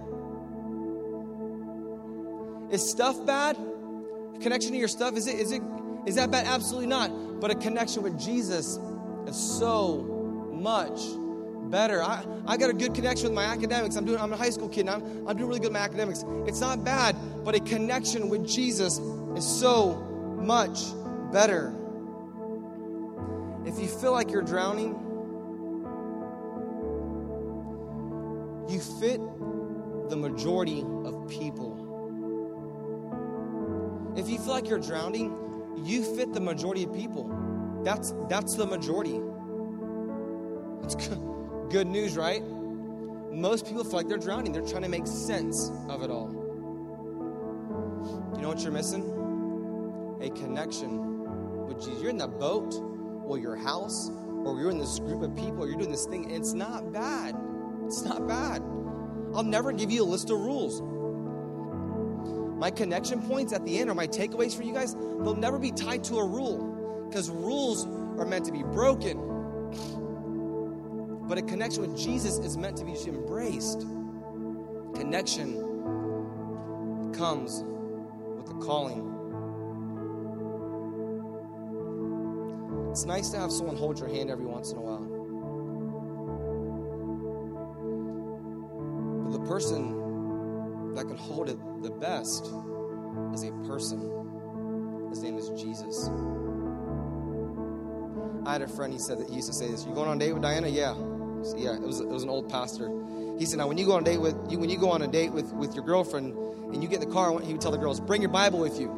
Is 2.70 2.88
stuff 2.88 3.26
bad? 3.26 3.58
connection 4.42 4.72
to 4.72 4.78
your 4.78 4.88
stuff, 4.88 5.16
is 5.16 5.28
it 5.28 5.36
is 5.36 5.52
it 5.52 5.62
is 6.06 6.16
that 6.16 6.32
bad? 6.32 6.46
Absolutely 6.46 6.88
not. 6.88 7.40
But 7.40 7.52
a 7.52 7.56
connection 7.56 8.04
with 8.04 8.20
Jesus 8.20 8.80
is 9.28 9.36
so 9.36 10.02
much 10.52 11.02
better. 11.70 12.02
I, 12.02 12.26
I 12.46 12.58
got 12.58 12.70
a 12.70 12.74
good 12.74 12.94
connection 12.94 13.26
with 13.26 13.36
my 13.36 13.46
academics. 13.46 13.96
I'm 13.96 14.06
doing 14.06 14.20
I'm 14.20 14.32
a 14.34 14.38
high 14.38 14.50
school 14.50 14.70
kid 14.70 14.82
and 14.82 14.90
I'm, 14.92 15.28
I'm 15.28 15.38
doing 15.38 15.48
really 15.48 15.60
good 15.60 15.70
with 15.70 15.74
my 15.74 15.80
academics. 15.80 16.24
It's 16.46 16.60
not 16.60 16.84
bad, 16.84 17.16
but 17.44 17.56
a 17.56 17.60
connection 17.60 18.30
with 18.30 18.48
Jesus 18.48 19.00
is 19.36 19.46
so 19.46 19.96
much 20.42 20.80
better. 21.32 21.74
If 23.66 23.80
you 23.80 23.88
feel 23.88 24.12
like 24.12 24.32
you're 24.32 24.44
drowning, 24.44 24.94
you 28.70 28.80
fit 28.80 29.20
the 30.10 30.16
majority 30.16 30.82
of 30.82 31.28
people. 31.28 31.82
If 34.16 34.30
you 34.30 34.38
feel 34.38 34.54
like 34.54 34.70
you're 34.70 34.80
drowning, 34.80 35.36
you 35.84 36.04
fit 36.16 36.34
the 36.34 36.40
majority 36.40 36.84
of 36.84 36.94
people. 36.94 37.30
That's, 37.86 38.16
that's 38.28 38.56
the 38.56 38.66
majority. 38.66 39.22
It's 40.84 40.96
good 41.72 41.86
news, 41.86 42.18
right? 42.18 42.44
Most 43.32 43.68
people 43.68 43.84
feel 43.84 43.94
like 43.94 44.08
they're 44.08 44.18
drowning. 44.18 44.52
They're 44.52 44.66
trying 44.66 44.82
to 44.82 44.90
make 44.90 45.06
sense 45.06 45.70
of 45.88 46.02
it 46.02 46.10
all. 46.10 46.32
You 48.36 48.42
know 48.42 48.48
what 48.50 48.62
you're 48.62 48.72
missing? 48.72 49.04
A 50.20 50.32
connection 50.32 51.68
with 51.68 51.78
Jesus. 51.80 52.02
You're 52.02 52.10
in 52.10 52.18
the 52.18 52.28
boat 52.28 52.74
or 53.24 53.38
your 53.38 53.56
house 53.56 54.10
or 54.44 54.60
you're 54.60 54.72
in 54.72 54.80
this 54.80 54.98
group 54.98 55.22
of 55.22 55.36
people 55.36 55.64
or 55.64 55.68
you're 55.68 55.78
doing 55.78 55.92
this 55.92 56.08
thing. 56.08 56.32
It's 56.32 56.54
not 56.54 56.92
bad. 56.92 57.36
It's 57.86 58.02
not 58.02 58.28
bad. 58.28 58.64
I'll 59.36 59.44
never 59.44 59.72
give 59.72 59.92
you 59.92 60.02
a 60.04 60.06
list 60.06 60.32
of 60.32 60.40
rules. 60.40 60.82
My 62.58 62.72
connection 62.72 63.22
points 63.22 63.54
at 63.54 63.64
the 63.64 63.78
end 63.78 63.92
or 63.92 63.94
my 63.94 64.08
takeaways 64.08 64.58
for 64.58 64.64
you 64.64 64.74
guys, 64.74 64.96
they'll 64.96 65.36
never 65.36 65.60
be 65.60 65.72
tied 65.72 66.04
to 66.06 66.16
a 66.18 66.26
rule 66.26 66.75
because 67.16 67.30
rules 67.30 67.86
are 68.20 68.26
meant 68.26 68.44
to 68.44 68.52
be 68.52 68.62
broken. 68.62 69.18
But 71.30 71.38
a 71.38 71.42
connection 71.42 71.84
with 71.84 71.98
Jesus 71.98 72.40
is 72.40 72.58
meant 72.58 72.76
to 72.76 72.84
be 72.84 72.92
embraced. 73.08 73.88
Connection 74.96 75.54
comes 77.14 77.64
with 78.36 78.48
the 78.48 78.56
calling. 78.56 79.14
It's 82.92 83.06
nice 83.06 83.30
to 83.30 83.38
have 83.38 83.50
someone 83.50 83.78
hold 83.78 83.98
your 83.98 84.10
hand 84.10 84.30
every 84.30 84.46
once 84.46 84.74
in 84.74 84.78
a 84.78 84.82
while. 84.82 85.08
But 89.24 89.40
the 89.40 89.46
person 89.48 90.94
that 90.96 91.08
can 91.08 91.16
hold 91.16 91.48
it 91.48 91.58
the 91.82 91.92
best 91.92 92.52
is 93.34 93.44
a 93.44 93.54
person 93.66 95.08
His 95.12 95.24
name 95.24 95.38
is 95.38 95.48
Jesus. 95.52 96.10
I 98.46 98.54
had 98.54 98.62
a 98.62 98.68
friend, 98.68 98.94
he 98.94 99.00
said 99.00 99.18
that 99.18 99.28
he 99.28 99.36
used 99.36 99.48
to 99.48 99.54
say 99.54 99.70
this, 99.70 99.86
You 99.86 99.94
going 99.94 100.08
on 100.08 100.18
a 100.18 100.20
date 100.20 100.34
with 100.34 100.44
Diana? 100.44 100.68
Yeah. 100.68 100.94
Said, 101.44 101.60
yeah, 101.60 101.76
it 101.76 101.82
was, 101.82 102.00
it 102.00 102.08
was 102.08 102.24
an 102.24 102.30
old 102.30 102.50
pastor. 102.50 102.90
He 103.40 103.46
said, 103.46 103.58
Now 103.58 103.68
when 103.68 103.78
you 103.78 103.86
go 103.86 103.94
on 103.94 104.04
a 104.04 104.06
date 104.06 104.20
with 104.20 104.36
you 104.50 104.60
when 104.60 104.70
you 104.70 104.78
go 104.78 104.90
on 104.92 105.02
a 105.02 105.08
date 105.08 105.32
with, 105.32 105.52
with 105.54 105.74
your 105.76 105.84
girlfriend 105.84 106.36
and 106.36 106.84
you 106.84 106.90
get 106.90 107.02
in 107.02 107.10
the 107.10 107.14
car, 107.14 107.40
he 107.42 107.54
would 107.54 107.62
tell 107.62 107.72
the 107.72 107.78
girls, 107.78 108.00
Bring 108.00 108.22
your 108.22 108.32
Bible 108.32 108.60
with 108.60 108.80
you. 108.80 108.90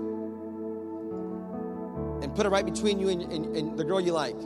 And 2.21 2.35
put 2.35 2.45
it 2.45 2.49
right 2.49 2.65
between 2.65 2.99
you 2.99 3.09
and, 3.09 3.21
and, 3.21 3.55
and 3.55 3.77
the 3.77 3.83
girl 3.83 4.01
you 4.01 4.11
like. 4.11 4.37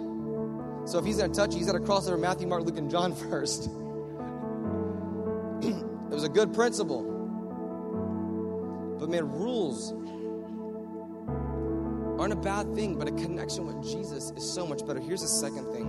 So 0.86 1.00
if 1.00 1.06
he's 1.06 1.18
gonna 1.18 1.34
touch 1.34 1.54
you, 1.54 1.58
he's 1.58 1.68
gotta 1.68 1.80
cross 1.80 2.08
over 2.08 2.18
Matthew, 2.18 2.48
Mark, 2.48 2.64
Luke, 2.64 2.78
and 2.78 2.92
John 2.92 3.16
first. 3.30 3.66
it 5.62 6.14
was 6.14 6.24
a 6.24 6.30
good 6.30 6.54
principle. 6.54 7.04
But 9.00 9.10
man, 9.10 9.32
rules 9.32 9.94
aren't 12.22 12.34
a 12.34 12.36
bad 12.36 12.76
thing, 12.76 12.96
but 13.00 13.08
a 13.08 13.12
connection 13.14 13.66
with 13.66 13.82
Jesus 13.84 14.32
is 14.38 14.48
so 14.48 14.68
much 14.68 14.86
better. 14.86 15.00
Here's 15.00 15.22
the 15.22 15.28
second 15.28 15.66
thing. 15.74 15.88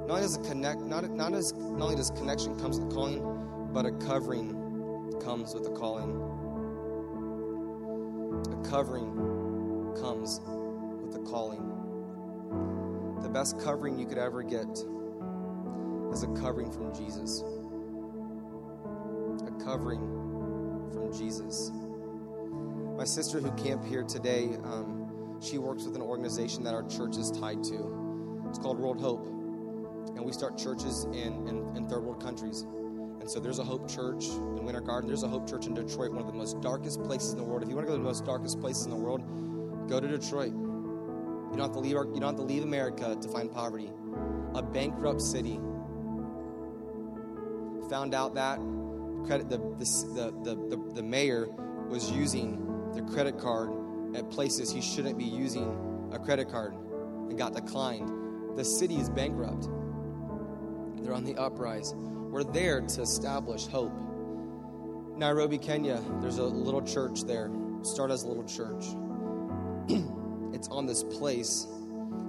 Not 0.00 0.10
only 0.10 0.22
does 0.22 0.36
a 0.36 0.40
connect, 0.40 0.80
not, 0.80 1.08
not, 1.10 1.32
as, 1.32 1.52
not 1.52 1.80
only 1.84 1.94
does 1.94 2.10
connection 2.10 2.58
comes 2.58 2.80
with 2.80 2.88
the 2.88 2.94
calling, 2.94 3.70
but 3.72 3.86
a 3.86 3.92
covering 3.92 4.50
comes 5.22 5.54
with 5.54 5.62
the 5.62 5.70
calling. 5.70 6.10
A 8.50 8.68
covering 8.68 9.14
comes 10.00 10.40
with 11.00 11.12
the 11.12 11.20
calling. 11.30 11.68
The 13.22 13.28
best 13.28 13.60
covering 13.60 14.00
you 14.00 14.06
could 14.06 14.18
ever 14.18 14.42
get 14.42 14.66
is 16.12 16.24
a 16.24 16.28
covering 16.40 16.72
from 16.72 16.92
Jesus. 16.96 17.44
A 19.46 19.64
covering 19.64 20.00
from 20.92 21.16
Jesus. 21.16 21.70
My 22.96 23.04
sister 23.04 23.38
who 23.38 23.52
camped 23.52 23.86
here 23.86 24.02
today, 24.02 24.56
um, 24.64 25.01
she 25.42 25.58
works 25.58 25.84
with 25.84 25.96
an 25.96 26.02
organization 26.02 26.62
that 26.64 26.74
our 26.74 26.86
church 26.88 27.16
is 27.16 27.30
tied 27.30 27.62
to. 27.64 28.44
It's 28.48 28.58
called 28.58 28.78
World 28.78 29.00
Hope. 29.00 29.26
And 30.14 30.24
we 30.24 30.32
start 30.32 30.58
churches 30.58 31.04
in, 31.04 31.48
in, 31.48 31.76
in 31.76 31.88
third 31.88 32.04
world 32.04 32.22
countries. 32.22 32.62
And 33.20 33.30
so 33.30 33.40
there's 33.40 33.58
a 33.58 33.64
Hope 33.64 33.88
Church 33.88 34.26
in 34.26 34.64
Winter 34.64 34.80
Garden. 34.80 35.08
There's 35.08 35.22
a 35.22 35.28
Hope 35.28 35.48
Church 35.48 35.66
in 35.66 35.74
Detroit, 35.74 36.12
one 36.12 36.20
of 36.20 36.26
the 36.26 36.32
most 36.32 36.60
darkest 36.60 37.02
places 37.04 37.32
in 37.32 37.38
the 37.38 37.44
world. 37.44 37.62
If 37.62 37.68
you 37.68 37.76
want 37.76 37.86
to 37.86 37.92
go 37.92 37.96
to 37.96 38.02
the 38.02 38.08
most 38.08 38.24
darkest 38.24 38.60
places 38.60 38.84
in 38.84 38.90
the 38.90 38.96
world, 38.96 39.22
go 39.88 40.00
to 40.00 40.08
Detroit. 40.08 40.52
You 40.52 41.58
don't 41.58 41.60
have 41.60 41.72
to 41.72 41.78
leave, 41.78 41.96
our, 41.96 42.04
you 42.04 42.20
don't 42.20 42.36
have 42.36 42.36
to 42.36 42.42
leave 42.42 42.62
America 42.62 43.16
to 43.20 43.28
find 43.28 43.50
poverty. 43.50 43.90
A 44.54 44.62
bankrupt 44.62 45.22
city. 45.22 45.60
Found 47.88 48.14
out 48.14 48.34
that 48.34 48.58
credit 49.26 49.48
the, 49.48 49.58
the, 49.58 50.32
the, 50.42 50.76
the, 50.76 50.92
the 50.94 51.02
mayor 51.02 51.48
was 51.88 52.10
using 52.10 52.90
the 52.94 53.02
credit 53.02 53.38
card 53.38 53.70
at 54.14 54.30
places 54.30 54.72
he 54.72 54.80
shouldn't 54.80 55.18
be 55.18 55.24
using 55.24 56.10
a 56.12 56.18
credit 56.18 56.50
card 56.50 56.74
and 57.28 57.38
got 57.38 57.54
declined. 57.54 58.58
The 58.58 58.64
city 58.64 58.96
is 58.96 59.08
bankrupt. 59.08 59.68
They're 61.02 61.14
on 61.14 61.24
the 61.24 61.36
uprise. 61.36 61.94
We're 61.96 62.44
there 62.44 62.80
to 62.80 63.02
establish 63.02 63.66
hope. 63.66 63.92
Nairobi, 65.16 65.58
Kenya, 65.58 66.00
there's 66.20 66.38
a 66.38 66.44
little 66.44 66.82
church 66.82 67.22
there. 67.24 67.50
Start 67.82 68.10
as 68.10 68.22
a 68.22 68.28
little 68.28 68.44
church. 68.44 68.84
it's 70.54 70.68
on 70.68 70.86
this 70.86 71.02
place 71.04 71.66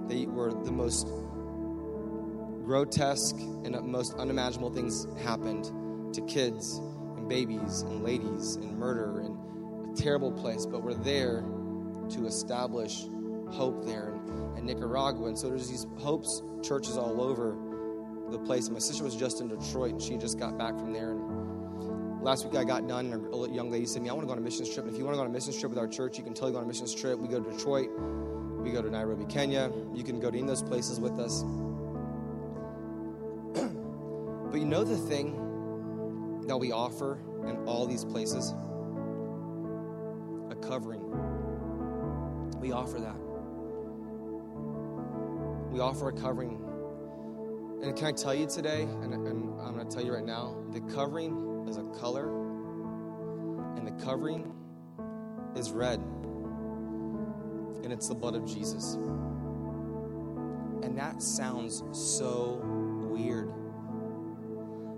that 0.08 0.28
where 0.28 0.50
the 0.50 0.72
most 0.72 1.06
grotesque 2.64 3.36
and 3.36 3.80
most 3.82 4.14
unimaginable 4.14 4.70
things 4.70 5.06
happened 5.22 5.64
to 6.14 6.22
kids 6.22 6.78
and 7.16 7.28
babies 7.28 7.82
and 7.82 8.02
ladies 8.02 8.56
and 8.56 8.78
murder 8.78 9.20
and 9.20 9.98
a 9.98 10.02
terrible 10.02 10.32
place. 10.32 10.66
But 10.66 10.82
we're 10.82 10.94
there 10.94 11.44
to 12.10 12.26
establish 12.26 13.06
hope 13.50 13.84
there 13.84 14.14
in, 14.26 14.58
in 14.58 14.66
Nicaragua. 14.66 15.28
And 15.28 15.38
so 15.38 15.48
there's 15.48 15.68
these 15.68 15.86
hopes 15.98 16.42
churches 16.62 16.96
all 16.96 17.20
over 17.20 17.56
the 18.30 18.38
place. 18.38 18.68
My 18.68 18.78
sister 18.78 19.04
was 19.04 19.14
just 19.14 19.40
in 19.40 19.48
Detroit 19.48 19.92
and 19.92 20.02
she 20.02 20.16
just 20.16 20.38
got 20.38 20.58
back 20.58 20.78
from 20.78 20.92
there. 20.92 21.10
And 21.10 22.22
last 22.22 22.44
week 22.44 22.56
I 22.56 22.64
got 22.64 22.86
done 22.88 23.12
and 23.12 23.26
a 23.32 23.54
young 23.54 23.70
lady 23.70 23.86
said 23.86 23.98
to 23.98 24.02
me, 24.02 24.10
I 24.10 24.12
want 24.12 24.24
to 24.24 24.26
go 24.26 24.32
on 24.32 24.38
a 24.38 24.42
mission 24.42 24.64
trip. 24.64 24.86
And 24.86 24.90
if 24.90 24.98
you 24.98 25.04
want 25.04 25.14
to 25.14 25.18
go 25.18 25.22
on 25.22 25.28
a 25.28 25.32
mission 25.32 25.52
trip 25.52 25.70
with 25.70 25.78
our 25.78 25.88
church, 25.88 26.18
you 26.18 26.24
can 26.24 26.34
totally 26.34 26.52
go 26.52 26.58
on 26.58 26.64
a 26.64 26.66
mission 26.66 26.86
trip. 26.96 27.18
We 27.18 27.28
go 27.28 27.40
to 27.40 27.50
Detroit, 27.50 27.90
we 28.58 28.70
go 28.70 28.82
to 28.82 28.90
Nairobi, 28.90 29.26
Kenya. 29.26 29.70
You 29.94 30.02
can 30.02 30.20
go 30.20 30.30
to 30.30 30.38
any 30.38 30.42
of 30.42 30.48
those 30.48 30.62
places 30.62 30.98
with 30.98 31.18
us. 31.18 31.42
but 34.50 34.58
you 34.58 34.66
know 34.66 34.84
the 34.84 34.96
thing 34.96 36.42
that 36.46 36.56
we 36.56 36.72
offer 36.72 37.18
in 37.46 37.56
all 37.66 37.86
these 37.86 38.04
places? 38.04 38.54
A 40.50 40.54
covering. 40.56 41.33
We 42.64 42.72
offer 42.72 42.98
that. 42.98 43.16
We 45.70 45.80
offer 45.80 46.08
a 46.08 46.12
covering. 46.14 46.58
And 47.82 47.94
can 47.94 48.06
I 48.06 48.12
tell 48.12 48.34
you 48.34 48.46
today, 48.46 48.84
and, 49.02 49.12
and 49.12 49.60
I'm 49.60 49.74
going 49.74 49.86
to 49.86 49.94
tell 49.94 50.02
you 50.02 50.14
right 50.14 50.24
now, 50.24 50.56
the 50.70 50.80
covering 50.80 51.66
is 51.68 51.76
a 51.76 51.82
color, 52.00 52.26
and 53.76 53.86
the 53.86 53.92
covering 54.02 54.50
is 55.54 55.72
red. 55.72 55.98
And 57.82 57.92
it's 57.92 58.08
the 58.08 58.14
blood 58.14 58.34
of 58.34 58.46
Jesus. 58.46 58.94
And 60.82 60.96
that 60.96 61.22
sounds 61.22 61.82
so 61.92 62.62
weird. 63.10 63.52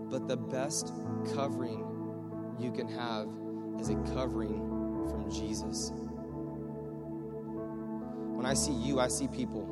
But 0.09 0.29
the 0.29 0.37
best 0.37 0.93
covering 1.35 1.85
you 2.61 2.71
can 2.71 2.87
have 2.87 3.27
is 3.81 3.89
a 3.89 3.97
covering 4.15 4.61
from 5.11 5.29
Jesus. 5.33 5.91
When 8.37 8.45
I 8.45 8.55
see 8.55 8.73
you, 8.73 9.01
I 9.01 9.09
see 9.09 9.29
people. 9.29 9.65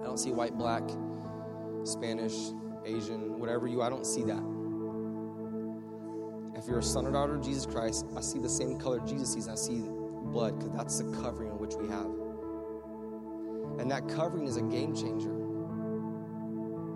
I 0.00 0.04
don't 0.04 0.18
see 0.18 0.32
white, 0.32 0.56
black, 0.56 0.82
Spanish, 1.84 2.34
Asian, 2.84 3.38
whatever 3.38 3.66
you, 3.66 3.82
I 3.82 3.88
don't 3.88 4.06
see 4.06 4.22
that. 4.24 4.42
If 6.56 6.68
you're 6.68 6.80
a 6.80 6.82
son 6.82 7.06
or 7.06 7.12
daughter 7.12 7.36
of 7.36 7.42
Jesus 7.42 7.64
Christ, 7.64 8.04
I 8.16 8.20
see 8.20 8.38
the 8.38 8.48
same 8.48 8.78
color 8.78 9.00
Jesus 9.00 9.32
sees. 9.32 9.48
I 9.48 9.54
see 9.54 9.82
blood 10.24 10.58
because 10.58 10.76
that's 10.76 10.98
the 10.98 11.04
covering 11.22 11.50
in 11.50 11.58
which 11.58 11.74
we 11.74 11.88
have. 11.88 12.10
And 13.80 13.90
that 13.90 14.06
covering 14.08 14.46
is 14.46 14.58
a 14.58 14.62
game 14.62 14.94
changer. 14.94 15.34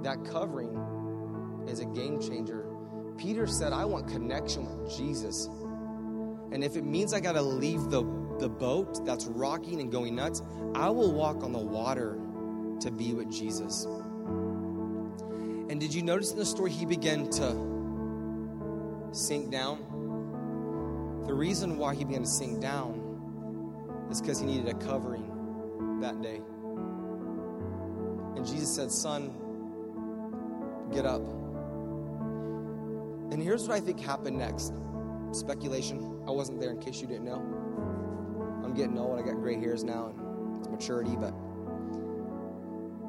That 0.02 0.22
covering 0.30 0.78
is 1.66 1.80
a 1.80 1.86
game 1.86 2.20
changer. 2.20 2.66
Peter 3.16 3.46
said, 3.46 3.72
I 3.72 3.86
want 3.86 4.06
connection 4.06 4.66
with 4.66 4.94
Jesus. 4.94 5.48
And 6.52 6.62
if 6.62 6.76
it 6.76 6.84
means 6.84 7.14
I 7.14 7.20
got 7.20 7.32
to 7.32 7.42
leave 7.42 7.88
the 7.88 8.02
the 8.38 8.48
boat 8.48 9.04
that's 9.04 9.26
rocking 9.26 9.80
and 9.80 9.90
going 9.90 10.14
nuts, 10.14 10.42
I 10.74 10.90
will 10.90 11.12
walk 11.12 11.42
on 11.42 11.52
the 11.52 11.58
water 11.58 12.18
to 12.80 12.90
be 12.90 13.14
with 13.14 13.30
Jesus. 13.30 13.86
And 15.70 15.80
did 15.80 15.94
you 15.94 16.02
notice 16.02 16.32
in 16.32 16.38
the 16.38 16.46
story 16.46 16.70
he 16.70 16.84
began 16.84 17.30
to 17.30 19.10
sink 19.12 19.50
down? 19.50 19.78
The 21.26 21.34
reason 21.34 21.78
why 21.78 21.94
he 21.94 22.04
began 22.04 22.22
to 22.22 22.28
sink 22.28 22.60
down 22.60 23.00
is 24.10 24.20
because 24.20 24.38
he 24.38 24.46
needed 24.46 24.68
a 24.68 24.74
covering 24.74 26.00
that 26.00 26.20
day. 26.20 26.40
And 28.36 28.46
Jesus 28.46 28.74
said, 28.74 28.92
Son, 28.92 29.32
get 30.92 31.06
up. 31.06 31.22
And 33.32 33.42
here's 33.42 33.66
what 33.66 33.76
I 33.76 33.80
think 33.80 34.00
happened 34.00 34.38
next 34.38 34.72
speculation. 35.32 36.22
I 36.28 36.30
wasn't 36.30 36.60
there 36.60 36.70
in 36.70 36.78
case 36.78 37.00
you 37.00 37.06
didn't 37.06 37.24
know. 37.24 37.63
I'm 38.64 38.74
getting 38.74 38.98
old. 38.98 39.18
I 39.18 39.22
got 39.22 39.34
gray 39.34 39.60
hairs 39.60 39.84
now, 39.84 40.06
and 40.06 40.58
it's 40.58 40.68
maturity. 40.68 41.16
But 41.16 41.34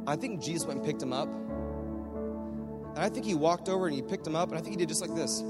I 0.05 0.15
think 0.15 0.41
Jesus 0.41 0.67
went 0.67 0.79
and 0.79 0.85
picked 0.85 1.01
him 1.01 1.13
up. 1.13 1.29
And 2.95 3.03
I 3.03 3.09
think 3.09 3.25
he 3.25 3.35
walked 3.35 3.69
over 3.69 3.87
and 3.87 3.95
he 3.95 4.01
picked 4.01 4.27
him 4.27 4.35
up, 4.35 4.49
and 4.49 4.57
I 4.57 4.61
think 4.61 4.73
he 4.73 4.77
did 4.77 4.89
just 4.89 5.01
like 5.01 5.15
this. 5.15 5.43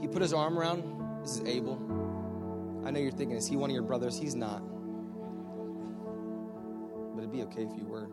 He 0.00 0.08
put 0.08 0.22
his 0.22 0.32
arm 0.32 0.58
around. 0.58 0.82
This 1.22 1.36
is 1.36 1.48
Abel. 1.48 1.78
I 2.84 2.90
know 2.90 3.00
you're 3.00 3.10
thinking, 3.10 3.36
is 3.36 3.46
he 3.46 3.56
one 3.56 3.70
of 3.70 3.74
your 3.74 3.82
brothers? 3.82 4.18
He's 4.18 4.34
not. 4.34 4.62
But 7.14 7.20
it'd 7.20 7.32
be 7.32 7.42
okay 7.42 7.62
if 7.62 7.76
you 7.76 7.86
were. 7.86 8.08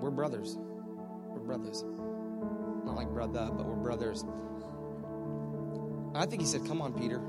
We're 0.00 0.10
brothers. 0.10 0.58
We're 1.30 1.40
brothers. 1.40 1.84
Not 2.84 2.94
like 2.94 3.08
brother, 3.08 3.50
but 3.52 3.66
we're 3.66 3.76
brothers. 3.76 4.24
I 6.14 6.26
think 6.26 6.42
he 6.42 6.46
said, 6.46 6.66
Come 6.66 6.80
on, 6.80 6.92
Peter. 6.92 7.20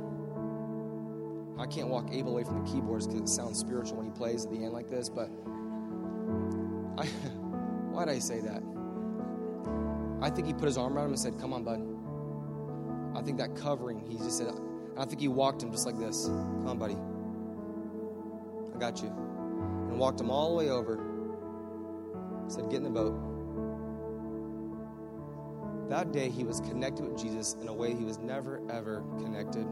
I 1.60 1.66
can't 1.66 1.90
walk 1.90 2.08
Abe 2.12 2.28
away 2.28 2.46
from 2.46 2.64
the 2.64 2.72
keyboards 2.72 3.06
because 3.06 3.22
it 3.22 3.28
sounds 3.28 3.60
spiritual 3.60 3.98
when 3.98 4.06
he 4.06 4.12
plays 4.12 4.46
at 4.46 4.52
the 4.52 4.64
end 4.64 4.72
like 4.72 4.90
this, 4.90 5.10
but 5.10 5.30
I, 6.98 7.06
why 7.92 8.06
did 8.06 8.16
I 8.16 8.20
say 8.20 8.40
that? 8.40 8.64
I 10.22 10.30
think 10.30 10.48
he 10.48 10.54
put 10.54 10.66
his 10.66 10.78
arm 10.78 10.96
around 10.96 11.08
him 11.08 11.12
and 11.12 11.20
said, 11.20 11.38
Come 11.38 11.52
on, 11.54 11.64
bud. 11.66 11.82
I 13.18 13.22
think 13.22 13.38
that 13.40 13.58
covering, 13.58 14.00
he 14.00 14.18
just 14.18 14.38
said, 14.38 14.54
I 14.98 15.04
think 15.04 15.20
he 15.20 15.28
walked 15.28 15.62
him 15.62 15.72
just 15.72 15.86
like 15.86 15.98
this. 15.98 16.28
Come 16.28 16.68
on, 16.68 16.78
buddy. 16.78 16.96
I 18.74 18.80
got 18.80 19.02
you. 19.02 19.10
And 19.10 20.00
walked 20.00 20.22
him 20.22 20.30
all 20.30 20.52
the 20.52 20.56
way 20.56 20.70
over. 20.70 20.98
Said, 22.48 22.70
Get 22.70 22.78
in 22.78 22.84
the 22.84 22.90
boat. 22.90 23.20
That 25.90 26.14
day, 26.14 26.30
he 26.30 26.46
was 26.46 26.62
connected 26.62 27.06
with 27.06 27.18
Jesus 27.18 27.58
in 27.62 27.68
a 27.68 27.74
way 27.74 27.96
he 27.96 28.06
was 28.06 28.18
never, 28.18 28.62
ever 28.70 29.04
connected 29.18 29.66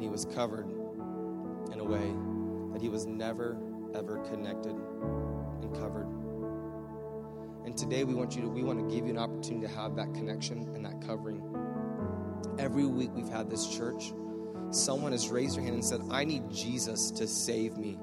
he 0.00 0.08
was 0.08 0.24
covered 0.24 0.68
in 1.72 1.78
a 1.78 1.84
way 1.84 2.14
that 2.72 2.80
he 2.80 2.88
was 2.88 3.06
never, 3.06 3.56
ever 3.94 4.18
connected 4.20 4.72
and 4.72 5.74
covered. 5.74 6.06
And 7.64 7.76
today 7.76 8.04
we 8.04 8.14
want 8.14 8.34
you 8.34 8.42
to 8.42 8.48
we 8.48 8.62
want 8.62 8.78
to 8.78 8.94
give 8.94 9.04
you 9.06 9.12
an 9.12 9.18
opportunity 9.18 9.66
to 9.66 9.72
have 9.74 9.96
that 9.96 10.14
connection 10.14 10.70
and 10.74 10.84
that 10.84 11.06
covering. 11.06 11.42
Every 12.58 12.86
week 12.86 13.10
we've 13.14 13.28
had 13.28 13.50
this 13.50 13.66
church, 13.68 14.12
someone 14.70 15.12
has 15.12 15.28
raised 15.28 15.56
their 15.56 15.62
hand 15.62 15.74
and 15.74 15.84
said, 15.84 16.00
I 16.10 16.24
need 16.24 16.50
Jesus 16.50 17.10
to 17.12 17.26
save 17.26 17.76
me. 17.76 17.98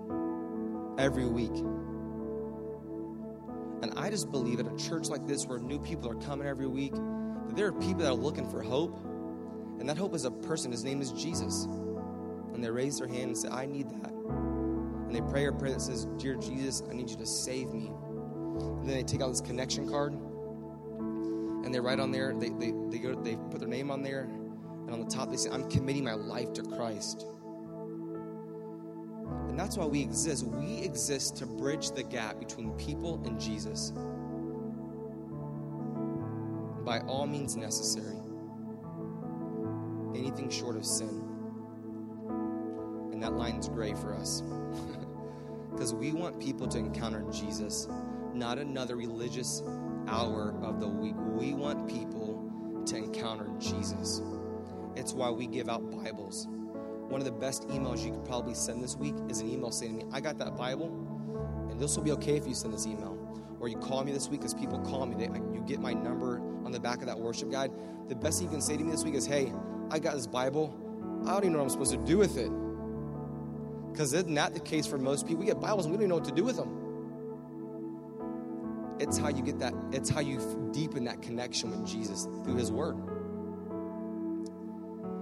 Every 0.97 1.25
week. 1.25 1.55
And 3.81 3.93
I 3.95 4.09
just 4.09 4.31
believe 4.31 4.59
at 4.59 4.67
a 4.67 4.75
church 4.75 5.09
like 5.09 5.27
this 5.27 5.45
where 5.45 5.59
new 5.59 5.79
people 5.79 6.09
are 6.09 6.15
coming 6.15 6.47
every 6.47 6.67
week, 6.67 6.93
that 6.93 7.55
there 7.55 7.67
are 7.67 7.73
people 7.73 7.99
that 7.99 8.09
are 8.09 8.15
looking 8.15 8.49
for 8.49 8.63
hope. 8.63 8.97
And 9.79 9.87
that 9.89 9.97
hope 9.97 10.15
is 10.15 10.25
a 10.25 10.31
person, 10.31 10.71
his 10.71 10.83
name 10.83 11.01
is 11.01 11.11
Jesus. 11.11 11.67
And 12.57 12.63
they 12.65 12.71
raise 12.71 12.97
their 12.97 13.07
hand 13.07 13.23
and 13.23 13.37
say, 13.37 13.49
I 13.49 13.67
need 13.67 13.87
that. 14.01 14.11
And 14.11 15.13
they 15.13 15.21
pray 15.21 15.45
a 15.45 15.51
prayer 15.51 15.73
that 15.73 15.81
says, 15.81 16.05
Dear 16.17 16.37
Jesus, 16.37 16.81
I 16.89 16.93
need 16.95 17.07
you 17.07 17.15
to 17.17 17.25
save 17.27 17.71
me. 17.71 17.91
And 17.91 18.89
then 18.89 18.95
they 18.95 19.03
take 19.03 19.21
out 19.21 19.29
this 19.29 19.41
connection 19.41 19.87
card 19.87 20.13
and 20.13 21.71
they 21.71 21.79
write 21.79 21.99
on 21.99 22.11
there, 22.11 22.33
they, 22.33 22.49
they, 22.49 22.73
they, 22.89 22.97
go, 22.97 23.13
they 23.13 23.35
put 23.51 23.59
their 23.59 23.69
name 23.69 23.91
on 23.91 24.01
there, 24.01 24.23
and 24.23 24.89
on 24.89 24.99
the 24.99 25.05
top 25.05 25.29
they 25.29 25.37
say, 25.37 25.51
I'm 25.51 25.69
committing 25.69 26.03
my 26.03 26.15
life 26.15 26.51
to 26.53 26.63
Christ. 26.63 27.27
And 29.49 29.59
that's 29.59 29.77
why 29.77 29.85
we 29.85 30.01
exist. 30.01 30.47
We 30.47 30.77
exist 30.77 31.37
to 31.37 31.45
bridge 31.45 31.91
the 31.91 32.01
gap 32.01 32.39
between 32.39 32.71
people 32.71 33.21
and 33.23 33.39
Jesus 33.39 33.91
by 36.83 37.01
all 37.01 37.27
means 37.27 37.55
necessary. 37.55 38.17
Anything 40.15 40.49
short 40.49 40.75
of 40.75 40.87
sin. 40.87 41.36
And 43.17 43.23
that 43.23 43.33
line's 43.33 43.67
gray 43.67 43.95
for 43.95 44.13
us. 44.13 44.43
Because 45.71 45.91
we 45.91 46.11
want 46.11 46.39
people 46.39 46.67
to 46.67 46.77
encounter 46.77 47.23
Jesus, 47.31 47.87
not 48.33 48.59
another 48.59 48.95
religious 48.95 49.63
hour 50.07 50.55
of 50.61 50.79
the 50.79 50.87
week. 50.87 51.15
We 51.17 51.55
want 51.55 51.87
people 51.87 52.83
to 52.85 52.95
encounter 52.95 53.47
Jesus. 53.59 54.21
It's 54.95 55.13
why 55.13 55.31
we 55.31 55.47
give 55.47 55.67
out 55.67 55.81
Bibles. 55.89 56.47
One 57.09 57.19
of 57.21 57.25
the 57.25 57.31
best 57.31 57.67
emails 57.69 58.05
you 58.05 58.11
could 58.11 58.25
probably 58.25 58.53
send 58.53 58.83
this 58.83 58.95
week 58.95 59.15
is 59.29 59.39
an 59.39 59.49
email 59.49 59.71
saying 59.71 59.99
to 59.99 60.05
me, 60.05 60.11
I 60.13 60.21
got 60.21 60.37
that 60.37 60.55
Bible, 60.55 60.87
and 61.71 61.79
this 61.79 61.95
will 61.95 62.03
be 62.03 62.11
okay 62.11 62.37
if 62.37 62.47
you 62.47 62.53
send 62.53 62.71
this 62.71 62.85
email. 62.85 63.17
Or 63.59 63.67
you 63.67 63.77
call 63.77 64.03
me 64.03 64.11
this 64.11 64.29
week 64.29 64.41
because 64.41 64.53
people 64.53 64.77
call 64.79 65.07
me. 65.07 65.15
They, 65.15 65.31
you 65.53 65.63
get 65.65 65.79
my 65.79 65.93
number 65.93 66.39
on 66.65 66.71
the 66.71 66.79
back 66.79 66.99
of 66.99 67.07
that 67.07 67.19
worship 67.19 67.49
guide. 67.49 67.71
The 68.09 68.15
best 68.15 68.37
thing 68.37 68.47
you 68.47 68.51
can 68.51 68.61
say 68.61 68.77
to 68.77 68.83
me 68.83 68.91
this 68.91 69.03
week 69.03 69.15
is, 69.15 69.25
Hey, 69.25 69.51
I 69.89 69.97
got 69.97 70.13
this 70.13 70.27
Bible. 70.27 70.75
I 71.25 71.31
don't 71.31 71.45
even 71.45 71.53
know 71.53 71.59
what 71.59 71.63
I'm 71.65 71.69
supposed 71.71 71.91
to 71.91 71.97
do 71.97 72.19
with 72.19 72.37
it. 72.37 72.51
Because 73.97 74.13
isn't 74.13 74.35
that 74.35 74.53
the 74.53 74.59
case 74.59 74.85
for 74.85 74.99
most 74.99 75.25
people? 75.25 75.39
We 75.39 75.47
get 75.47 75.59
Bibles 75.59 75.87
and 75.87 75.91
we 75.91 75.97
don't 75.97 76.03
even 76.03 76.09
know 76.09 76.15
what 76.17 76.25
to 76.25 76.31
do 76.31 76.43
with 76.43 76.55
them. 76.55 76.69
It's 78.99 79.17
how 79.17 79.29
you 79.29 79.41
get 79.41 79.57
that, 79.57 79.73
it's 79.91 80.07
how 80.07 80.19
you 80.19 80.69
deepen 80.71 81.05
that 81.05 81.23
connection 81.23 81.71
with 81.71 81.83
Jesus 81.83 82.27
through 82.43 82.57
His 82.57 82.71
Word. 82.71 82.95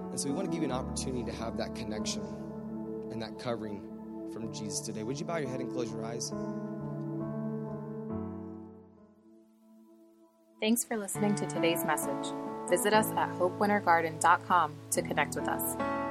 And 0.10 0.20
so 0.20 0.28
we 0.28 0.36
want 0.36 0.52
to 0.52 0.54
give 0.54 0.62
you 0.62 0.68
an 0.68 0.76
opportunity 0.76 1.24
to 1.24 1.32
have 1.38 1.56
that 1.56 1.74
connection 1.74 2.22
and 3.14 3.22
that 3.22 3.40
covering 3.40 3.82
from 4.34 4.52
Jesus 4.54 4.82
today. 4.82 5.04
Would 5.04 5.22
you 5.22 5.26
bow 5.26 5.38
your 5.38 5.48
head 5.48 5.62
and 5.62 5.72
close 5.72 5.90
your 5.90 6.04
eyes? 6.04 6.34
Thanks 10.60 10.84
for 10.84 10.98
listening 10.98 11.36
to 11.36 11.46
today's 11.46 11.86
message. 11.86 12.34
Visit 12.70 12.94
us 12.94 13.08
at 13.12 13.30
hopewintergarden.com 13.36 14.76
to 14.92 15.02
connect 15.02 15.38
with 15.38 15.48
us. 15.48 16.05